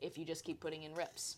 if 0.00 0.16
you 0.16 0.24
just 0.24 0.44
keep 0.44 0.60
putting 0.60 0.84
in 0.84 0.94
reps. 0.94 1.36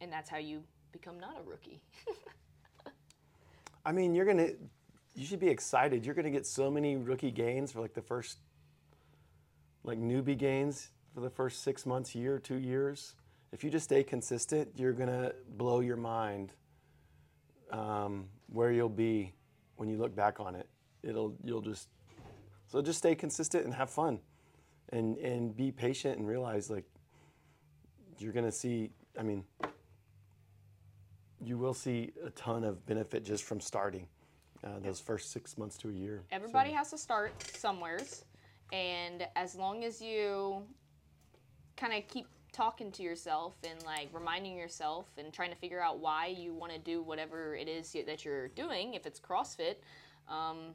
And 0.00 0.12
that's 0.12 0.28
how 0.30 0.38
you 0.38 0.62
become 0.92 1.18
not 1.18 1.36
a 1.38 1.48
rookie. 1.48 1.80
I 3.84 3.92
mean, 3.92 4.14
you're 4.14 4.26
gonna, 4.26 4.50
you 5.14 5.26
should 5.26 5.40
be 5.40 5.48
excited. 5.48 6.04
You're 6.04 6.14
gonna 6.14 6.30
get 6.30 6.46
so 6.46 6.70
many 6.70 6.96
rookie 6.96 7.30
gains 7.30 7.72
for 7.72 7.80
like 7.80 7.94
the 7.94 8.02
first, 8.02 8.38
like 9.82 9.98
newbie 9.98 10.38
gains 10.38 10.90
for 11.14 11.20
the 11.20 11.30
first 11.30 11.62
six 11.62 11.86
months, 11.86 12.14
year, 12.14 12.38
two 12.38 12.58
years. 12.58 13.14
If 13.52 13.64
you 13.64 13.70
just 13.70 13.84
stay 13.84 14.04
consistent, 14.04 14.68
you're 14.76 14.92
gonna 14.92 15.32
blow 15.56 15.80
your 15.80 15.96
mind 15.96 16.52
um, 17.70 18.26
where 18.52 18.72
you'll 18.72 18.88
be 18.88 19.32
when 19.76 19.88
you 19.88 19.96
look 19.96 20.14
back 20.14 20.40
on 20.40 20.54
it. 20.54 20.68
It'll, 21.02 21.34
you'll 21.44 21.60
just, 21.62 21.88
so 22.66 22.82
just 22.82 22.98
stay 22.98 23.14
consistent 23.14 23.64
and 23.64 23.74
have 23.74 23.90
fun, 23.90 24.20
and 24.90 25.16
and 25.18 25.56
be 25.56 25.70
patient 25.70 26.18
and 26.18 26.26
realize 26.26 26.70
like 26.70 26.84
you're 28.18 28.32
gonna 28.32 28.52
see. 28.52 28.90
I 29.18 29.22
mean, 29.22 29.44
you 31.42 31.58
will 31.58 31.74
see 31.74 32.12
a 32.24 32.30
ton 32.30 32.64
of 32.64 32.84
benefit 32.86 33.24
just 33.24 33.44
from 33.44 33.60
starting 33.60 34.06
uh, 34.64 34.78
those 34.80 35.00
first 35.00 35.32
six 35.32 35.56
months 35.56 35.76
to 35.78 35.88
a 35.88 35.92
year. 35.92 36.22
Everybody 36.30 36.70
has 36.72 36.90
to 36.90 36.98
start 36.98 37.32
somewheres, 37.54 38.24
and 38.72 39.26
as 39.36 39.54
long 39.54 39.84
as 39.84 40.02
you 40.02 40.62
kind 41.76 41.94
of 41.94 42.06
keep 42.08 42.26
talking 42.52 42.90
to 42.90 43.02
yourself 43.02 43.54
and 43.62 43.82
like 43.84 44.08
reminding 44.12 44.56
yourself 44.56 45.06
and 45.16 45.32
trying 45.32 45.50
to 45.50 45.56
figure 45.56 45.80
out 45.80 46.00
why 46.00 46.26
you 46.26 46.52
want 46.54 46.72
to 46.72 46.78
do 46.78 47.02
whatever 47.02 47.54
it 47.54 47.68
is 47.68 47.94
that 48.06 48.24
you're 48.24 48.48
doing, 48.48 48.94
if 48.94 49.06
it's 49.06 49.20
CrossFit, 49.20 49.76
um, 50.28 50.74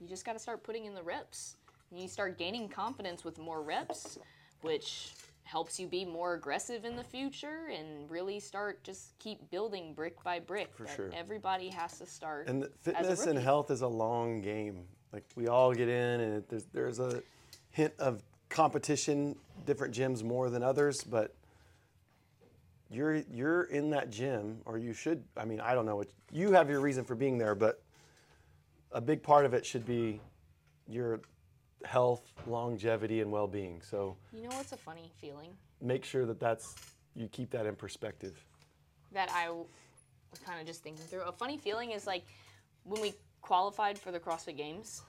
you 0.00 0.08
just 0.08 0.24
got 0.24 0.32
to 0.32 0.38
start 0.38 0.62
putting 0.62 0.84
in 0.84 0.94
the 0.94 1.02
reps. 1.02 1.56
And 1.90 2.00
you 2.00 2.08
start 2.08 2.38
gaining 2.38 2.68
confidence 2.68 3.24
with 3.24 3.38
more 3.38 3.62
reps, 3.62 4.18
which 4.62 5.12
helps 5.44 5.78
you 5.78 5.86
be 5.86 6.04
more 6.04 6.34
aggressive 6.34 6.84
in 6.84 6.96
the 6.96 7.04
future 7.04 7.68
and 7.72 8.10
really 8.10 8.40
start 8.40 8.82
just 8.82 9.16
keep 9.18 9.50
building 9.50 9.92
brick 9.94 10.22
by 10.24 10.40
brick. 10.40 10.74
For 10.74 10.86
sure. 10.88 11.10
Everybody 11.14 11.68
has 11.68 11.98
to 11.98 12.06
start. 12.06 12.48
And 12.48 12.62
the 12.62 12.66
as 12.66 13.06
a 13.06 13.10
fitness 13.10 13.26
and 13.26 13.38
health 13.38 13.70
is 13.70 13.82
a 13.82 13.88
long 13.88 14.40
game. 14.40 14.84
Like 15.12 15.24
we 15.36 15.46
all 15.46 15.72
get 15.72 15.88
in, 15.88 16.20
and 16.20 16.36
it, 16.38 16.48
there's 16.48 16.64
there's 16.72 16.98
a 16.98 17.22
hint 17.70 17.94
of 17.98 18.22
competition. 18.48 19.36
Different 19.66 19.94
gyms 19.94 20.24
more 20.24 20.50
than 20.50 20.62
others, 20.64 21.04
but 21.04 21.34
you're 22.90 23.16
you're 23.30 23.64
in 23.64 23.90
that 23.90 24.10
gym, 24.10 24.58
or 24.64 24.78
you 24.78 24.92
should. 24.92 25.22
I 25.36 25.44
mean, 25.44 25.60
I 25.60 25.74
don't 25.74 25.86
know. 25.86 25.96
What, 25.96 26.08
you 26.32 26.52
have 26.52 26.68
your 26.68 26.80
reason 26.80 27.04
for 27.04 27.14
being 27.14 27.38
there, 27.38 27.54
but 27.54 27.80
a 28.94 29.00
big 29.00 29.22
part 29.22 29.44
of 29.44 29.52
it 29.54 29.66
should 29.66 29.84
be 29.84 30.20
your 30.88 31.20
health, 31.84 32.22
longevity, 32.46 33.20
and 33.20 33.30
well-being. 33.30 33.82
So 33.82 34.16
You 34.32 34.42
know 34.48 34.56
what's 34.56 34.72
a 34.72 34.76
funny 34.76 35.10
feeling? 35.20 35.50
make 35.82 36.04
sure 36.04 36.24
that 36.24 36.40
that's 36.40 36.74
you 37.14 37.28
keep 37.28 37.50
that 37.50 37.66
in 37.66 37.76
perspective. 37.76 38.42
that 39.12 39.30
I 39.30 39.44
w- 39.46 39.66
was 40.30 40.40
kind 40.40 40.60
of 40.60 40.66
just 40.66 40.82
thinking 40.82 41.04
through. 41.04 41.22
A 41.22 41.32
funny 41.32 41.58
feeling 41.58 41.90
is 41.92 42.06
like 42.06 42.24
when 42.84 43.00
we 43.02 43.12
qualified 43.42 43.98
for 43.98 44.10
the 44.10 44.18
CrossFit 44.18 44.56
Games, 44.56 45.02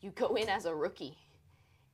you 0.00 0.10
go 0.10 0.34
in 0.36 0.48
as 0.48 0.64
a 0.64 0.74
rookie 0.74 1.16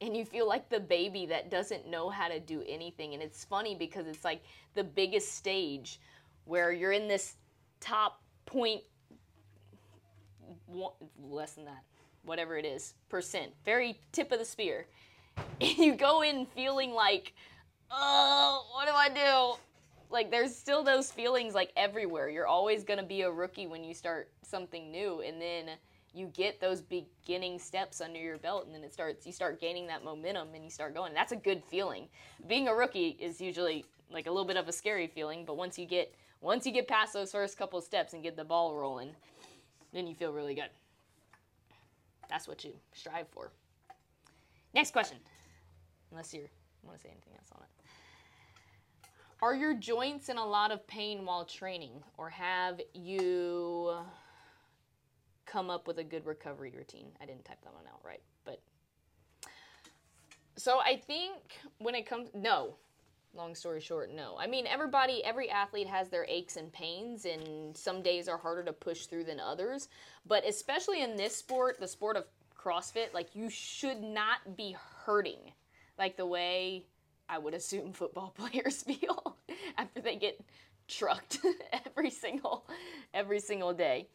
and 0.00 0.16
you 0.16 0.24
feel 0.24 0.46
like 0.46 0.68
the 0.68 0.78
baby 0.78 1.26
that 1.26 1.50
doesn't 1.50 1.88
know 1.88 2.08
how 2.10 2.28
to 2.28 2.38
do 2.38 2.62
anything. 2.68 3.14
And 3.14 3.22
it's 3.22 3.44
funny 3.44 3.74
because 3.74 4.06
it's 4.06 4.24
like 4.24 4.42
the 4.74 4.84
biggest 4.84 5.32
stage 5.34 6.00
where 6.44 6.70
you're 6.72 6.92
in 6.92 7.08
this 7.08 7.34
top 7.80 8.20
point, 8.46 8.82
one, 10.66 10.92
less 11.22 11.52
than 11.52 11.64
that, 11.66 11.84
whatever 12.24 12.56
it 12.56 12.64
is, 12.64 12.94
percent, 13.08 13.52
very 13.64 14.00
tip 14.12 14.32
of 14.32 14.38
the 14.38 14.44
spear. 14.44 14.86
You 15.60 15.94
go 15.94 16.22
in 16.22 16.46
feeling 16.46 16.92
like, 16.92 17.32
oh, 17.92 18.66
what 18.72 18.86
do 18.86 18.92
I 18.92 19.08
do? 19.08 19.58
like 20.10 20.30
there's 20.30 20.54
still 20.54 20.82
those 20.82 21.10
feelings 21.10 21.54
like 21.54 21.72
everywhere. 21.76 22.28
You're 22.28 22.46
always 22.46 22.84
going 22.84 22.98
to 22.98 23.04
be 23.04 23.22
a 23.22 23.30
rookie 23.30 23.66
when 23.66 23.84
you 23.84 23.94
start 23.94 24.30
something 24.42 24.90
new 24.90 25.20
and 25.20 25.40
then 25.40 25.70
you 26.14 26.26
get 26.28 26.60
those 26.60 26.80
beginning 26.80 27.58
steps 27.58 28.00
under 28.00 28.18
your 28.18 28.38
belt 28.38 28.66
and 28.66 28.74
then 28.74 28.82
it 28.82 28.92
starts 28.92 29.26
you 29.26 29.32
start 29.32 29.60
gaining 29.60 29.86
that 29.88 30.02
momentum 30.04 30.48
and 30.54 30.64
you 30.64 30.70
start 30.70 30.94
going. 30.94 31.12
That's 31.12 31.32
a 31.32 31.36
good 31.36 31.62
feeling. 31.64 32.08
Being 32.46 32.68
a 32.68 32.74
rookie 32.74 33.16
is 33.20 33.40
usually 33.40 33.84
like 34.10 34.26
a 34.26 34.30
little 34.30 34.46
bit 34.46 34.56
of 34.56 34.68
a 34.68 34.72
scary 34.72 35.06
feeling, 35.06 35.44
but 35.44 35.56
once 35.56 35.78
you 35.78 35.86
get 35.86 36.14
once 36.40 36.64
you 36.64 36.72
get 36.72 36.86
past 36.88 37.12
those 37.12 37.32
first 37.32 37.58
couple 37.58 37.80
steps 37.80 38.14
and 38.14 38.22
get 38.22 38.36
the 38.36 38.44
ball 38.44 38.74
rolling, 38.74 39.10
then 39.92 40.06
you 40.06 40.14
feel 40.14 40.32
really 40.32 40.54
good. 40.54 40.70
That's 42.28 42.46
what 42.46 42.64
you 42.64 42.72
strive 42.92 43.28
for. 43.28 43.50
Next 44.74 44.92
question. 44.92 45.18
Unless 46.10 46.34
you 46.34 46.48
want 46.82 46.96
to 46.96 47.02
say 47.02 47.10
anything 47.10 47.34
else 47.38 47.48
on 47.52 47.62
it. 47.62 47.68
Are 49.40 49.54
your 49.54 49.74
joints 49.74 50.28
in 50.28 50.36
a 50.36 50.44
lot 50.44 50.72
of 50.72 50.86
pain 50.86 51.24
while 51.24 51.44
training, 51.44 52.02
or 52.16 52.28
have 52.28 52.80
you 52.92 53.94
come 55.46 55.70
up 55.70 55.86
with 55.86 55.98
a 55.98 56.04
good 56.04 56.26
recovery 56.26 56.72
routine? 56.76 57.06
I 57.20 57.26
didn't 57.26 57.44
type 57.44 57.62
that 57.62 57.72
one 57.72 57.84
out 57.86 58.00
right, 58.04 58.20
but 58.44 58.60
so 60.56 60.80
I 60.80 60.96
think 60.96 61.34
when 61.78 61.94
it 61.94 62.04
comes, 62.04 62.30
no. 62.34 62.74
Long 63.34 63.54
story 63.54 63.80
short, 63.80 64.10
no. 64.12 64.36
I 64.38 64.46
mean, 64.46 64.66
everybody, 64.66 65.22
every 65.24 65.50
athlete 65.50 65.86
has 65.86 66.08
their 66.08 66.24
aches 66.28 66.56
and 66.56 66.72
pains, 66.72 67.24
and 67.24 67.76
some 67.76 68.02
days 68.02 68.28
are 68.28 68.38
harder 68.38 68.64
to 68.64 68.72
push 68.72 69.06
through 69.06 69.24
than 69.24 69.38
others. 69.38 69.88
But 70.26 70.46
especially 70.46 71.02
in 71.02 71.16
this 71.16 71.36
sport, 71.36 71.78
the 71.78 71.86
sport 71.86 72.16
of 72.16 72.24
CrossFit, 72.58 73.14
like 73.14 73.34
you 73.34 73.48
should 73.48 74.00
not 74.02 74.56
be 74.56 74.76
hurting 75.04 75.52
like 75.98 76.16
the 76.16 76.26
way 76.26 76.84
I 77.28 77.38
would 77.38 77.54
assume 77.54 77.92
football 77.92 78.30
players 78.36 78.82
feel 78.82 79.36
after 79.78 80.00
they 80.00 80.16
get 80.16 80.40
trucked 80.86 81.40
every 81.86 82.10
single 82.10 82.66
every 83.12 83.40
single 83.40 83.74
day. 83.74 84.08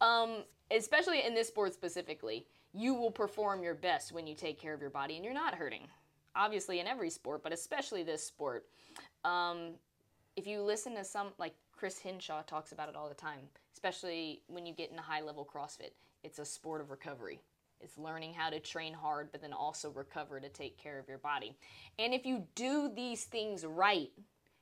Um, 0.00 0.44
especially 0.70 1.26
in 1.26 1.34
this 1.34 1.48
sport 1.48 1.74
specifically, 1.74 2.46
you 2.72 2.94
will 2.94 3.10
perform 3.10 3.62
your 3.62 3.74
best 3.74 4.12
when 4.12 4.26
you 4.26 4.34
take 4.34 4.58
care 4.58 4.72
of 4.72 4.80
your 4.80 4.90
body 4.90 5.16
and 5.16 5.24
you're 5.24 5.34
not 5.34 5.54
hurting. 5.54 5.86
Obviously, 6.36 6.80
in 6.80 6.86
every 6.86 7.10
sport, 7.10 7.42
but 7.42 7.52
especially 7.52 8.02
this 8.02 8.26
sport. 8.26 8.66
Um, 9.24 9.74
if 10.36 10.46
you 10.46 10.62
listen 10.62 10.94
to 10.96 11.04
some, 11.04 11.28
like 11.38 11.54
Chris 11.72 11.98
Hinshaw 11.98 12.42
talks 12.42 12.72
about 12.72 12.88
it 12.88 12.96
all 12.96 13.08
the 13.08 13.14
time, 13.14 13.40
especially 13.72 14.42
when 14.48 14.66
you 14.66 14.74
get 14.74 14.90
into 14.90 15.02
high 15.02 15.20
level 15.20 15.48
CrossFit, 15.52 15.92
it's 16.22 16.38
a 16.38 16.44
sport 16.44 16.80
of 16.80 16.90
recovery. 16.90 17.40
It's 17.80 17.98
learning 17.98 18.32
how 18.34 18.50
to 18.50 18.60
train 18.60 18.94
hard, 18.94 19.30
but 19.30 19.42
then 19.42 19.52
also 19.52 19.90
recover 19.90 20.40
to 20.40 20.48
take 20.48 20.78
care 20.78 20.98
of 20.98 21.08
your 21.08 21.18
body. 21.18 21.54
And 21.98 22.14
if 22.14 22.24
you 22.24 22.44
do 22.54 22.90
these 22.94 23.24
things 23.24 23.64
right, 23.64 24.10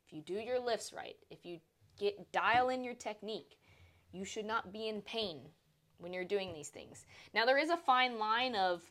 if 0.07 0.13
you 0.13 0.23
do 0.23 0.35
your 0.35 0.59
lifts 0.59 0.93
right, 0.93 1.17
if 1.31 1.47
you 1.47 1.61
get 1.99 2.33
dial 2.33 2.69
in 2.69 2.83
your 2.83 2.95
technique, 2.95 3.59
you 4.13 4.25
should 4.25 4.45
not 4.45 4.73
be 4.73 4.89
in 4.89 5.03
pain 5.03 5.39
when 5.99 6.13
you're 6.13 6.25
doing 6.25 6.53
these 6.53 6.69
things. 6.69 7.07
Now 7.33 7.47
there 7.47 7.59
is 7.59 7.71
a 7.71 7.77
fine 7.77 8.19
line 8.19 8.55
of 8.57 8.83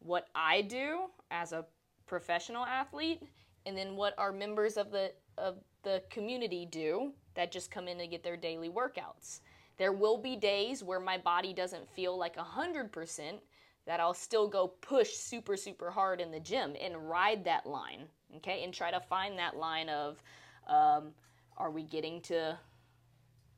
what 0.00 0.26
I 0.34 0.62
do 0.62 1.04
as 1.30 1.52
a 1.52 1.64
professional 2.06 2.64
athlete 2.64 3.22
and 3.66 3.76
then 3.76 3.96
what 3.96 4.14
our 4.18 4.32
members 4.32 4.76
of 4.76 4.90
the 4.90 5.12
of 5.38 5.56
the 5.82 6.02
community 6.10 6.66
do 6.66 7.12
that 7.34 7.52
just 7.52 7.70
come 7.70 7.88
in 7.88 7.98
to 7.98 8.06
get 8.06 8.22
their 8.22 8.36
daily 8.36 8.68
workouts. 8.68 9.40
There 9.76 9.92
will 9.92 10.18
be 10.18 10.36
days 10.36 10.84
where 10.84 11.00
my 11.00 11.18
body 11.18 11.52
doesn't 11.52 11.88
feel 11.90 12.16
like 12.16 12.36
100% 12.36 13.40
that 13.86 14.00
I'll 14.00 14.14
still 14.14 14.48
go 14.48 14.68
push 14.68 15.10
super 15.10 15.56
super 15.56 15.90
hard 15.90 16.20
in 16.20 16.30
the 16.30 16.40
gym 16.40 16.74
and 16.80 17.08
ride 17.08 17.44
that 17.44 17.66
line, 17.66 18.06
okay? 18.36 18.62
And 18.64 18.72
try 18.72 18.90
to 18.90 19.00
find 19.00 19.38
that 19.38 19.56
line 19.56 19.88
of 19.88 20.22
um, 20.68 21.12
are 21.56 21.70
we 21.70 21.82
getting 21.82 22.20
to 22.22 22.58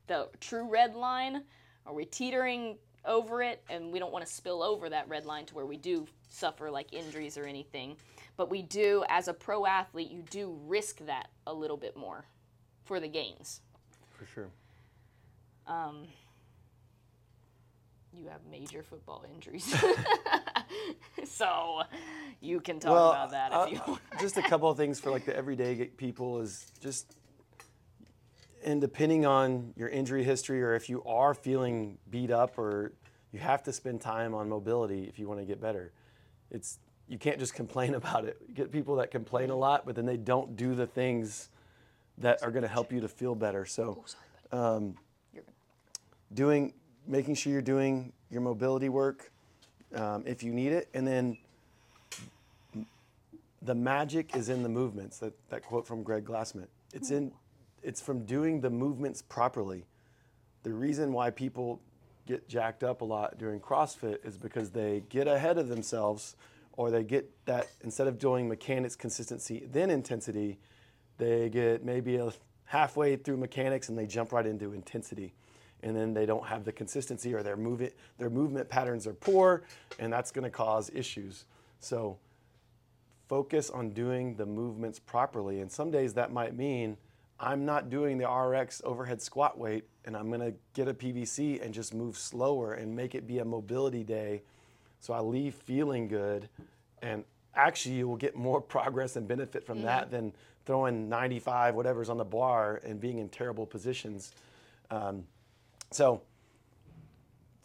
the 0.07 0.29
true 0.39 0.67
red 0.69 0.95
line? 0.95 1.43
Are 1.85 1.93
we 1.93 2.05
teetering 2.05 2.77
over 3.05 3.41
it? 3.41 3.63
And 3.69 3.91
we 3.91 3.99
don't 3.99 4.11
want 4.11 4.25
to 4.25 4.31
spill 4.31 4.61
over 4.61 4.89
that 4.89 5.07
red 5.07 5.25
line 5.25 5.45
to 5.45 5.55
where 5.55 5.65
we 5.65 5.77
do 5.77 6.05
suffer 6.29 6.69
like 6.69 6.93
injuries 6.93 7.37
or 7.37 7.45
anything. 7.45 7.95
But 8.37 8.51
we 8.51 8.61
do, 8.61 9.03
as 9.09 9.27
a 9.27 9.33
pro 9.33 9.65
athlete, 9.65 10.11
you 10.11 10.21
do 10.21 10.57
risk 10.67 10.99
that 11.07 11.29
a 11.47 11.53
little 11.53 11.75
bit 11.75 11.97
more 11.97 12.25
for 12.85 12.99
the 12.99 13.07
gains. 13.07 13.61
For 14.11 14.27
sure. 14.27 14.49
Um, 15.65 16.07
you 18.13 18.27
have 18.27 18.41
major 18.49 18.83
football 18.83 19.25
injuries. 19.33 19.75
so 21.25 21.81
you 22.39 22.59
can 22.59 22.79
talk 22.79 22.91
well, 22.91 23.11
about 23.11 23.31
that 23.31 23.51
uh, 23.51 23.65
if 23.67 23.73
you 23.73 23.81
want. 23.87 24.01
just 24.19 24.37
a 24.37 24.41
couple 24.43 24.69
of 24.69 24.77
things 24.77 24.99
for 24.99 25.11
like 25.11 25.25
the 25.25 25.35
everyday 25.35 25.85
people 25.85 26.39
is 26.39 26.71
just, 26.79 27.17
and 28.63 28.79
depending 28.79 29.25
on 29.25 29.73
your 29.75 29.89
injury 29.89 30.23
history 30.23 30.61
or 30.61 30.75
if 30.75 30.89
you 30.89 31.03
are 31.03 31.33
feeling 31.33 31.97
beat 32.09 32.31
up 32.31 32.57
or 32.57 32.93
you 33.31 33.39
have 33.39 33.63
to 33.63 33.73
spend 33.73 33.99
time 33.99 34.33
on 34.33 34.47
mobility 34.47 35.03
if 35.03 35.19
you 35.19 35.27
want 35.27 35.39
to 35.39 35.45
get 35.45 35.59
better. 35.59 35.91
It's 36.49 36.79
you 37.07 37.17
can't 37.17 37.39
just 37.39 37.53
complain 37.53 37.95
about 38.01 38.25
it. 38.25 38.37
You 38.47 38.53
get 38.53 38.71
people 38.71 38.95
that 38.97 39.11
complain 39.11 39.49
a 39.49 39.55
lot, 39.55 39.85
but 39.85 39.95
then 39.95 40.05
they 40.05 40.17
don't 40.17 40.55
do 40.55 40.75
the 40.75 40.87
things 40.87 41.49
that 42.19 42.41
are 42.43 42.51
going 42.51 42.63
to 42.63 42.67
help 42.69 42.91
you 42.91 42.99
to 43.01 43.07
feel 43.07 43.35
better. 43.35 43.65
So, 43.65 43.97
Oh, 43.99 44.03
sorry, 44.05 44.23
buddy. 44.51 44.95
You're 45.33 45.43
good. 45.43 46.35
doing, 46.35 46.73
making 47.05 47.35
sure 47.35 47.51
you're 47.53 47.61
doing 47.61 48.11
your 48.29 48.41
mobility 48.41 48.89
work 48.89 49.31
um, 49.95 50.23
if 50.25 50.43
you 50.43 50.51
need 50.51 50.71
it, 50.73 50.89
and 50.93 51.07
then 51.07 51.37
the 53.61 53.75
magic 53.75 54.35
is 54.35 54.49
in 54.49 54.63
the 54.63 54.69
movements. 54.69 55.17
That 55.19 55.33
that 55.49 55.63
quote 55.63 55.87
from 55.87 56.03
Greg 56.03 56.25
Glassman. 56.25 56.67
It's 56.93 57.11
in, 57.11 57.31
it's 57.83 58.01
from 58.01 58.25
doing 58.25 58.61
the 58.61 58.69
movements 58.69 59.21
properly. 59.21 59.85
The 60.63 60.71
reason 60.73 61.13
why 61.13 61.29
people 61.29 61.79
get 62.25 62.47
jacked 62.49 62.83
up 62.83 63.01
a 63.01 63.05
lot 63.05 63.37
during 63.37 63.59
CrossFit 63.59 64.25
is 64.25 64.37
because 64.37 64.69
they 64.71 65.03
get 65.09 65.27
ahead 65.27 65.57
of 65.57 65.69
themselves, 65.69 66.35
or 66.77 66.91
they 66.91 67.03
get 67.03 67.29
that 67.45 67.67
instead 67.81 68.07
of 68.07 68.17
doing 68.17 68.47
mechanics 68.47 68.95
consistency 68.95 69.67
then 69.69 69.89
intensity, 69.89 70.57
they 71.17 71.49
get 71.49 71.83
maybe 71.83 72.15
a 72.15 72.31
halfway 72.65 73.17
through 73.17 73.37
mechanics 73.37 73.89
and 73.89 73.97
they 73.97 74.05
jump 74.05 74.31
right 74.31 74.45
into 74.45 74.71
intensity. 74.73 75.33
And 75.83 75.95
then 75.95 76.13
they 76.13 76.25
don't 76.25 76.45
have 76.45 76.63
the 76.63 76.71
consistency 76.71 77.33
or 77.33 77.43
their 77.43 77.57
movement 77.57 77.93
their 78.17 78.29
movement 78.29 78.69
patterns 78.69 79.05
are 79.05 79.13
poor 79.13 79.63
and 79.99 80.13
that's 80.13 80.31
going 80.31 80.43
to 80.43 80.49
cause 80.49 80.89
issues. 80.93 81.45
So 81.79 82.17
focus 83.27 83.69
on 83.69 83.89
doing 83.89 84.35
the 84.35 84.45
movements 84.45 84.99
properly. 84.99 85.59
And 85.59 85.71
some 85.71 85.91
days 85.91 86.13
that 86.13 86.31
might 86.31 86.55
mean 86.55 86.97
i'm 87.39 87.65
not 87.65 87.91
doing 87.91 88.17
the 88.17 88.27
rx 88.27 88.81
overhead 88.83 89.21
squat 89.21 89.59
weight 89.59 89.83
and 90.05 90.17
i'm 90.17 90.27
going 90.29 90.39
to 90.39 90.53
get 90.73 90.87
a 90.87 90.93
pvc 90.93 91.63
and 91.63 91.71
just 91.71 91.93
move 91.93 92.17
slower 92.17 92.73
and 92.73 92.95
make 92.95 93.13
it 93.13 93.27
be 93.27 93.37
a 93.37 93.45
mobility 93.45 94.03
day 94.03 94.41
so 94.99 95.13
i 95.13 95.19
leave 95.19 95.55
feeling 95.55 96.07
good 96.07 96.49
and 97.01 97.23
actually 97.55 97.95
you 97.95 98.07
will 98.07 98.17
get 98.17 98.35
more 98.35 98.61
progress 98.75 99.15
and 99.15 99.27
benefit 99.27 99.65
from 99.65 99.81
that 99.81 100.11
than 100.11 100.31
throwing 100.65 101.07
95 101.09 101.75
whatever's 101.75 102.09
on 102.09 102.17
the 102.17 102.25
bar 102.25 102.81
and 102.83 102.99
being 102.99 103.19
in 103.19 103.29
terrible 103.29 103.65
positions 103.65 104.33
um, 104.89 105.23
so 105.91 106.21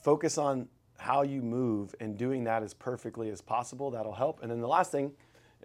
focus 0.02 0.38
on 0.38 0.68
how 0.98 1.22
you 1.22 1.42
move 1.42 1.94
and 2.00 2.16
doing 2.16 2.44
that 2.44 2.62
as 2.62 2.74
perfectly 2.74 3.28
as 3.30 3.40
possible. 3.40 3.90
That'll 3.90 4.12
help. 4.12 4.40
And 4.42 4.50
then 4.50 4.60
the 4.60 4.68
last 4.68 4.92
thing 4.92 5.12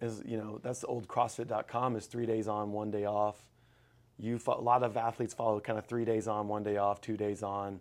is, 0.01 0.23
you 0.25 0.37
know, 0.37 0.59
that's 0.63 0.81
the 0.81 0.87
old 0.87 1.07
CrossFit.com 1.07 1.95
is 1.95 2.07
three 2.07 2.25
days 2.25 2.47
on, 2.47 2.71
one 2.71 2.89
day 2.89 3.05
off. 3.05 3.37
You 4.17 4.39
a 4.47 4.51
lot 4.51 4.81
of 4.81 4.97
athletes 4.97 5.35
follow 5.35 5.59
kind 5.59 5.77
of 5.77 5.85
three 5.85 6.05
days 6.05 6.27
on, 6.27 6.47
one 6.47 6.63
day 6.63 6.77
off, 6.77 7.01
two 7.01 7.15
days 7.15 7.43
on. 7.43 7.79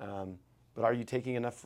Um, 0.00 0.38
but 0.74 0.84
are 0.84 0.92
you 0.92 1.04
taking 1.04 1.36
enough? 1.36 1.64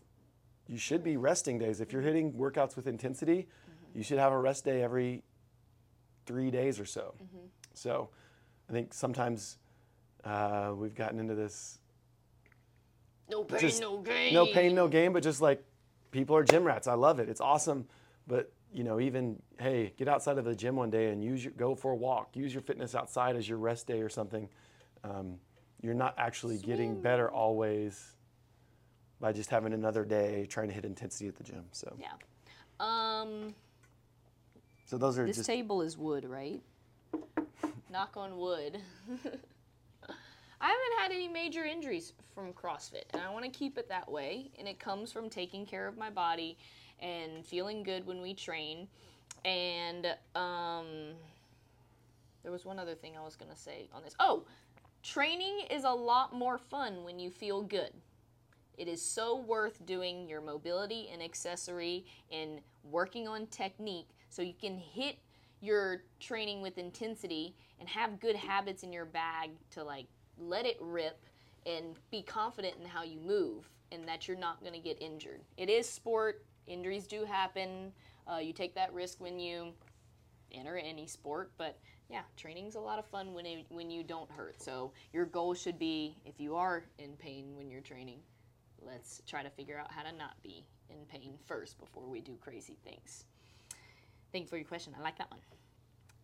You 0.72 0.78
should 0.78 1.04
be 1.04 1.18
resting 1.18 1.58
days. 1.58 1.82
If 1.82 1.92
you're 1.92 2.00
hitting 2.00 2.32
workouts 2.32 2.76
with 2.76 2.86
intensity, 2.86 3.46
you 3.94 4.02
should 4.02 4.18
have 4.18 4.32
a 4.32 4.38
rest 4.38 4.64
day 4.64 4.82
every 4.82 5.22
three 6.24 6.50
days 6.50 6.80
or 6.80 6.86
so. 6.86 7.14
So 7.74 8.08
I 8.70 8.72
think 8.72 8.94
sometimes 8.94 9.58
uh, 10.24 10.72
we've 10.74 10.94
gotten 10.94 11.20
into 11.20 11.34
this 11.34 11.78
No 13.28 13.44
pain, 13.44 13.58
just 13.60 13.82
no 13.82 13.98
gain. 13.98 14.32
no 14.32 14.46
pain, 14.46 14.74
no 14.74 14.88
gain, 14.88 15.12
but 15.12 15.22
just 15.22 15.42
like 15.42 15.62
people 16.10 16.34
are 16.36 16.42
gym 16.42 16.64
rats. 16.64 16.86
I 16.86 16.94
love 16.94 17.20
it. 17.20 17.28
It's 17.28 17.42
awesome. 17.42 17.86
But 18.26 18.50
you 18.72 18.82
know, 18.82 18.98
even 18.98 19.42
hey, 19.58 19.92
get 19.98 20.08
outside 20.08 20.38
of 20.38 20.46
the 20.46 20.54
gym 20.54 20.76
one 20.76 20.88
day 20.88 21.10
and 21.10 21.22
use 21.22 21.44
your 21.44 21.52
go 21.52 21.74
for 21.74 21.92
a 21.92 21.96
walk. 21.96 22.30
Use 22.34 22.54
your 22.54 22.62
fitness 22.62 22.94
outside 22.94 23.36
as 23.36 23.46
your 23.46 23.58
rest 23.58 23.86
day 23.86 24.00
or 24.00 24.08
something. 24.08 24.48
Um, 25.04 25.34
you're 25.82 25.92
not 25.92 26.14
actually 26.16 26.56
getting 26.56 26.98
better 27.02 27.30
always 27.30 28.11
by 29.22 29.32
just 29.32 29.48
having 29.48 29.72
another 29.72 30.04
day 30.04 30.46
trying 30.50 30.66
to 30.66 30.74
hit 30.74 30.84
intensity 30.84 31.28
at 31.28 31.36
the 31.36 31.44
gym. 31.44 31.64
So, 31.70 31.96
Yeah. 31.98 32.10
Um, 32.80 33.54
so 34.84 34.98
those 34.98 35.16
are 35.16 35.24
this 35.24 35.36
just 35.36 35.46
table 35.46 35.80
is 35.80 35.96
wood, 35.96 36.24
right? 36.24 36.60
Knock 37.90 38.16
on 38.16 38.36
wood. 38.36 38.78
I 40.60 40.66
haven't 40.68 40.98
had 40.98 41.12
any 41.12 41.28
major 41.28 41.64
injuries 41.64 42.14
from 42.34 42.52
CrossFit, 42.52 43.04
and 43.12 43.22
I 43.22 43.30
want 43.30 43.44
to 43.44 43.50
keep 43.50 43.78
it 43.78 43.88
that 43.88 44.10
way. 44.10 44.50
And 44.58 44.66
it 44.66 44.80
comes 44.80 45.12
from 45.12 45.30
taking 45.30 45.64
care 45.66 45.86
of 45.86 45.96
my 45.96 46.10
body 46.10 46.58
and 47.00 47.46
feeling 47.46 47.84
good 47.84 48.04
when 48.06 48.20
we 48.20 48.34
train. 48.34 48.88
And 49.44 50.06
um, 50.34 51.14
there 52.42 52.50
was 52.50 52.64
one 52.64 52.78
other 52.78 52.94
thing 52.94 53.12
I 53.16 53.24
was 53.24 53.36
going 53.36 53.50
to 53.52 53.58
say 53.58 53.88
on 53.94 54.02
this. 54.02 54.14
Oh, 54.18 54.44
training 55.04 55.60
is 55.70 55.84
a 55.84 55.90
lot 55.90 56.34
more 56.34 56.58
fun 56.58 57.04
when 57.04 57.20
you 57.20 57.30
feel 57.30 57.62
good. 57.62 57.92
It 58.78 58.88
is 58.88 59.02
so 59.02 59.36
worth 59.36 59.84
doing 59.86 60.28
your 60.28 60.40
mobility 60.40 61.10
and 61.12 61.22
accessory 61.22 62.06
and 62.30 62.60
working 62.84 63.28
on 63.28 63.46
technique 63.46 64.08
so 64.28 64.42
you 64.42 64.54
can 64.54 64.78
hit 64.78 65.18
your 65.60 66.02
training 66.20 66.62
with 66.62 66.78
intensity 66.78 67.54
and 67.78 67.88
have 67.88 68.20
good 68.20 68.36
habits 68.36 68.82
in 68.82 68.92
your 68.92 69.04
bag 69.04 69.50
to 69.70 69.84
like 69.84 70.06
let 70.38 70.66
it 70.66 70.76
rip 70.80 71.24
and 71.66 71.96
be 72.10 72.22
confident 72.22 72.74
in 72.80 72.86
how 72.86 73.02
you 73.02 73.20
move 73.20 73.68
and 73.92 74.08
that 74.08 74.26
you're 74.26 74.36
not 74.36 74.60
going 74.60 74.72
to 74.72 74.80
get 74.80 75.00
injured. 75.00 75.40
It 75.56 75.68
is 75.68 75.88
sport, 75.88 76.44
injuries 76.66 77.06
do 77.06 77.24
happen. 77.24 77.92
Uh, 78.30 78.38
you 78.38 78.52
take 78.52 78.74
that 78.74 78.92
risk 78.92 79.20
when 79.20 79.38
you 79.38 79.72
enter 80.52 80.76
any 80.76 81.06
sport, 81.06 81.52
but 81.58 81.78
yeah, 82.08 82.22
training's 82.36 82.74
a 82.74 82.80
lot 82.80 82.98
of 82.98 83.06
fun 83.06 83.32
when 83.32 83.46
it, 83.46 83.66
when 83.68 83.90
you 83.90 84.02
don't 84.02 84.30
hurt. 84.30 84.60
So 84.60 84.92
your 85.12 85.24
goal 85.26 85.54
should 85.54 85.78
be 85.78 86.16
if 86.24 86.40
you 86.40 86.56
are 86.56 86.84
in 86.98 87.12
pain 87.16 87.56
when 87.56 87.70
you're 87.70 87.80
training, 87.80 88.18
let's 88.86 89.22
try 89.26 89.42
to 89.42 89.50
figure 89.50 89.78
out 89.78 89.90
how 89.90 90.02
to 90.02 90.16
not 90.16 90.42
be 90.42 90.64
in 90.90 90.96
pain 91.06 91.34
first 91.44 91.78
before 91.78 92.08
we 92.08 92.20
do 92.20 92.36
crazy 92.40 92.76
things. 92.84 93.24
Thank 94.32 94.44
you 94.44 94.48
for 94.48 94.56
your 94.56 94.66
question. 94.66 94.94
I 94.98 95.02
like 95.02 95.18
that 95.18 95.30
one. 95.30 95.40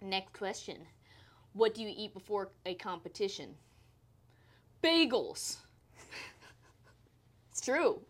Next 0.01 0.33
question. 0.33 0.79
What 1.53 1.75
do 1.75 1.83
you 1.83 1.93
eat 1.95 2.15
before 2.15 2.51
a 2.67 2.75
competition? 2.75 3.55
Bagels. 4.83 5.57
it's 7.51 7.61
true. 7.61 8.01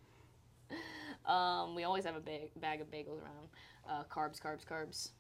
Um, 1.25 1.75
we 1.75 1.85
always 1.85 2.05
have 2.05 2.17
a 2.17 2.21
bag, 2.21 2.51
bag 2.57 2.81
of 2.81 2.91
bagels 2.91 3.23
around. 3.23 3.49
Uh, 3.89 4.03
carbs, 4.05 4.41
carbs, 4.41 4.65
carbs. 4.65 5.11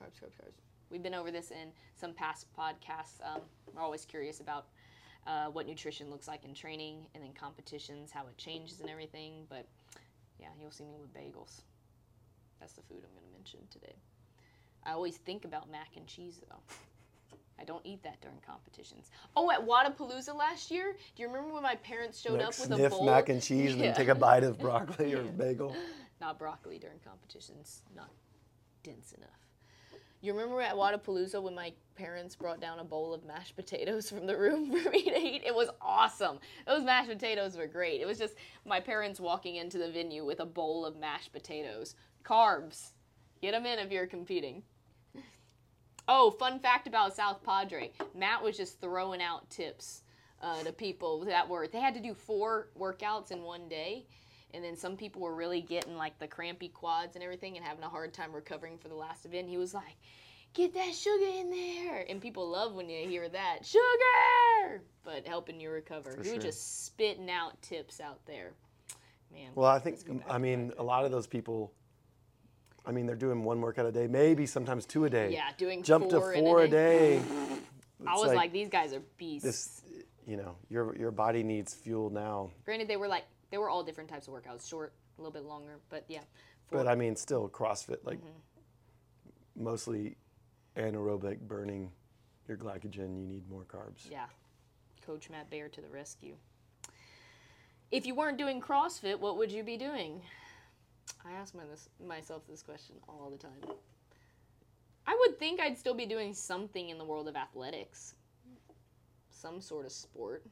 Carbs, 0.00 0.18
carbs, 0.20 0.36
carbs. 0.36 0.60
We've 0.90 1.02
been 1.02 1.14
over 1.14 1.30
this 1.30 1.50
in 1.50 1.72
some 1.94 2.12
past 2.12 2.46
podcasts. 2.58 3.20
Um, 3.24 3.40
we're 3.74 3.82
always 3.82 4.04
curious 4.04 4.40
about 4.40 4.66
uh, 5.26 5.46
what 5.46 5.66
nutrition 5.66 6.10
looks 6.10 6.26
like 6.28 6.44
in 6.44 6.54
training 6.54 6.98
and 7.14 7.22
then 7.22 7.32
competitions, 7.32 8.10
how 8.10 8.22
it 8.26 8.36
changes 8.36 8.80
and 8.80 8.90
everything. 8.90 9.44
But 9.48 9.66
yeah, 10.38 10.48
you'll 10.60 10.70
see 10.70 10.84
me 10.84 10.96
with 11.00 11.12
bagels. 11.14 11.62
That's 12.60 12.72
the 12.74 12.82
food 12.82 12.98
I'm 13.04 13.10
going 13.12 13.26
to 13.26 13.32
mention 13.32 13.60
today. 13.70 13.94
I 14.84 14.92
always 14.92 15.16
think 15.18 15.44
about 15.44 15.70
mac 15.70 15.90
and 15.96 16.06
cheese 16.06 16.40
though. 16.48 16.60
I 17.60 17.64
don't 17.64 17.84
eat 17.84 18.02
that 18.02 18.20
during 18.20 18.38
competitions. 18.44 19.10
Oh, 19.36 19.50
at 19.52 19.64
Wodapalooza 19.64 20.34
last 20.36 20.70
year, 20.70 20.96
do 21.14 21.22
you 21.22 21.28
remember 21.28 21.54
when 21.54 21.62
my 21.62 21.76
parents 21.76 22.20
showed 22.20 22.38
like 22.38 22.48
up 22.48 22.58
with 22.58 22.72
a 22.72 22.88
bowl? 22.90 23.04
mac 23.06 23.28
and 23.28 23.40
cheese 23.40 23.72
and 23.72 23.80
Yeah. 23.80 23.88
then 23.88 23.94
take 23.96 24.08
a 24.08 24.14
bite 24.16 24.42
of 24.42 24.58
broccoli 24.58 25.14
or 25.14 25.22
bagel. 25.38 25.76
Not 26.20 26.38
broccoli 26.38 26.78
during 26.78 26.98
competitions. 27.00 27.82
Not 27.94 28.10
dense 28.82 29.12
enough. 29.12 29.41
You 30.22 30.32
remember 30.32 30.60
at 30.60 30.76
Wodapalooza 30.76 31.42
when 31.42 31.56
my 31.56 31.72
parents 31.96 32.36
brought 32.36 32.60
down 32.60 32.78
a 32.78 32.84
bowl 32.84 33.12
of 33.12 33.24
mashed 33.24 33.56
potatoes 33.56 34.08
from 34.08 34.26
the 34.26 34.36
room 34.36 34.70
for 34.70 34.88
me 34.88 35.02
to 35.02 35.18
eat? 35.18 35.42
It 35.44 35.54
was 35.54 35.68
awesome. 35.80 36.38
Those 36.64 36.84
mashed 36.84 37.10
potatoes 37.10 37.56
were 37.56 37.66
great. 37.66 38.00
It 38.00 38.06
was 38.06 38.18
just 38.18 38.34
my 38.64 38.78
parents 38.78 39.18
walking 39.18 39.56
into 39.56 39.78
the 39.78 39.90
venue 39.90 40.24
with 40.24 40.38
a 40.38 40.46
bowl 40.46 40.86
of 40.86 40.96
mashed 40.96 41.32
potatoes. 41.32 41.96
Carbs. 42.24 42.92
Get 43.42 43.50
them 43.50 43.66
in 43.66 43.80
if 43.80 43.90
you're 43.90 44.06
competing. 44.06 44.62
Oh, 46.06 46.30
fun 46.30 46.60
fact 46.60 46.86
about 46.86 47.16
South 47.16 47.42
Padre. 47.42 47.90
Matt 48.14 48.44
was 48.44 48.56
just 48.56 48.80
throwing 48.80 49.20
out 49.20 49.50
tips 49.50 50.02
uh, 50.40 50.62
to 50.62 50.72
people 50.72 51.24
that 51.24 51.48
were, 51.48 51.66
they 51.66 51.80
had 51.80 51.94
to 51.94 52.00
do 52.00 52.14
four 52.14 52.68
workouts 52.78 53.32
in 53.32 53.42
one 53.42 53.68
day. 53.68 54.06
And 54.54 54.62
then 54.62 54.76
some 54.76 54.96
people 54.96 55.22
were 55.22 55.34
really 55.34 55.62
getting 55.62 55.96
like 55.96 56.18
the 56.18 56.26
crampy 56.26 56.68
quads 56.68 57.16
and 57.16 57.24
everything 57.24 57.56
and 57.56 57.64
having 57.64 57.82
a 57.84 57.88
hard 57.88 58.12
time 58.12 58.32
recovering 58.32 58.78
for 58.78 58.88
the 58.88 58.94
last 58.94 59.24
event. 59.24 59.48
He 59.48 59.56
was 59.56 59.72
like, 59.72 59.96
get 60.54 60.74
that 60.74 60.94
sugar 60.94 61.24
in 61.24 61.50
there. 61.50 62.04
And 62.08 62.20
people 62.20 62.48
love 62.48 62.74
when 62.74 62.88
you 62.88 63.08
hear 63.08 63.28
that 63.28 63.60
sugar, 63.64 64.82
but 65.04 65.26
helping 65.26 65.60
you 65.60 65.70
recover. 65.70 66.10
For 66.10 66.22
he 66.22 66.30
was 66.30 66.30
sure. 66.30 66.38
just 66.38 66.84
spitting 66.84 67.30
out 67.30 67.60
tips 67.62 68.00
out 68.00 68.24
there. 68.26 68.52
Man. 69.32 69.50
Well, 69.54 69.70
I 69.70 69.78
think 69.78 69.96
let's 69.96 70.02
go 70.02 70.14
back 70.14 70.26
I 70.28 70.38
mean 70.38 70.72
a 70.78 70.82
lot 70.82 71.04
of 71.04 71.10
those 71.10 71.26
people. 71.26 71.72
I 72.84 72.90
mean, 72.90 73.06
they're 73.06 73.14
doing 73.16 73.44
one 73.44 73.60
workout 73.60 73.86
a 73.86 73.92
day, 73.92 74.08
maybe 74.08 74.44
sometimes 74.44 74.84
two 74.84 75.04
a 75.04 75.10
day. 75.10 75.32
yeah, 75.32 75.50
doing 75.56 75.82
Jump 75.82 76.08
to 76.10 76.18
four 76.18 76.32
in 76.32 76.44
four 76.44 76.62
a 76.62 76.68
day. 76.68 77.18
day. 77.18 77.22
I 78.06 78.14
was 78.14 78.34
like, 78.34 78.52
these 78.52 78.68
guys 78.68 78.92
are 78.92 79.02
beasts. 79.16 79.46
this, 79.46 79.82
you 80.26 80.36
know, 80.36 80.56
your 80.68 80.96
your 80.96 81.12
body 81.12 81.42
needs 81.42 81.72
fuel 81.72 82.10
now. 82.10 82.50
Granted, 82.64 82.88
they 82.88 82.96
were 82.96 83.08
like 83.08 83.24
they 83.52 83.58
were 83.58 83.68
all 83.68 83.84
different 83.84 84.10
types 84.10 84.26
of 84.26 84.34
workouts. 84.34 84.68
Short 84.68 84.94
a 85.16 85.20
little 85.20 85.32
bit 85.32 85.44
longer. 85.44 85.78
But 85.90 86.04
yeah, 86.08 86.22
But 86.70 86.88
I 86.88 86.96
mean, 86.96 87.14
still 87.14 87.48
CrossFit, 87.48 87.98
like 88.02 88.18
mm-hmm. 88.18 89.62
mostly 89.62 90.16
anaerobic 90.76 91.40
burning 91.40 91.92
your 92.48 92.56
glycogen. 92.56 93.20
You 93.20 93.26
need 93.26 93.48
more 93.48 93.64
carbs. 93.64 94.10
yeah, 94.10 94.24
Coach 95.06 95.30
Matt 95.30 95.50
Baer 95.50 95.68
to 95.68 95.80
the 95.80 95.88
rescue. 95.88 96.34
If 97.92 98.06
you 98.06 98.14
weren't 98.14 98.38
doing 98.38 98.60
CrossFit, 98.60 99.20
what 99.20 99.36
would 99.36 99.52
you 99.52 99.62
be 99.62 99.76
doing? 99.76 100.22
I 101.26 101.32
ask 101.32 101.54
my, 101.54 101.64
this, 101.70 101.90
myself 102.04 102.42
this 102.48 102.62
question 102.62 102.96
all 103.06 103.28
the 103.30 103.36
time. 103.36 103.76
I 105.06 105.16
would 105.20 105.38
think 105.38 105.60
I'd 105.60 105.76
still 105.76 105.92
be 105.92 106.06
doing 106.06 106.32
something 106.32 106.88
in 106.88 106.96
the 106.96 107.04
world 107.04 107.28
of 107.28 107.36
athletics, 107.36 108.14
some 109.30 109.60
sort 109.60 109.84
of 109.84 109.92
sport. 109.92 110.46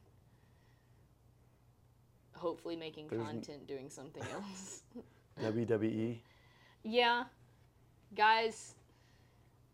Hopefully, 2.41 2.75
making 2.75 3.09
There's 3.09 3.23
content 3.23 3.67
doing 3.67 3.91
something 3.91 4.23
else. 4.35 4.81
WWE. 5.43 6.19
Yeah, 6.83 7.25
guys, 8.17 8.75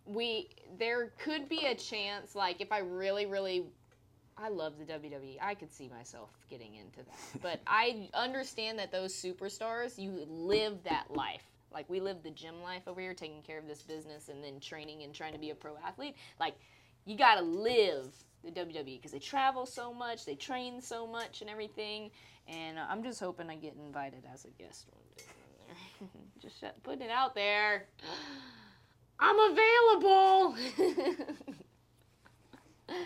we 0.04 0.48
there 0.78 1.12
could 1.18 1.48
be 1.48 1.66
a 1.66 1.74
chance. 1.76 2.34
Like 2.34 2.60
if 2.60 2.72
I 2.72 2.78
really, 2.78 3.24
really, 3.26 3.66
I 4.36 4.48
love 4.48 4.74
the 4.78 4.84
WWE. 4.84 5.38
I 5.40 5.54
could 5.54 5.72
see 5.72 5.88
myself 5.88 6.30
getting 6.50 6.74
into 6.74 6.98
that. 6.98 7.40
But 7.42 7.60
I 7.68 8.08
understand 8.14 8.78
that 8.80 8.90
those 8.90 9.14
superstars, 9.14 9.96
you 9.96 10.26
live 10.28 10.82
that 10.84 11.06
life. 11.10 11.44
Like 11.72 11.88
we 11.88 12.00
live 12.00 12.24
the 12.24 12.30
gym 12.30 12.62
life 12.62 12.82
over 12.88 13.00
here, 13.00 13.14
taking 13.14 13.42
care 13.42 13.58
of 13.58 13.68
this 13.68 13.82
business 13.82 14.28
and 14.28 14.42
then 14.42 14.58
training 14.58 15.04
and 15.04 15.14
trying 15.14 15.34
to 15.34 15.38
be 15.38 15.50
a 15.50 15.54
pro 15.54 15.76
athlete. 15.86 16.16
Like 16.40 16.54
you 17.04 17.16
gotta 17.16 17.42
live 17.42 18.08
the 18.46 18.60
WWE 18.60 18.96
because 18.96 19.12
they 19.12 19.18
travel 19.18 19.66
so 19.66 19.92
much, 19.92 20.24
they 20.24 20.34
train 20.34 20.80
so 20.80 21.06
much 21.06 21.40
and 21.42 21.50
everything. 21.50 22.10
And 22.48 22.78
uh, 22.78 22.86
I'm 22.88 23.02
just 23.02 23.20
hoping 23.20 23.50
I 23.50 23.56
get 23.56 23.74
invited 23.76 24.24
as 24.32 24.44
a 24.44 24.50
guest 24.50 24.86
one 24.90 25.02
day. 25.16 25.24
just 26.40 26.60
shut- 26.60 26.80
putting 26.82 27.02
it 27.02 27.10
out 27.10 27.34
there. 27.34 27.86
I'm 29.18 29.38
available. 29.38 30.54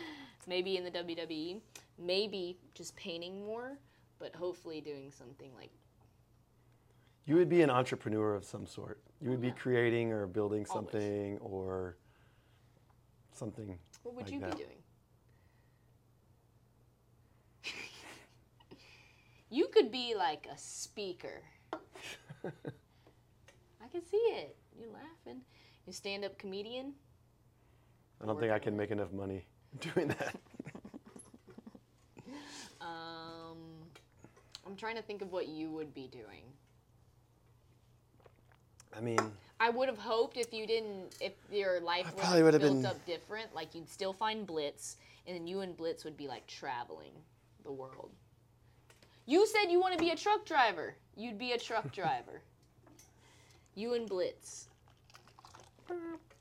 maybe 0.46 0.76
in 0.76 0.84
the 0.84 0.90
WWE, 0.90 1.60
maybe 1.98 2.58
just 2.74 2.94
painting 2.96 3.44
more, 3.46 3.78
but 4.18 4.34
hopefully 4.34 4.80
doing 4.80 5.10
something 5.16 5.50
like 5.56 5.70
You 7.26 7.36
would 7.36 7.48
be 7.48 7.62
an 7.62 7.70
entrepreneur 7.70 8.34
of 8.34 8.44
some 8.44 8.66
sort. 8.66 9.00
You 9.20 9.30
would 9.30 9.40
be 9.40 9.52
creating 9.52 10.12
or 10.12 10.26
building 10.26 10.66
Always. 10.68 10.90
something 10.92 11.38
or 11.38 11.96
something. 13.32 13.78
what 14.02 14.14
would 14.16 14.24
Like 14.24 14.34
you 14.34 14.40
that. 14.40 14.56
be 14.56 14.64
doing? 14.64 14.79
You 19.50 19.68
could 19.68 19.90
be 19.90 20.14
like 20.16 20.46
a 20.52 20.56
speaker. 20.56 21.42
I 22.44 23.88
can 23.92 24.04
see 24.04 24.16
it. 24.16 24.56
You're 24.78 24.88
laughing. 24.92 25.42
You 25.86 25.92
stand 25.92 26.24
up 26.24 26.38
comedian. 26.38 26.94
I 28.22 28.26
don't 28.26 28.38
think 28.38 28.52
I 28.52 28.58
can 28.58 28.76
make 28.76 28.90
enough 28.90 29.12
money 29.12 29.44
doing 29.94 30.08
that. 30.08 30.36
Um, 32.80 33.58
I'm 34.66 34.74
trying 34.74 34.96
to 34.96 35.02
think 35.02 35.20
of 35.20 35.32
what 35.32 35.48
you 35.48 35.70
would 35.70 35.92
be 35.92 36.08
doing. 36.08 36.44
I 38.96 39.00
mean, 39.02 39.18
I 39.60 39.68
would 39.68 39.88
have 39.88 39.98
hoped 39.98 40.38
if 40.38 40.52
you 40.54 40.66
didn't, 40.66 41.14
if 41.20 41.32
your 41.52 41.80
life 41.80 42.06
was 42.06 42.14
probably 42.24 42.42
would 42.42 42.54
have 42.54 42.62
built 42.62 42.76
been- 42.76 42.86
up 42.86 43.04
different, 43.04 43.54
like 43.54 43.74
you'd 43.74 43.88
still 43.90 44.14
find 44.14 44.46
Blitz, 44.46 44.96
and 45.26 45.36
then 45.36 45.46
you 45.46 45.60
and 45.60 45.76
Blitz 45.76 46.04
would 46.04 46.16
be 46.16 46.26
like 46.26 46.46
traveling 46.46 47.12
the 47.64 47.70
world. 47.72 48.10
You 49.30 49.46
said 49.46 49.70
you 49.70 49.80
want 49.80 49.96
to 49.96 50.04
be 50.04 50.10
a 50.10 50.16
truck 50.16 50.44
driver. 50.44 50.96
You'd 51.16 51.38
be 51.38 51.52
a 51.52 51.58
truck 51.58 51.92
driver. 51.94 52.42
you 53.76 53.94
and 53.94 54.08
Blitz. 54.08 54.66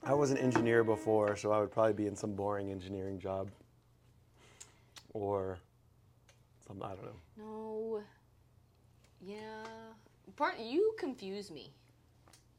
I 0.03 0.15
was 0.15 0.31
an 0.31 0.39
engineer 0.39 0.83
before, 0.83 1.35
so 1.35 1.51
I 1.51 1.59
would 1.59 1.69
probably 1.69 1.93
be 1.93 2.07
in 2.07 2.15
some 2.15 2.33
boring 2.33 2.71
engineering 2.71 3.19
job. 3.19 3.51
Or 5.13 5.59
some, 6.65 6.81
I 6.81 6.87
don't 6.95 7.05
know. 7.05 7.11
No. 7.37 8.01
Yeah. 9.21 9.37
Part 10.35 10.57
you 10.57 10.95
confuse 10.97 11.51
me. 11.51 11.71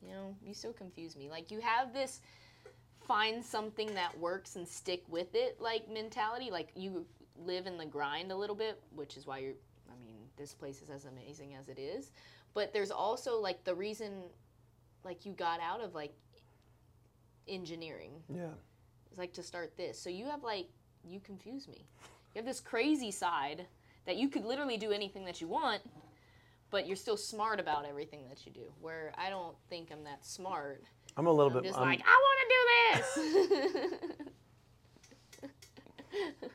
You 0.00 0.12
know, 0.12 0.36
you 0.46 0.54
so 0.54 0.72
confuse 0.72 1.16
me. 1.16 1.28
Like 1.28 1.50
you 1.50 1.60
have 1.60 1.92
this 1.92 2.20
find 3.04 3.44
something 3.44 3.92
that 3.94 4.16
works 4.16 4.54
and 4.54 4.68
stick 4.68 5.02
with 5.08 5.34
it 5.34 5.60
like 5.60 5.90
mentality. 5.90 6.52
Like 6.52 6.68
you 6.76 7.04
live 7.36 7.66
in 7.66 7.76
the 7.76 7.86
grind 7.86 8.30
a 8.30 8.36
little 8.36 8.54
bit, 8.54 8.80
which 8.94 9.16
is 9.16 9.26
why 9.26 9.38
you're 9.38 9.54
this 10.40 10.54
place 10.54 10.80
is 10.82 10.88
as 10.90 11.04
amazing 11.04 11.54
as 11.54 11.68
it 11.68 11.78
is. 11.78 12.10
But 12.54 12.72
there's 12.72 12.90
also 12.90 13.38
like 13.38 13.62
the 13.64 13.74
reason 13.74 14.22
like 15.04 15.24
you 15.26 15.32
got 15.32 15.60
out 15.60 15.80
of 15.82 15.94
like 15.94 16.12
engineering 17.46 18.12
Yeah. 18.34 18.48
is 19.12 19.18
like 19.18 19.32
to 19.34 19.42
start 19.42 19.76
this. 19.76 20.00
So 20.00 20.08
you 20.10 20.24
have 20.26 20.42
like 20.42 20.66
you 21.04 21.20
confuse 21.20 21.68
me. 21.68 21.84
You 22.34 22.38
have 22.40 22.46
this 22.46 22.60
crazy 22.60 23.10
side 23.10 23.66
that 24.06 24.16
you 24.16 24.28
could 24.28 24.44
literally 24.44 24.76
do 24.78 24.90
anything 24.92 25.24
that 25.26 25.40
you 25.40 25.48
want, 25.48 25.82
but 26.70 26.86
you're 26.86 26.96
still 26.96 27.16
smart 27.16 27.60
about 27.60 27.84
everything 27.86 28.26
that 28.28 28.46
you 28.46 28.52
do. 28.52 28.72
Where 28.80 29.12
I 29.18 29.28
don't 29.30 29.56
think 29.68 29.90
I'm 29.92 30.04
that 30.04 30.24
smart. 30.24 30.82
I'm 31.16 31.26
a 31.26 31.32
little 31.32 31.52
I'm 31.52 31.62
bit. 31.62 31.68
just 31.68 31.78
I'm- 31.78 31.86
like 31.88 32.02
I 32.04 32.22
want 32.24 32.38
to 32.42 32.48
do 32.56 32.62
this. 32.92 34.16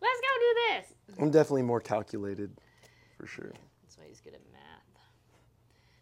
Let's 0.00 0.20
go 0.20 0.28
do 0.40 0.54
this. 0.70 1.18
I'm 1.18 1.30
definitely 1.30 1.62
more 1.62 1.80
calculated, 1.80 2.50
for 3.16 3.26
sure. 3.26 3.52
That's 3.82 3.98
why 3.98 4.04
he's 4.08 4.20
good 4.20 4.34
at 4.34 4.40
math. 4.52 4.62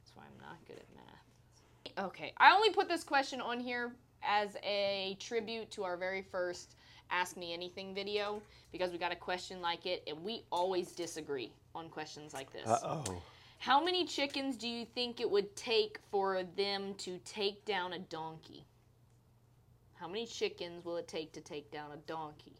That's 0.00 0.12
why 0.14 0.24
I'm 0.24 0.40
not 0.40 0.58
good 0.66 0.78
at 0.78 0.86
math. 0.94 2.06
Okay, 2.06 2.32
I 2.38 2.52
only 2.54 2.70
put 2.70 2.88
this 2.88 3.04
question 3.04 3.40
on 3.40 3.60
here 3.60 3.92
as 4.22 4.56
a 4.64 5.16
tribute 5.20 5.70
to 5.72 5.84
our 5.84 5.96
very 5.96 6.22
first 6.22 6.76
Ask 7.10 7.36
Me 7.36 7.52
Anything 7.52 7.94
video 7.94 8.42
because 8.72 8.90
we 8.90 8.98
got 8.98 9.12
a 9.12 9.16
question 9.16 9.60
like 9.60 9.86
it 9.86 10.02
and 10.06 10.22
we 10.24 10.42
always 10.50 10.92
disagree 10.92 11.52
on 11.74 11.88
questions 11.88 12.34
like 12.34 12.52
this. 12.52 12.66
Uh 12.66 12.78
oh. 12.82 13.22
How 13.58 13.82
many 13.82 14.04
chickens 14.04 14.56
do 14.56 14.68
you 14.68 14.84
think 14.84 15.20
it 15.20 15.30
would 15.30 15.54
take 15.56 15.98
for 16.10 16.42
them 16.56 16.94
to 16.98 17.18
take 17.24 17.64
down 17.64 17.92
a 17.92 17.98
donkey? 17.98 18.64
How 19.94 20.08
many 20.08 20.26
chickens 20.26 20.84
will 20.84 20.96
it 20.96 21.08
take 21.08 21.32
to 21.32 21.40
take 21.40 21.70
down 21.70 21.92
a 21.92 21.96
donkey? 22.06 22.56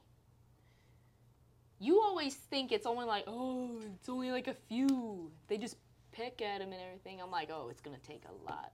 You 1.84 2.00
always 2.00 2.34
think 2.34 2.72
it's 2.72 2.86
only 2.86 3.04
like, 3.04 3.24
oh, 3.26 3.78
it's 3.94 4.08
only 4.08 4.30
like 4.30 4.48
a 4.48 4.54
few. 4.54 5.30
They 5.48 5.58
just 5.58 5.76
pick 6.12 6.40
at 6.40 6.62
him 6.62 6.72
and 6.72 6.80
everything. 6.80 7.20
I'm 7.20 7.30
like, 7.30 7.50
oh, 7.52 7.68
it's 7.70 7.82
going 7.82 7.94
to 7.94 8.02
take 8.02 8.22
a 8.24 8.50
lot. 8.50 8.72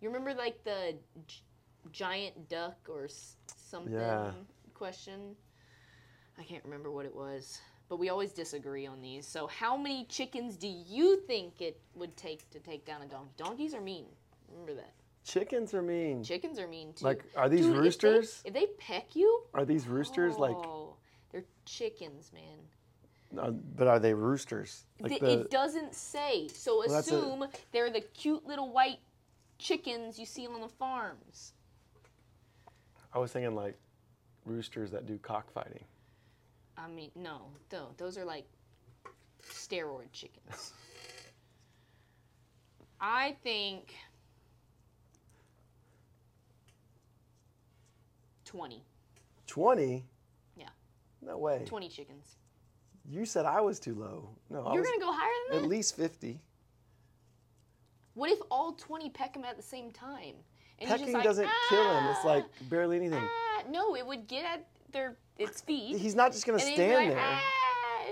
You 0.00 0.08
remember 0.08 0.32
like 0.34 0.62
the 0.62 0.94
g- 1.26 1.42
giant 1.90 2.48
duck 2.48 2.76
or 2.88 3.06
s- 3.06 3.34
something 3.56 3.92
Yeah. 3.92 4.30
question? 4.74 5.34
I 6.38 6.44
can't 6.44 6.64
remember 6.64 6.92
what 6.92 7.06
it 7.06 7.14
was. 7.14 7.60
But 7.88 7.96
we 7.98 8.08
always 8.10 8.32
disagree 8.32 8.86
on 8.86 9.00
these. 9.02 9.26
So, 9.26 9.48
how 9.48 9.76
many 9.76 10.04
chickens 10.04 10.56
do 10.56 10.68
you 10.68 11.16
think 11.26 11.60
it 11.60 11.80
would 11.96 12.16
take 12.16 12.48
to 12.50 12.60
take 12.60 12.84
down 12.84 13.02
a 13.02 13.06
donkey? 13.06 13.32
Donkeys 13.36 13.74
are 13.74 13.80
mean. 13.80 14.04
Remember 14.52 14.74
that. 14.74 14.92
Chickens 15.24 15.74
are 15.74 15.82
mean. 15.82 16.22
Chickens 16.22 16.58
are 16.60 16.68
mean 16.68 16.92
too. 16.92 17.04
Like, 17.04 17.24
are 17.34 17.48
these 17.48 17.62
Dude, 17.62 17.70
if 17.70 17.74
they- 17.76 17.80
roosters? 17.82 18.42
If 18.44 18.54
they, 18.54 18.66
peck 18.78 19.16
you, 19.16 19.42
Are 19.54 19.64
these 19.64 19.88
roosters 19.88 20.36
like? 20.36 20.54
Oh. 20.54 20.77
They're 21.30 21.44
chickens, 21.64 22.32
man. 22.32 23.38
Uh, 23.38 23.50
but 23.50 23.86
are 23.86 23.98
they 23.98 24.14
roosters? 24.14 24.86
Like 25.00 25.20
the, 25.20 25.40
it 25.40 25.50
doesn't 25.50 25.94
say. 25.94 26.48
So 26.48 26.82
well, 26.86 26.98
assume 26.98 27.42
a, 27.42 27.50
they're 27.72 27.90
the 27.90 28.00
cute 28.00 28.46
little 28.46 28.72
white 28.72 29.00
chickens 29.58 30.18
you 30.18 30.24
see 30.24 30.46
on 30.46 30.60
the 30.60 30.68
farms. 30.68 31.52
I 33.12 33.18
was 33.18 33.32
thinking 33.32 33.54
like 33.54 33.76
roosters 34.46 34.90
that 34.92 35.06
do 35.06 35.18
cockfighting. 35.18 35.84
I 36.76 36.88
mean, 36.88 37.10
no, 37.14 37.48
no, 37.72 37.88
those 37.96 38.16
are 38.16 38.24
like 38.24 38.46
steroid 39.42 40.10
chickens. 40.12 40.72
I 43.00 43.36
think 43.42 43.94
20. 48.44 48.82
20? 49.46 50.04
No 51.22 51.38
way. 51.38 51.62
20 51.66 51.88
chickens. 51.88 52.36
You 53.10 53.24
said 53.24 53.46
I 53.46 53.60
was 53.60 53.80
too 53.80 53.94
low. 53.94 54.28
No, 54.50 54.72
You're 54.72 54.82
going 54.84 54.98
to 54.98 55.04
go 55.04 55.12
higher 55.12 55.30
than 55.50 55.58
that? 55.58 55.64
at 55.64 55.68
least 55.70 55.96
fifty. 55.96 56.40
What 58.14 58.30
if 58.30 58.38
all 58.50 58.72
20 58.72 59.10
peck 59.10 59.34
him 59.36 59.44
at 59.44 59.56
the 59.56 59.62
same 59.62 59.90
time? 59.90 60.34
And 60.80 60.88
Pecking 60.90 61.12
like, 61.12 61.24
doesn't 61.24 61.48
kill 61.70 61.82
him. 61.90 62.04
It's 62.10 62.20
"Ah, 62.22 62.28
like 62.28 62.44
barely 62.68 62.96
anything. 62.96 63.22
ah." 63.22 63.62
No, 63.68 63.96
it 63.96 64.06
would 64.06 64.28
get 64.28 64.44
at 64.44 64.66
their 64.92 65.16
its 65.38 65.60
feet. 65.60 65.96
He's 65.98 66.14
not 66.14 66.32
just 66.32 66.46
gonna 66.46 66.58
and 66.58 66.62
then 66.62 66.68
he'd 66.68 66.76
be 66.76 66.82
stand 66.92 67.06
like, 67.08 67.16
there. 67.16 67.24
"Ah," 67.24 67.42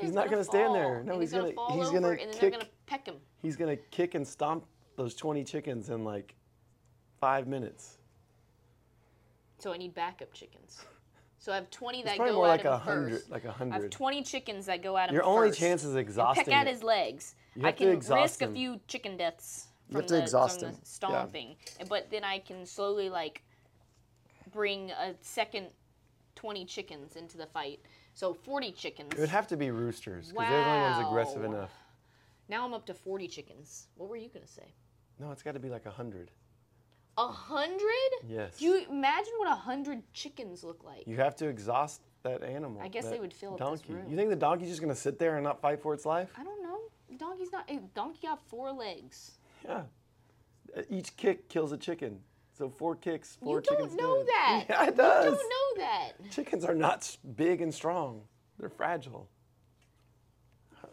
He's 0.00 0.12
not 0.12 0.30
gonna 0.30 0.42
stand 0.44 0.74
there. 0.74 1.02
No, 1.04 1.20
he's 1.20 1.32
gonna- 1.32 1.46
he's 1.72 1.90
gonna 1.90 2.08
and 2.08 2.18
kick- 2.32 2.40
they're 2.40 2.50
gonna 2.50 2.68
peck 2.86 3.06
him. 3.06 3.16
He's 3.40 3.56
gonna 3.56 3.76
kick 3.76 4.14
and 4.16 4.26
stomp 4.26 4.66
those 4.96 5.14
twenty 5.14 5.44
chickens 5.44 5.90
in 5.90 6.04
like 6.04 6.34
five 7.20 7.46
minutes. 7.46 7.98
So 9.58 9.72
I 9.72 9.76
need 9.76 9.94
backup 9.94 10.32
chickens. 10.32 10.84
So 11.46 11.52
I 11.52 11.54
have 11.54 11.70
20 11.70 12.00
It's 12.00 12.08
that 12.08 12.18
go 12.18 12.32
more 12.32 12.46
at 12.46 12.48
like 12.48 12.62
him 12.62 12.72
a 12.72 12.76
hundred, 12.76 13.22
like 13.30 13.44
a 13.44 13.50
I 13.50 13.52
have 13.52 13.58
hundred. 13.70 13.92
20 13.92 14.22
chickens 14.24 14.66
that 14.66 14.82
go 14.82 14.96
out 14.96 15.10
him 15.10 15.14
Your 15.14 15.22
only 15.22 15.50
first. 15.50 15.60
chance 15.60 15.84
is 15.84 15.90
And 15.90 16.00
exhausting. 16.00 16.44
Peck 16.46 16.52
at 16.52 16.66
his 16.66 16.82
legs. 16.82 17.36
You 17.54 17.62
I 17.62 17.66
have 17.66 17.76
to 17.76 17.84
can 17.84 17.92
exhaust 17.92 18.20
risk 18.20 18.42
him. 18.42 18.50
a 18.50 18.54
few 18.54 18.80
chicken 18.88 19.16
deaths 19.16 19.68
from, 19.92 20.02
to 20.02 20.14
the, 20.14 20.22
exhaust 20.22 20.58
from 20.58 20.70
the 20.70 20.74
Yeah. 20.74 20.80
stomping. 20.82 21.56
But 21.88 22.10
then 22.10 22.24
I 22.24 22.40
can 22.40 22.66
slowly 22.66 23.08
like 23.08 23.44
bring 24.52 24.90
a 24.90 25.14
second 25.20 25.68
20 26.34 26.64
chickens 26.64 27.14
into 27.14 27.38
the 27.38 27.46
fight. 27.46 27.78
So 28.14 28.34
40 28.34 28.72
chickens. 28.72 29.12
It 29.12 29.20
would 29.20 29.28
have 29.28 29.46
to 29.46 29.56
be 29.56 29.70
roosters 29.70 30.32
because 30.32 30.48
they're 30.48 30.64
the 30.64 30.68
only 30.68 30.80
ones 30.80 31.06
aggressive 31.06 31.44
enough. 31.44 31.70
Now 32.48 32.64
I'm 32.64 32.74
up 32.74 32.86
to 32.86 32.94
40 32.94 33.28
chickens. 33.28 33.86
What 33.94 34.10
were 34.10 34.16
you 34.16 34.30
going 34.30 34.44
to 34.44 34.52
say? 34.52 34.74
No, 35.20 35.30
it's 35.30 35.44
got 35.44 35.54
to 35.54 35.60
be 35.60 35.68
like 35.68 35.86
a 35.86 35.92
hundred. 35.92 36.32
A 37.18 37.28
hundred? 37.28 37.80
Yes. 38.28 38.58
Do 38.58 38.66
you 38.66 38.84
imagine 38.90 39.32
what 39.38 39.50
a 39.50 39.54
hundred 39.54 40.02
chickens 40.12 40.62
look 40.62 40.84
like? 40.84 41.06
You 41.06 41.16
have 41.16 41.34
to 41.36 41.48
exhaust 41.48 42.02
that 42.22 42.42
animal. 42.42 42.80
I 42.82 42.88
guess 42.88 43.04
that 43.04 43.12
they 43.12 43.20
would 43.20 43.32
fill 43.32 43.54
up 43.54 43.58
this 43.58 43.66
donkey. 43.80 43.94
room. 43.94 44.10
You 44.10 44.16
think 44.16 44.28
the 44.30 44.36
donkey's 44.36 44.68
just 44.68 44.80
gonna 44.82 44.94
sit 44.94 45.18
there 45.18 45.36
and 45.36 45.44
not 45.44 45.60
fight 45.60 45.80
for 45.80 45.94
its 45.94 46.04
life? 46.04 46.30
I 46.38 46.44
don't 46.44 46.62
know. 46.62 46.78
Donkey's 47.16 47.52
not. 47.52 47.70
A 47.70 47.78
donkey 47.94 48.20
got 48.26 48.40
four 48.48 48.70
legs. 48.72 49.38
Yeah. 49.64 49.82
Uh, 50.76 50.82
Each 50.90 51.16
kick 51.16 51.48
kills 51.48 51.72
a 51.72 51.78
chicken. 51.78 52.20
So 52.52 52.68
four 52.70 52.96
kicks, 52.96 53.36
four 53.42 53.56
you 53.56 53.62
don't 53.62 53.78
chickens. 53.78 53.94
know 53.94 54.18
dead. 54.18 54.26
that. 54.26 54.64
Yeah, 54.70 54.86
it 54.88 54.96
does. 54.96 55.24
You 55.24 55.30
don't 55.30 55.78
know 55.78 55.84
that. 55.84 56.30
Chickens 56.30 56.64
are 56.64 56.74
not 56.74 57.16
big 57.36 57.60
and 57.60 57.72
strong. 57.72 58.22
They're 58.58 58.68
fragile. 58.70 59.28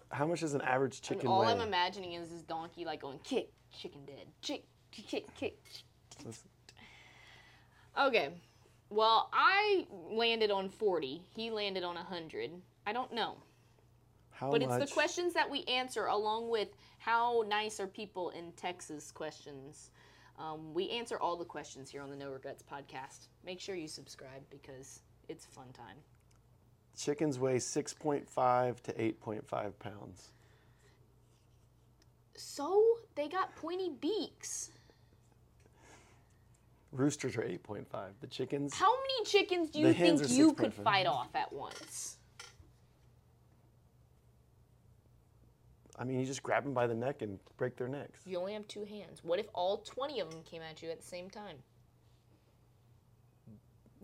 How 0.10 0.28
much 0.28 0.42
does 0.42 0.54
an 0.54 0.62
average 0.62 1.02
chicken 1.02 1.28
all 1.28 1.42
weigh? 1.42 1.48
I'm 1.48 1.62
imagining 1.62 2.14
is 2.14 2.30
this 2.30 2.42
donkey 2.44 2.86
like 2.86 3.02
going 3.02 3.20
kick, 3.24 3.50
chicken 3.76 4.06
dead, 4.06 4.28
kick, 4.42 4.66
kick, 4.92 5.26
kick. 5.36 5.58
Okay. 7.98 8.30
Well, 8.90 9.30
I 9.34 9.86
landed 10.12 10.52
on 10.52 10.70
40. 10.70 11.22
He 11.36 11.50
landed 11.50 11.84
on 11.84 11.96
100. 11.96 12.52
I 12.86 12.94
don't 12.94 13.12
know. 13.14 13.38
How 14.32 14.52
But 14.52 14.62
much? 14.62 14.82
it's 14.82 14.90
the 14.90 14.94
questions 14.94 15.34
that 15.34 15.50
we 15.50 15.64
answer 15.64 16.06
along 16.08 16.50
with 16.50 16.70
how 16.98 17.44
nice 17.48 17.80
are 17.80 17.88
people 17.88 18.30
in 18.32 18.52
Texas 18.54 19.12
questions. 19.12 19.92
Um, 20.40 20.74
we 20.74 20.90
answer 20.90 21.20
all 21.20 21.38
the 21.38 21.46
questions 21.46 21.90
here 21.90 22.02
on 22.02 22.10
the 22.10 22.16
No 22.16 22.30
Regrets 22.30 22.64
podcast. 22.64 23.28
Make 23.46 23.60
sure 23.60 23.76
you 23.76 23.88
subscribe 23.88 24.42
because 24.50 25.02
it's 25.30 25.46
fun 25.46 25.68
time. 25.74 25.98
Chickens 26.98 27.40
weigh 27.40 27.58
6.5 27.58 28.80
to 28.82 28.94
8.5 28.94 29.80
pounds. 29.80 30.32
So 32.36 32.84
they 33.16 33.28
got 33.28 33.56
pointy 33.56 33.92
beaks. 34.02 34.72
Roosters 36.94 37.36
are 37.36 37.42
8.5. 37.42 37.86
The 38.22 38.28
chickens, 38.28 38.74
How 38.76 38.92
many 38.92 39.26
chickens 39.26 39.72
do 39.72 39.80
you 39.80 39.94
think 39.94 40.30
you 40.30 40.54
could 40.54 40.74
fight 40.74 41.08
off 41.08 41.30
at 41.36 41.52
once? 41.52 42.18
I 45.98 46.04
mean, 46.04 46.20
you 46.20 46.26
just 46.26 46.44
grab 46.44 46.64
them 46.64 46.74
by 46.74 46.88
the 46.88 46.94
neck 46.94 47.22
and 47.22 47.40
break 47.58 47.76
their 47.78 47.88
necks. 47.88 48.20
You 48.26 48.40
only 48.40 48.54
have 48.54 48.68
two 48.68 48.84
hands. 48.84 49.24
What 49.24 49.40
if 49.40 49.48
all 49.54 49.78
20 49.78 50.20
of 50.20 50.30
them 50.32 50.42
came 50.44 50.62
at 50.62 50.82
you 50.82 50.90
at 50.90 51.00
the 51.00 51.06
same 51.06 51.30
time? 51.30 51.58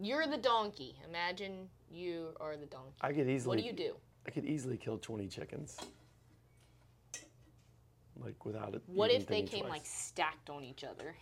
You're 0.01 0.27
the 0.27 0.37
donkey. 0.37 0.95
Imagine 1.07 1.67
you 1.91 2.29
are 2.39 2.57
the 2.57 2.67
donkey. 2.67 2.95
I 3.01 3.11
could 3.11 3.29
easily. 3.29 3.57
What 3.57 3.61
do 3.61 3.67
you 3.67 3.73
do? 3.73 3.95
I 4.27 4.31
could 4.31 4.45
easily 4.45 4.77
kill 4.77 4.97
20 4.97 5.27
chickens. 5.27 5.77
Like 8.19 8.45
without 8.45 8.75
it. 8.75 8.81
What 8.87 9.11
if 9.11 9.27
they 9.27 9.41
came 9.41 9.61
twice. 9.61 9.71
like 9.71 9.85
stacked 9.85 10.49
on 10.49 10.63
each 10.63 10.83
other 10.83 11.15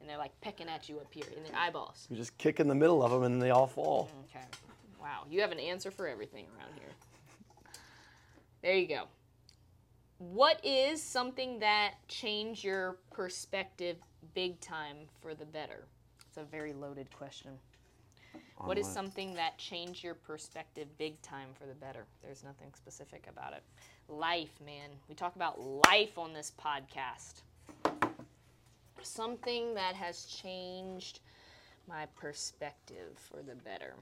and 0.00 0.08
they're 0.08 0.18
like 0.18 0.38
pecking 0.40 0.68
at 0.68 0.88
you 0.88 0.98
up 0.98 1.12
here 1.12 1.24
in 1.36 1.42
the 1.42 1.58
eyeballs? 1.58 2.06
You 2.10 2.16
just 2.16 2.36
kick 2.38 2.60
in 2.60 2.68
the 2.68 2.74
middle 2.74 3.02
of 3.02 3.10
them 3.10 3.22
and 3.22 3.40
they 3.40 3.50
all 3.50 3.66
fall. 3.66 4.10
Mm, 4.12 4.36
okay. 4.36 4.46
Wow. 5.00 5.24
You 5.30 5.40
have 5.40 5.52
an 5.52 5.60
answer 5.60 5.90
for 5.90 6.06
everything 6.08 6.46
around 6.58 6.74
here. 6.74 6.90
There 8.62 8.74
you 8.74 8.88
go. 8.88 9.04
What 10.18 10.64
is 10.64 11.02
something 11.02 11.58
that 11.60 11.94
changed 12.08 12.64
your 12.64 12.96
perspective 13.12 13.96
big 14.34 14.60
time 14.60 14.96
for 15.20 15.34
the 15.34 15.44
better? 15.44 15.84
It's 16.28 16.38
a 16.38 16.44
very 16.44 16.72
loaded 16.72 17.14
question. 17.14 17.52
What 18.58 18.78
is 18.78 18.86
what? 18.86 18.94
something 18.94 19.34
that 19.34 19.58
changed 19.58 20.02
your 20.02 20.14
perspective 20.14 20.88
big 20.96 21.20
time 21.20 21.48
for 21.58 21.66
the 21.66 21.74
better? 21.74 22.06
There's 22.22 22.42
nothing 22.42 22.72
specific 22.74 23.26
about 23.30 23.52
it. 23.52 23.62
Life, 24.08 24.58
man. 24.64 24.90
We 25.08 25.14
talk 25.14 25.36
about 25.36 25.60
life 25.60 26.16
on 26.16 26.32
this 26.32 26.52
podcast. 26.58 27.42
Something 29.02 29.74
that 29.74 29.94
has 29.94 30.24
changed 30.24 31.20
my 31.88 32.06
perspective 32.16 33.16
for 33.16 33.42
the 33.42 33.54
better. 33.54 33.94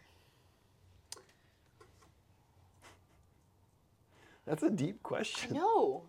That's 4.46 4.62
a 4.62 4.70
deep 4.70 5.02
question. 5.02 5.54
No. 5.54 6.02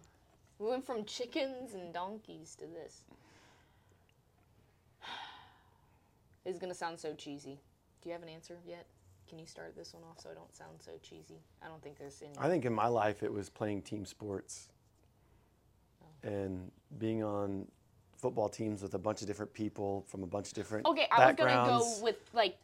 We 0.60 0.68
went 0.70 0.86
from 0.86 1.06
chickens 1.06 1.74
and 1.74 1.94
donkeys 1.94 2.56
to 2.60 2.66
this. 2.66 3.02
Is 6.46 6.58
going 6.60 6.72
to 6.72 6.78
sound 6.78 7.00
so 7.00 7.14
cheesy. 7.14 7.60
Do 8.02 8.10
you 8.10 8.14
have 8.14 8.22
an 8.22 8.30
answer 8.30 8.58
yet? 8.68 8.86
Can 9.28 9.40
you 9.40 9.48
start 9.48 9.76
this 9.76 9.94
one 9.94 10.04
off 10.04 10.20
so 10.22 10.30
I 10.30 10.36
don't 10.36 10.56
sound 10.56 10.78
so 10.80 10.92
cheesy? 11.02 11.40
I 11.64 11.68
don't 11.68 11.82
think 11.82 11.98
there's 11.98 12.22
any. 12.22 12.34
I 12.38 12.48
think 12.48 12.66
in 12.66 12.74
my 12.74 12.88
life 12.88 13.24
it 13.24 13.34
was 13.34 13.50
playing 13.50 13.82
team 13.82 14.06
sports 14.06 14.70
Oh. 16.04 16.28
and 16.28 16.72
being 17.00 17.24
on 17.24 17.68
football 18.18 18.49
teams 18.49 18.82
with 18.82 18.93
a 18.93 18.99
bunch 18.99 19.22
of 19.22 19.28
different 19.28 19.53
people 19.53 20.05
from 20.07 20.24
a 20.24 20.28
bunch 20.28 20.47
of 20.47 20.53
different 20.53 20.88
Okay, 20.88 21.07
I 21.11 21.28
was 21.28 21.36
to 21.36 21.43
go 21.43 22.03
with 22.03 22.18
like 22.34 22.57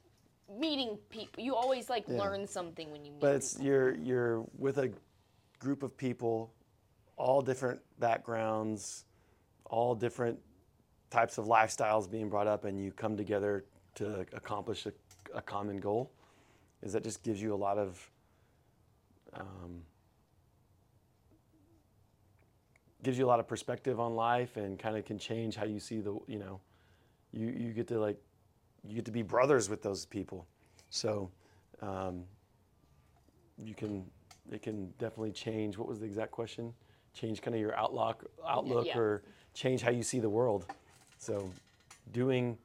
meeting 0.59 0.97
people. 1.09 1.43
You 1.43 1.55
always 1.55 1.89
like 1.89 2.05
Yeah. 2.07 2.19
learn 2.19 2.47
something 2.47 2.91
when 2.91 3.05
you 3.05 3.11
meet 3.11 3.21
But 3.21 3.35
it's 3.35 3.53
people. 3.53 3.65
you're 3.67 3.95
you're 3.95 4.45
with 4.57 4.77
a 4.77 4.91
group 5.59 5.83
of 5.83 5.95
people, 5.95 6.53
all 7.17 7.41
different 7.41 7.79
backgrounds, 7.99 9.05
all 9.65 9.95
different 9.95 10.39
types 11.09 11.37
of 11.37 11.45
lifestyles 11.45 12.09
being 12.09 12.29
brought 12.29 12.47
up, 12.47 12.65
and 12.65 12.83
you 12.83 12.91
come 12.91 13.15
together 13.17 13.65
to 13.95 14.21
accomplish 14.33 14.85
a, 14.85 14.93
a 15.33 15.41
common 15.41 15.77
goal. 15.79 16.11
Is 16.81 16.93
that 16.93 17.03
just 17.03 17.21
gives 17.21 17.41
you 17.41 17.53
a 17.53 17.55
lot 17.55 17.77
of 17.77 18.09
um, 19.33 19.83
gives 23.03 23.17
you 23.17 23.25
a 23.25 23.29
lot 23.29 23.39
of 23.39 23.47
perspective 23.47 23.99
on 23.99 24.15
life, 24.15 24.57
and 24.57 24.77
kind 24.77 24.97
of 24.97 25.05
can 25.05 25.17
change 25.17 25.55
how 25.55 25.65
you 25.65 25.79
see 25.79 25.99
the 25.99 26.17
you 26.27 26.39
know, 26.39 26.59
you 27.31 27.47
you 27.47 27.73
get 27.73 27.87
to 27.87 27.99
like 27.99 28.17
you 28.87 28.95
get 28.95 29.05
to 29.05 29.11
be 29.11 29.21
brothers 29.21 29.69
with 29.69 29.81
those 29.81 30.05
people, 30.05 30.47
so. 30.89 31.29
Um, 31.81 32.25
you 33.63 33.73
can 33.73 34.05
it 34.51 34.61
can 34.61 34.91
definitely 34.97 35.31
change 35.31 35.77
what 35.77 35.87
was 35.87 35.99
the 35.99 36.05
exact 36.05 36.31
question 36.31 36.73
change 37.13 37.41
kind 37.41 37.55
of 37.55 37.61
your 37.61 37.75
outlook 37.75 38.25
outlook 38.47 38.87
yeah. 38.87 38.97
or 38.97 39.23
change 39.53 39.81
how 39.81 39.91
you 39.91 40.03
see 40.03 40.19
the 40.19 40.29
world 40.29 40.65
so 41.17 41.51
doing 42.13 42.57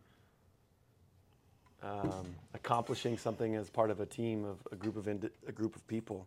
um, 1.83 2.25
accomplishing 2.55 3.19
something 3.19 3.55
as 3.55 3.69
part 3.69 3.91
of 3.91 4.01
a 4.01 4.07
team 4.07 4.45
of 4.45 4.59
a 4.73 4.77
group 4.77 4.97
of 4.97 5.09
indi- 5.09 5.31
a 5.47 5.53
group 5.53 5.77
of 5.77 5.87
people 5.87 6.27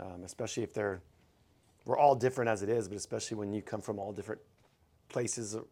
um, 0.00 0.22
especially 0.24 0.62
if 0.62 0.74
they're 0.74 1.00
we're 1.84 1.98
all 1.98 2.14
different 2.14 2.50
as 2.50 2.62
it 2.62 2.68
is 2.68 2.88
but 2.88 2.96
especially 2.96 3.36
when 3.36 3.52
you 3.52 3.62
come 3.62 3.80
from 3.80 3.98
all 3.98 4.12
different 4.12 4.40
places 5.08 5.54
like 5.54 5.64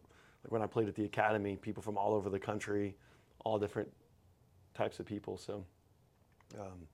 when 0.49 0.61
i 0.61 0.67
played 0.67 0.87
at 0.87 0.95
the 0.95 1.05
academy 1.05 1.55
people 1.55 1.81
from 1.81 1.97
all 1.97 2.13
over 2.13 2.29
the 2.29 2.39
country 2.39 2.95
all 3.45 3.59
different 3.59 3.91
types 4.73 4.99
of 4.99 5.05
people 5.05 5.37
so 5.37 5.65
um, 6.59 6.87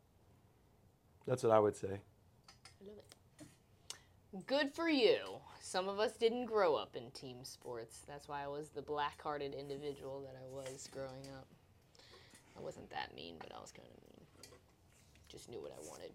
that's 1.29 1.43
what 1.43 1.51
I 1.51 1.59
would 1.59 1.75
say. 1.75 1.87
I 1.87 2.87
love 2.87 2.97
it. 2.97 4.47
Good 4.47 4.73
for 4.73 4.89
you. 4.89 5.17
Some 5.61 5.89
of 5.89 5.99
us 5.99 6.13
didn't 6.13 6.45
grow 6.45 6.75
up 6.75 6.95
in 6.95 7.11
team 7.11 7.43
sports. 7.43 8.01
That's 8.07 8.27
why 8.27 8.43
I 8.43 8.47
was 8.47 8.69
the 8.69 8.81
black 8.81 9.21
hearted 9.21 9.53
individual 9.53 10.21
that 10.21 10.35
I 10.35 10.47
was 10.47 10.89
growing 10.91 11.27
up. 11.37 11.47
I 12.57 12.61
wasn't 12.61 12.89
that 12.89 13.15
mean, 13.15 13.35
but 13.39 13.51
I 13.55 13.59
was 13.59 13.71
kind 13.71 13.87
of 13.87 14.01
mean. 14.01 14.25
Just 15.27 15.49
knew 15.49 15.61
what 15.61 15.71
I 15.71 15.87
wanted. 15.87 16.11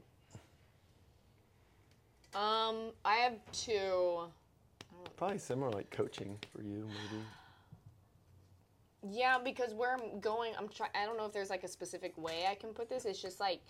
Um, 2.34 2.90
I 3.04 3.16
have 3.16 3.34
two. 3.52 4.22
Probably 5.16 5.38
similar, 5.38 5.70
like 5.70 5.90
coaching 5.90 6.36
for 6.52 6.62
you, 6.62 6.88
maybe. 6.88 7.22
Yeah, 9.10 9.38
because 9.42 9.74
where 9.74 9.94
I'm 9.94 10.18
going, 10.20 10.52
I'm 10.58 10.68
trying. 10.68 10.90
I 10.94 11.04
don't 11.04 11.16
know 11.16 11.26
if 11.26 11.32
there's 11.32 11.50
like 11.50 11.62
a 11.62 11.68
specific 11.68 12.16
way 12.16 12.46
I 12.50 12.54
can 12.54 12.70
put 12.70 12.88
this. 12.88 13.04
It's 13.04 13.20
just 13.22 13.38
like 13.38 13.60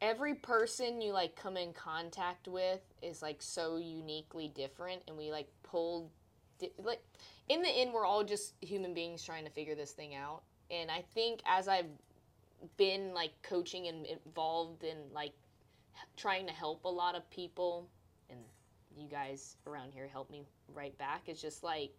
every 0.00 0.34
person 0.34 1.00
you 1.00 1.12
like 1.12 1.34
come 1.34 1.56
in 1.56 1.72
contact 1.72 2.46
with 2.48 2.80
is 3.02 3.22
like 3.22 3.42
so 3.42 3.78
uniquely 3.78 4.48
different, 4.54 5.02
and 5.08 5.16
we 5.16 5.32
like 5.32 5.48
pull 5.62 6.10
di- 6.58 6.72
like 6.78 7.02
in 7.48 7.62
the 7.62 7.68
end, 7.68 7.92
we're 7.92 8.06
all 8.06 8.22
just 8.22 8.54
human 8.60 8.94
beings 8.94 9.24
trying 9.24 9.44
to 9.44 9.50
figure 9.50 9.74
this 9.74 9.92
thing 9.92 10.14
out. 10.14 10.42
And 10.70 10.90
I 10.90 11.02
think 11.14 11.40
as 11.46 11.66
I've 11.66 11.90
been 12.76 13.12
like 13.14 13.32
coaching 13.42 13.88
and 13.88 14.06
involved 14.06 14.84
in 14.84 14.96
like 15.12 15.32
trying 16.16 16.46
to 16.46 16.52
help 16.52 16.84
a 16.84 16.88
lot 16.88 17.14
of 17.14 17.28
people, 17.30 17.88
and 18.30 18.38
you 18.96 19.08
guys 19.08 19.56
around 19.66 19.92
here 19.92 20.08
help 20.08 20.30
me 20.30 20.44
right 20.74 20.96
back. 20.98 21.22
It's 21.26 21.40
just 21.40 21.62
like 21.62 21.92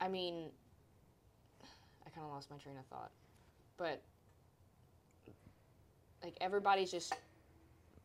I 0.00 0.08
mean, 0.08 0.50
I 2.06 2.10
kind 2.10 2.26
of 2.26 2.32
lost 2.32 2.50
my 2.50 2.58
train 2.58 2.76
of 2.76 2.84
thought. 2.86 3.10
But 3.78 4.02
like 6.22 6.36
everybody's 6.40 6.90
just 6.90 7.14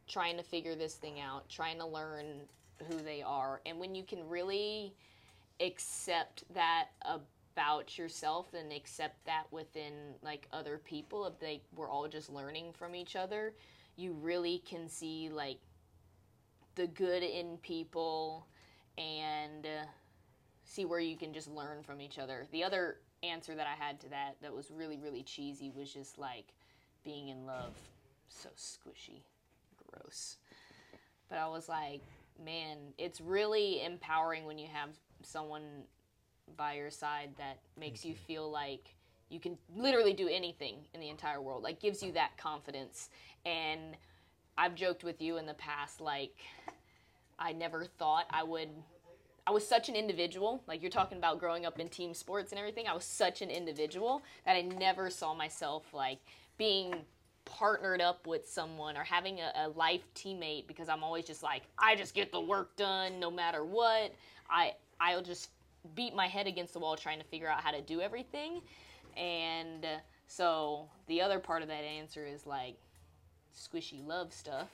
trying 0.07 0.37
to 0.37 0.43
figure 0.43 0.75
this 0.75 0.95
thing 0.95 1.19
out, 1.19 1.49
trying 1.49 1.77
to 1.79 1.85
learn 1.85 2.41
who 2.87 2.97
they 2.97 3.21
are. 3.21 3.61
And 3.65 3.79
when 3.79 3.95
you 3.95 4.03
can 4.03 4.27
really 4.27 4.93
accept 5.59 6.45
that 6.53 6.87
about 7.01 7.21
yourself 7.97 8.53
and 8.53 8.71
accept 8.71 9.25
that 9.25 9.43
within 9.51 9.93
like 10.21 10.47
other 10.53 10.77
people 10.77 11.25
if 11.25 11.39
they 11.39 11.61
we're 11.75 11.89
all 11.89 12.07
just 12.07 12.29
learning 12.29 12.71
from 12.73 12.95
each 12.95 13.15
other, 13.15 13.53
you 13.95 14.13
really 14.13 14.59
can 14.59 14.87
see 14.87 15.29
like 15.29 15.59
the 16.75 16.87
good 16.87 17.23
in 17.23 17.57
people 17.57 18.47
and 18.97 19.65
uh, 19.65 19.85
see 20.63 20.85
where 20.85 20.99
you 20.99 21.17
can 21.17 21.33
just 21.33 21.49
learn 21.49 21.83
from 21.83 21.99
each 22.01 22.17
other. 22.17 22.47
The 22.51 22.63
other 22.63 22.97
answer 23.23 23.53
that 23.55 23.67
I 23.67 23.75
had 23.83 23.99
to 24.01 24.09
that 24.09 24.37
that 24.41 24.53
was 24.53 24.71
really 24.71 24.97
really 24.97 25.23
cheesy 25.23 25.71
was 25.75 25.93
just 25.93 26.17
like 26.17 26.53
being 27.03 27.29
in 27.29 27.45
love. 27.45 27.73
So 28.29 28.49
squishy. 28.55 29.23
Gross. 29.87 30.37
But 31.29 31.37
i 31.37 31.47
was 31.47 31.69
like 31.69 32.01
man 32.43 32.77
it's 32.97 33.19
really 33.19 33.83
empowering 33.83 34.45
when 34.45 34.57
you 34.57 34.67
have 34.71 34.89
someone 35.21 35.83
by 36.57 36.73
your 36.73 36.91
side 36.91 37.29
that 37.37 37.59
makes 37.79 38.05
you 38.05 38.15
feel 38.15 38.49
like 38.49 38.93
you 39.29 39.39
can 39.39 39.57
literally 39.75 40.13
do 40.13 40.27
anything 40.27 40.75
in 40.93 40.99
the 40.99 41.09
entire 41.09 41.41
world 41.41 41.63
like 41.63 41.79
gives 41.79 42.01
you 42.01 42.11
that 42.11 42.35
confidence 42.37 43.09
and 43.45 43.95
i've 44.57 44.75
joked 44.75 45.03
with 45.03 45.21
you 45.21 45.37
in 45.37 45.45
the 45.45 45.53
past 45.55 46.01
like 46.01 46.37
i 47.37 47.51
never 47.51 47.85
thought 47.85 48.25
i 48.31 48.43
would 48.43 48.69
I 49.49 49.51
was 49.51 49.67
such 49.67 49.89
an 49.89 49.95
individual. 49.95 50.61
Like 50.67 50.83
you're 50.83 50.91
talking 50.91 51.17
about 51.17 51.39
growing 51.39 51.65
up 51.65 51.79
in 51.79 51.89
team 51.89 52.13
sports 52.13 52.51
and 52.51 52.59
everything. 52.59 52.85
I 52.87 52.93
was 52.93 53.03
such 53.03 53.41
an 53.41 53.49
individual 53.49 54.21
that 54.45 54.55
I 54.55 54.61
never 54.61 55.09
saw 55.09 55.33
myself 55.33 55.91
like 55.91 56.19
being 56.59 56.93
partnered 57.45 57.99
up 57.99 58.27
with 58.27 58.47
someone 58.47 58.95
or 58.95 59.03
having 59.03 59.39
a, 59.39 59.51
a, 59.55 59.69
life 59.69 60.03
teammate 60.13 60.67
because 60.67 60.87
I'm 60.87 61.03
always 61.03 61.25
just 61.25 61.41
like 61.41 61.63
I 61.79 61.95
just 61.95 62.13
get 62.13 62.31
the 62.31 62.39
work 62.39 62.75
done 62.75 63.19
no 63.19 63.31
matter 63.31 63.65
what. 63.65 64.13
I 64.51 64.73
I'll 64.99 65.23
just 65.23 65.49
beat 65.95 66.15
my 66.15 66.27
head 66.27 66.47
against 66.47 66.73
the 66.73 66.79
wall 66.79 66.95
trying 66.95 67.19
to 67.19 67.25
figure 67.25 67.47
out 67.47 67.61
how 67.61 67.71
to 67.71 67.81
do 67.81 68.01
everything. 68.01 68.61
And 69.17 69.85
uh, 69.85 69.97
so 70.27 70.87
the 71.07 71.21
other 71.21 71.39
part 71.39 71.61
of 71.61 71.67
that 71.67 71.83
answer 71.83 72.25
is 72.25 72.45
like 72.45 72.75
squishy 73.55 74.05
love 74.05 74.33
stuff 74.33 74.69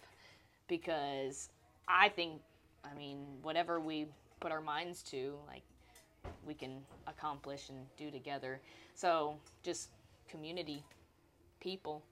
because 0.68 1.50
I 1.88 2.10
think 2.10 2.42
I 2.84 2.94
mean 2.98 3.20
whatever 3.42 3.80
we 3.80 4.08
put 4.40 4.52
our 4.52 4.62
minds 4.62 5.02
to, 5.04 5.36
like 5.48 5.64
we 6.46 6.54
can 6.54 6.82
accomplish 7.08 7.70
and 7.70 7.78
do 7.98 8.12
together. 8.12 8.60
So 8.96 9.38
just 9.64 9.90
community, 10.30 10.84
people. 11.60 12.04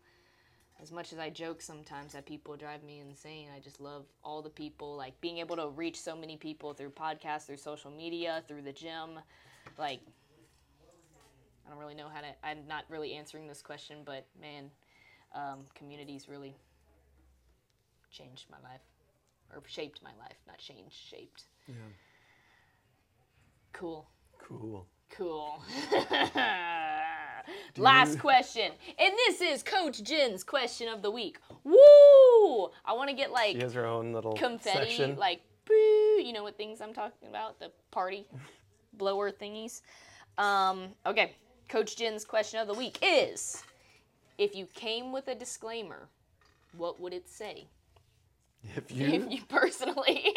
As 0.83 0.91
much 0.91 1.13
as 1.13 1.17
I 1.19 1.29
joke 1.29 1.61
sometimes 1.61 2.11
that 2.11 2.25
people 2.25 2.57
drive 2.57 2.83
me 2.83 2.99
insane, 2.99 3.47
I 3.55 3.61
just 3.61 3.79
love 3.79 4.03
all 4.21 4.41
the 4.41 4.49
people. 4.49 4.97
Like 4.97 5.19
being 5.21 5.37
able 5.37 5.55
to 5.55 5.69
reach 5.69 5.97
so 5.97 6.13
many 6.13 6.35
people 6.35 6.73
through 6.73 6.89
podcasts, 6.89 7.45
through 7.45 7.55
social 7.55 7.89
media, 7.89 8.43
through 8.49 8.63
the 8.63 8.73
gym. 8.73 9.17
Like, 9.77 10.01
I 11.65 11.69
don't 11.69 11.79
really 11.79 11.95
know 11.95 12.09
how 12.13 12.19
to, 12.19 12.27
I'm 12.43 12.67
not 12.67 12.83
really 12.89 13.13
answering 13.13 13.47
this 13.47 13.61
question, 13.61 13.99
but 14.03 14.25
man, 14.41 14.69
um, 15.33 15.59
communities 15.73 16.27
really 16.27 16.53
changed 18.11 18.47
my 18.51 18.59
life 18.69 18.81
or 19.55 19.63
shaped 19.65 20.03
my 20.03 20.11
life, 20.19 20.35
not 20.45 20.57
changed, 20.57 20.97
shaped. 20.97 21.45
Yeah. 21.65 21.75
Cool. 23.71 24.05
Cool. 24.37 24.85
Cool. 25.09 25.63
Last 27.77 28.19
question. 28.19 28.71
And 28.97 29.13
this 29.27 29.41
is 29.41 29.63
Coach 29.63 30.03
Jen's 30.03 30.43
question 30.43 30.87
of 30.87 31.01
the 31.01 31.11
week. 31.11 31.39
Woo! 31.63 32.69
I 32.85 32.93
want 32.93 33.09
to 33.09 33.15
get 33.15 33.31
like 33.31 33.55
She 33.55 33.61
has 33.61 33.73
her 33.73 33.85
own 33.85 34.13
little 34.13 34.33
confetti, 34.33 34.89
section. 34.89 35.15
like, 35.15 35.41
boo, 35.65 35.73
you 35.73 36.31
know 36.33 36.43
what 36.43 36.57
things 36.57 36.81
I'm 36.81 36.93
talking 36.93 37.27
about? 37.29 37.59
The 37.59 37.71
party 37.91 38.25
blower 38.93 39.31
thingies. 39.31 39.81
Um, 40.37 40.89
okay. 41.05 41.35
Coach 41.69 41.95
Jen's 41.97 42.25
question 42.25 42.59
of 42.59 42.67
the 42.67 42.73
week 42.73 42.97
is 43.01 43.63
if 44.37 44.55
you 44.55 44.67
came 44.73 45.11
with 45.11 45.27
a 45.27 45.35
disclaimer, 45.35 46.07
what 46.77 46.99
would 46.99 47.13
it 47.13 47.27
say? 47.29 47.67
if 48.75 48.77
if 48.91 48.97
you 48.97 49.27
you 49.29 49.41
personally. 49.47 50.35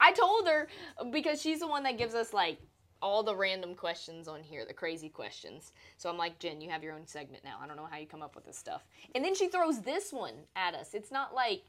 I 0.00 0.12
told 0.12 0.48
her 0.48 0.66
because 1.12 1.40
she's 1.40 1.60
the 1.60 1.68
one 1.68 1.84
that 1.84 1.96
gives 1.96 2.14
us 2.14 2.32
like 2.32 2.58
all 3.02 3.22
the 3.22 3.34
random 3.34 3.74
questions 3.74 4.28
on 4.28 4.42
here, 4.42 4.64
the 4.64 4.72
crazy 4.72 5.08
questions. 5.08 5.72
So 5.98 6.08
I'm 6.08 6.16
like, 6.16 6.38
Jen, 6.38 6.60
you 6.60 6.70
have 6.70 6.82
your 6.82 6.94
own 6.94 7.06
segment 7.06 7.44
now. 7.44 7.58
I 7.62 7.66
don't 7.66 7.76
know 7.76 7.88
how 7.90 7.98
you 7.98 8.06
come 8.06 8.22
up 8.22 8.34
with 8.34 8.46
this 8.46 8.56
stuff. 8.56 8.84
And 9.14 9.24
then 9.24 9.34
she 9.34 9.48
throws 9.48 9.80
this 9.80 10.12
one 10.12 10.34
at 10.56 10.74
us. 10.74 10.94
It's 10.94 11.10
not 11.10 11.34
like, 11.34 11.64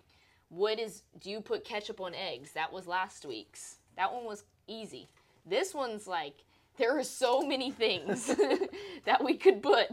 what 0.50 0.80
is, 0.80 1.02
do 1.20 1.32
you 1.32 1.42
put 1.42 1.66
ketchup 1.66 2.00
on 2.00 2.14
eggs? 2.14 2.52
That 2.52 2.72
was 2.72 2.88
last 2.88 3.26
week's. 3.26 3.78
That 3.98 4.14
one 4.14 4.26
was 4.26 4.44
easy. 4.68 5.10
This 5.46 5.74
one's 5.74 6.08
like, 6.08 6.36
there 6.78 6.98
are 6.98 7.04
so 7.04 7.42
many 7.42 7.72
things 7.72 8.28
that 9.06 9.24
we 9.24 9.36
could 9.36 9.62
put. 9.62 9.88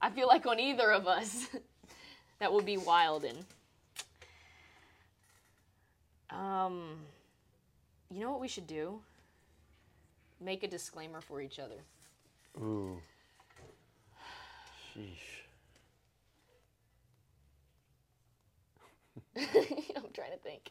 I 0.00 0.10
feel 0.10 0.26
like 0.26 0.46
on 0.46 0.60
either 0.60 0.92
of 0.92 1.08
us, 1.08 1.48
that 2.38 2.52
would 2.52 2.66
be 2.66 2.76
wild 2.76 3.24
and. 3.24 3.38
Um, 6.30 6.96
you 8.10 8.20
know 8.20 8.30
what 8.30 8.40
we 8.40 8.48
should 8.48 8.66
do? 8.66 9.00
Make 10.44 10.62
a 10.62 10.68
disclaimer 10.68 11.22
for 11.22 11.40
each 11.40 11.58
other. 11.58 11.76
Ooh. 12.58 13.00
Sheesh. 14.94 15.44
I'm 19.96 20.02
trying 20.12 20.32
to 20.32 20.38
think. 20.42 20.70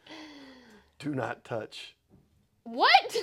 Do 0.99 1.15
not 1.15 1.43
touch. 1.43 1.95
What? 2.65 2.91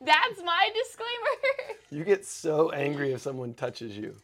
That's 0.00 0.42
my 0.44 0.70
disclaimer. 0.74 1.08
You 1.90 2.04
get 2.04 2.26
so 2.26 2.70
angry 2.70 3.14
if 3.14 3.22
someone 3.22 3.54
touches 3.54 3.96
you. 3.96 4.14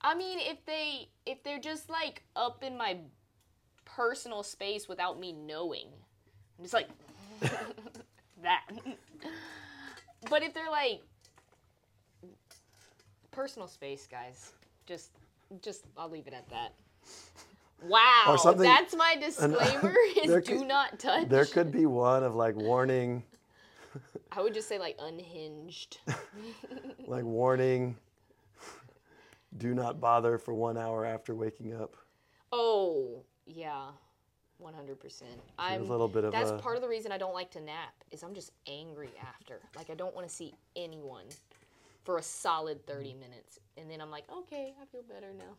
I 0.00 0.16
mean, 0.16 0.40
if 0.40 0.66
they 0.66 1.06
if 1.24 1.40
they're 1.44 1.60
just 1.60 1.88
like 1.88 2.24
up 2.34 2.64
in 2.64 2.76
my 2.76 2.98
personal 3.84 4.42
space 4.42 4.88
without 4.88 5.20
me 5.20 5.32
knowing, 5.32 5.86
I'm 6.58 6.64
just 6.64 6.74
like 6.74 6.88
that. 8.42 8.64
but 10.30 10.42
if 10.42 10.54
they're 10.54 10.70
like 10.70 11.02
personal 13.30 13.68
space, 13.68 14.06
guys, 14.10 14.52
just 14.86 15.10
just 15.62 15.84
I'll 15.96 16.10
leave 16.10 16.26
it 16.26 16.34
at 16.34 16.48
that. 16.50 16.74
Wow, 17.82 18.38
that's 18.56 18.94
my 18.94 19.16
disclaimer: 19.20 19.94
is 20.22 20.44
do 20.46 20.58
could- 20.58 20.66
not 20.66 20.98
touch. 20.98 21.28
There 21.28 21.44
could 21.44 21.70
be 21.70 21.86
one 21.86 22.24
of 22.24 22.34
like 22.34 22.56
warning, 22.56 23.22
I 24.32 24.42
would 24.42 24.54
just 24.54 24.68
say 24.68 24.78
like 24.78 24.96
unhinged. 24.98 25.98
like 27.06 27.24
warning. 27.24 27.96
Do 29.58 29.74
not 29.74 30.00
bother 30.00 30.36
for 30.38 30.52
one 30.52 30.76
hour 30.76 31.04
after 31.06 31.34
waking 31.34 31.74
up. 31.74 31.96
Oh, 32.52 33.22
yeah. 33.46 33.88
100%. 34.62 35.22
I'm 35.58 35.82
a 35.82 35.84
little 35.84 36.08
bit 36.08 36.24
of 36.24 36.32
That's 36.32 36.50
a- 36.50 36.58
part 36.58 36.76
of 36.76 36.82
the 36.82 36.88
reason 36.88 37.12
I 37.12 37.18
don't 37.18 37.34
like 37.34 37.50
to 37.52 37.60
nap 37.60 37.94
is 38.10 38.22
I'm 38.22 38.34
just 38.34 38.52
angry 38.66 39.10
after. 39.20 39.60
Like 39.76 39.90
I 39.90 39.94
don't 39.94 40.14
want 40.14 40.28
to 40.28 40.34
see 40.34 40.54
anyone 40.74 41.26
for 42.04 42.18
a 42.18 42.22
solid 42.22 42.86
30 42.86 43.14
minutes. 43.14 43.58
And 43.76 43.90
then 43.90 44.00
I'm 44.00 44.10
like, 44.10 44.24
"Okay, 44.30 44.74
I 44.80 44.86
feel 44.86 45.02
better 45.02 45.32
now." 45.36 45.56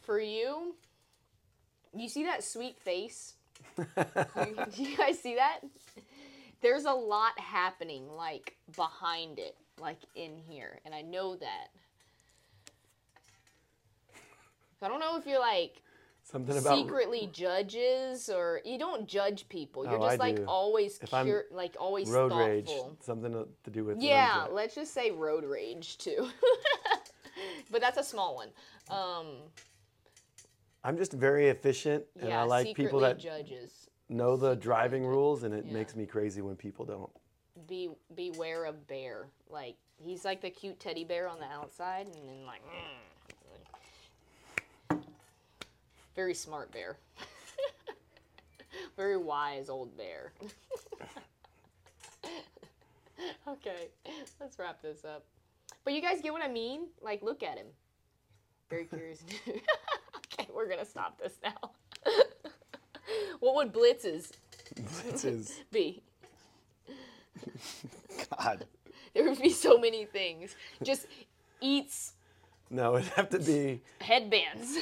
For 0.00 0.18
you, 0.18 0.74
you 1.94 2.08
see 2.08 2.24
that 2.24 2.42
sweet 2.42 2.78
face? 2.80 3.34
you, 3.78 3.84
do 4.74 4.82
you 4.82 4.96
guys 4.96 5.20
see 5.20 5.36
that? 5.36 5.60
There's 6.60 6.84
a 6.84 6.92
lot 6.92 7.38
happening 7.38 8.08
like 8.08 8.56
behind 8.74 9.38
it, 9.38 9.56
like 9.80 9.98
in 10.14 10.36
here, 10.36 10.80
and 10.84 10.94
I 10.94 11.02
know 11.02 11.36
that. 11.36 11.68
I 14.80 14.88
don't 14.88 14.98
know 14.98 15.16
if 15.16 15.26
you're 15.26 15.38
like 15.38 15.80
Something 16.32 16.56
about 16.56 16.78
secretly 16.78 17.28
judges 17.30 18.30
or 18.30 18.62
you 18.64 18.78
don't 18.78 19.06
judge 19.06 19.46
people. 19.50 19.84
You're 19.84 19.98
Oh, 19.98 20.00
just 20.08 20.14
I 20.14 20.16
like 20.16 20.36
do. 20.36 20.44
always 20.46 20.98
If 21.02 21.12
I'm 21.12 21.26
cur- 21.26 21.46
like 21.50 21.76
always 21.78 22.08
road 22.08 22.30
thoughtful. 22.30 22.46
rage. 22.48 22.70
Something 23.04 23.32
to, 23.64 23.70
do 23.70 23.84
with 23.84 24.00
Yeah, 24.00 24.46
let's 24.50 24.74
just 24.74 24.94
say 24.94 25.10
road 25.10 25.44
rage 25.44 25.98
too. 25.98 26.28
but 27.70 27.82
that's 27.82 27.98
a 27.98 28.02
small 28.04 28.34
one. 28.34 28.48
Um, 28.88 29.26
I'm 30.82 30.96
just 30.96 31.12
very 31.12 31.48
efficient, 31.48 32.04
and 32.18 32.30
yeah, 32.30 32.40
I 32.40 32.44
like 32.44 32.74
people 32.74 32.98
that 33.00 33.18
judges. 33.18 33.88
know 34.08 34.36
the 34.36 34.56
driving 34.56 35.04
rules, 35.06 35.42
and 35.42 35.54
it 35.54 35.66
Yeah. 35.66 35.72
makes 35.74 35.94
me 35.94 36.06
crazy 36.06 36.40
when 36.40 36.56
people 36.56 36.84
don't. 36.86 37.10
Be 37.68 37.90
beware 38.14 38.64
of 38.64 38.86
bear. 38.88 39.28
Like 39.50 39.76
he's 40.02 40.24
like 40.24 40.40
the 40.40 40.50
cute 40.50 40.80
teddy 40.80 41.04
bear 41.04 41.28
on 41.28 41.38
the 41.40 41.46
outside, 41.46 42.06
and 42.06 42.26
then 42.28 42.46
like. 42.46 42.62
mm. 42.62 43.11
Very 46.14 46.34
smart 46.34 46.70
bear. 46.72 46.96
Very 48.96 49.16
wise 49.16 49.68
old 49.68 49.96
bear. 49.96 50.32
okay, 53.48 53.88
let's 54.40 54.58
wrap 54.58 54.82
this 54.82 55.04
up. 55.04 55.24
But 55.84 55.94
you 55.94 56.02
guys 56.02 56.20
get 56.20 56.32
what 56.32 56.42
I 56.42 56.48
mean? 56.48 56.88
Like, 57.00 57.22
look 57.22 57.42
at 57.42 57.56
him. 57.56 57.66
Very 58.68 58.84
curious. 58.84 59.22
okay, 59.48 60.48
we're 60.54 60.68
gonna 60.68 60.84
stop 60.84 61.18
this 61.20 61.32
now. 61.42 61.70
what 63.40 63.54
would 63.54 63.72
Blitz's 63.72 64.32
Blitzes. 64.74 65.52
be? 65.70 66.02
God. 68.38 68.66
There 69.14 69.28
would 69.28 69.40
be 69.40 69.50
so 69.50 69.78
many 69.78 70.04
things. 70.06 70.56
Just 70.82 71.06
eats 71.60 72.14
No, 72.70 72.96
it'd 72.96 73.12
have 73.12 73.28
to 73.30 73.38
be 73.38 73.82
headbands, 74.00 74.76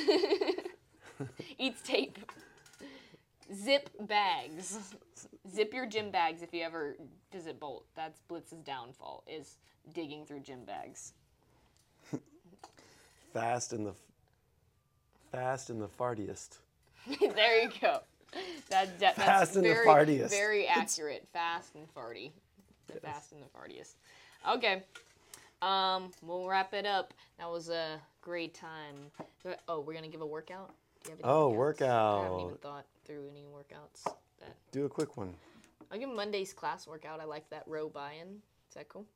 eats 1.59 1.83
tape, 1.83 2.19
zip 3.55 3.91
bags, 4.01 4.95
zip 5.53 5.73
your 5.73 5.87
gym 5.87 6.11
bags 6.11 6.43
if 6.43 6.53
you 6.53 6.63
ever 6.63 6.97
visit 7.33 7.59
Bolt. 7.61 7.85
That's 7.95 8.21
Blitz's 8.29 8.63
downfall 8.63 9.25
is 9.27 9.57
digging 9.93 10.25
through 10.27 10.41
gym 10.41 10.65
bags. 10.65 11.13
fast 13.33 13.73
and 13.73 13.87
the 13.87 13.95
fast 15.33 15.71
and 15.71 15.81
the 15.81 15.89
fartiest. 15.89 16.59
there 17.21 17.63
you 17.63 17.71
go. 17.81 18.01
That, 18.69 18.99
that, 19.01 19.17
that's 19.17 19.19
Fast 19.19 19.57
and 19.57 19.65
the 19.65 19.71
very, 19.71 19.87
fartiest. 19.87 20.31
very 20.31 20.67
accurate. 20.67 21.27
Fast 21.33 21.75
and 21.75 21.93
farty. 21.95 22.31
The 22.87 23.01
fast 23.01 23.33
and 23.33 23.43
the 23.43 23.47
fartiest. 23.47 23.95
Okay. 24.49 24.85
Um, 25.63 26.11
we'll 26.23 26.47
wrap 26.47 26.73
it 26.73 26.87
up. 26.87 27.13
That 27.39 27.51
was 27.51 27.69
a 27.69 28.01
great 28.23 28.55
time. 28.55 28.95
Oh, 29.69 29.81
we're 29.81 29.95
gonna 29.95 30.09
give 30.09 30.21
a 30.21 30.27
workout. 30.27 30.73
Do 31.03 31.11
you 31.11 31.17
have 31.17 31.25
any 31.25 31.33
Oh, 31.33 31.53
workouts? 31.53 32.21
I 32.21 32.25
haven't 32.25 32.41
even 32.41 32.57
thought 32.59 32.87
through 33.05 33.29
any 33.31 33.45
workouts. 33.47 34.05
That 34.41 34.55
Do 34.73 34.85
a 34.85 34.89
quick 34.89 35.17
one. 35.17 35.35
I'll 35.91 35.99
give 35.99 36.09
Monday's 36.09 36.53
class 36.53 36.87
workout. 36.87 37.21
I 37.21 37.25
like 37.25 37.49
that 37.51 37.65
row 37.67 37.89
buy-in. 37.89 38.29
Is 38.69 38.75
that 38.75 38.89
cool? 38.89 39.07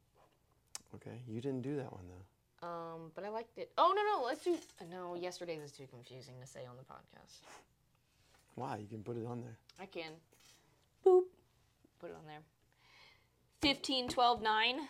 Okay, 0.95 1.23
you 1.29 1.41
didn't 1.41 1.63
do 1.63 1.77
that 1.77 1.93
one 1.93 2.05
though. 2.09 2.67
Um, 2.67 3.11
but 3.15 3.25
I 3.25 3.29
liked 3.29 3.59
it. 3.59 3.71
Oh 3.77 3.93
no 3.95 4.03
no, 4.03 4.27
let's 4.27 4.43
do. 4.45 4.57
No, 4.91 5.15
yesterday's 5.15 5.63
is 5.63 5.73
too 5.73 5.87
confusing 5.91 6.35
to 6.41 6.47
say 6.47 6.61
on 6.69 6.77
the 6.77 6.83
podcast. 6.83 7.41
Why? 8.55 8.77
You 8.79 8.87
can 8.87 9.03
put 9.03 9.17
it 9.17 9.27
on 9.27 9.41
there. 9.43 9.57
I 9.81 9.87
can. 9.87 10.13
Boop. 11.05 11.25
Put 12.01 12.11
it 12.11 12.17
on 12.17 12.27
there. 12.27 12.41
15, 13.61 14.09
12, 14.09 14.43
9. 14.43 14.81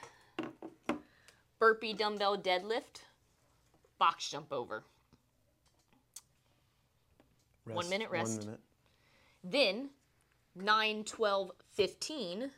Burpee 1.58 1.94
dumbbell 1.94 2.36
deadlift. 2.38 3.02
Box 3.98 4.28
jump 4.30 4.52
over. 4.52 4.84
One 7.66 7.88
minute 7.88 8.10
rest. 8.10 8.38
One 8.38 8.46
minute. 8.46 8.60
Then 9.42 9.90
9, 10.56 11.04
12, 11.04 11.50
15. 11.72 12.50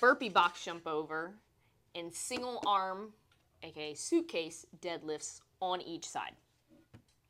Burpee 0.00 0.28
box 0.28 0.64
jump 0.64 0.86
over. 0.86 1.34
And 1.94 2.12
single 2.12 2.62
arm, 2.66 3.12
aka 3.62 3.94
suitcase 3.94 4.64
deadlifts 4.80 5.40
on 5.60 5.80
each 5.82 6.06
side. 6.06 6.32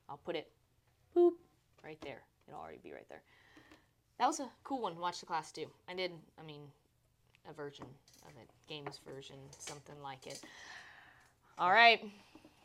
I'll 0.09 0.19
put 0.19 0.37
it 0.37 0.51
boop 1.17 1.33
right 1.83 2.01
there. 2.03 2.23
It'll 2.47 2.61
already 2.61 2.81
be 2.83 2.93
right 2.93 3.09
there. 3.09 3.23
That 4.19 4.27
was 4.27 4.41
a 4.41 4.49
cool 4.65 4.83
one 4.83 4.99
watch 4.99 5.21
the 5.21 5.27
class 5.27 5.51
too. 5.51 5.67
I 5.89 5.95
did, 5.95 6.13
I 6.39 6.43
mean, 6.43 6.61
a 7.49 7.55
version 7.55 7.87
of 8.27 8.33
it, 8.41 8.51
games 8.69 9.01
version, 9.07 9.37
something 9.59 9.95
like 10.03 10.27
it. 10.27 10.43
All 11.59 11.73
right, 11.73 12.05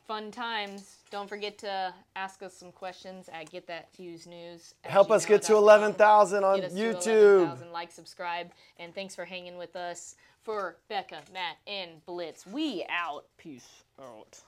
fun 0.07 0.31
times. 0.31 0.97
Don't 1.09 1.27
forget 1.27 1.57
to 1.59 1.93
ask 2.15 2.43
us 2.43 2.53
some 2.53 2.71
questions 2.71 3.29
at 3.31 3.49
Get 3.49 3.67
That 3.67 3.89
Fuse 3.93 4.27
News. 4.27 4.73
Help 4.83 5.11
us 5.11 5.25
get 5.25 5.41
to 5.43 5.55
11,000 5.55 6.43
on 6.43 6.61
Get 6.61 6.71
YouTube. 6.71 7.41
11,000, 7.41 7.71
like, 7.71 7.91
subscribe, 7.91 8.51
and 8.79 8.93
thanks 8.93 9.15
for 9.15 9.25
hanging 9.25 9.57
with 9.57 9.75
us. 9.75 10.15
For 10.43 10.75
Becca, 10.89 11.21
Matt, 11.33 11.57
and 11.65 12.05
Blitz, 12.05 12.45
we 12.45 12.85
out. 12.87 13.25
Peace 13.37 13.83
out. 13.99 14.43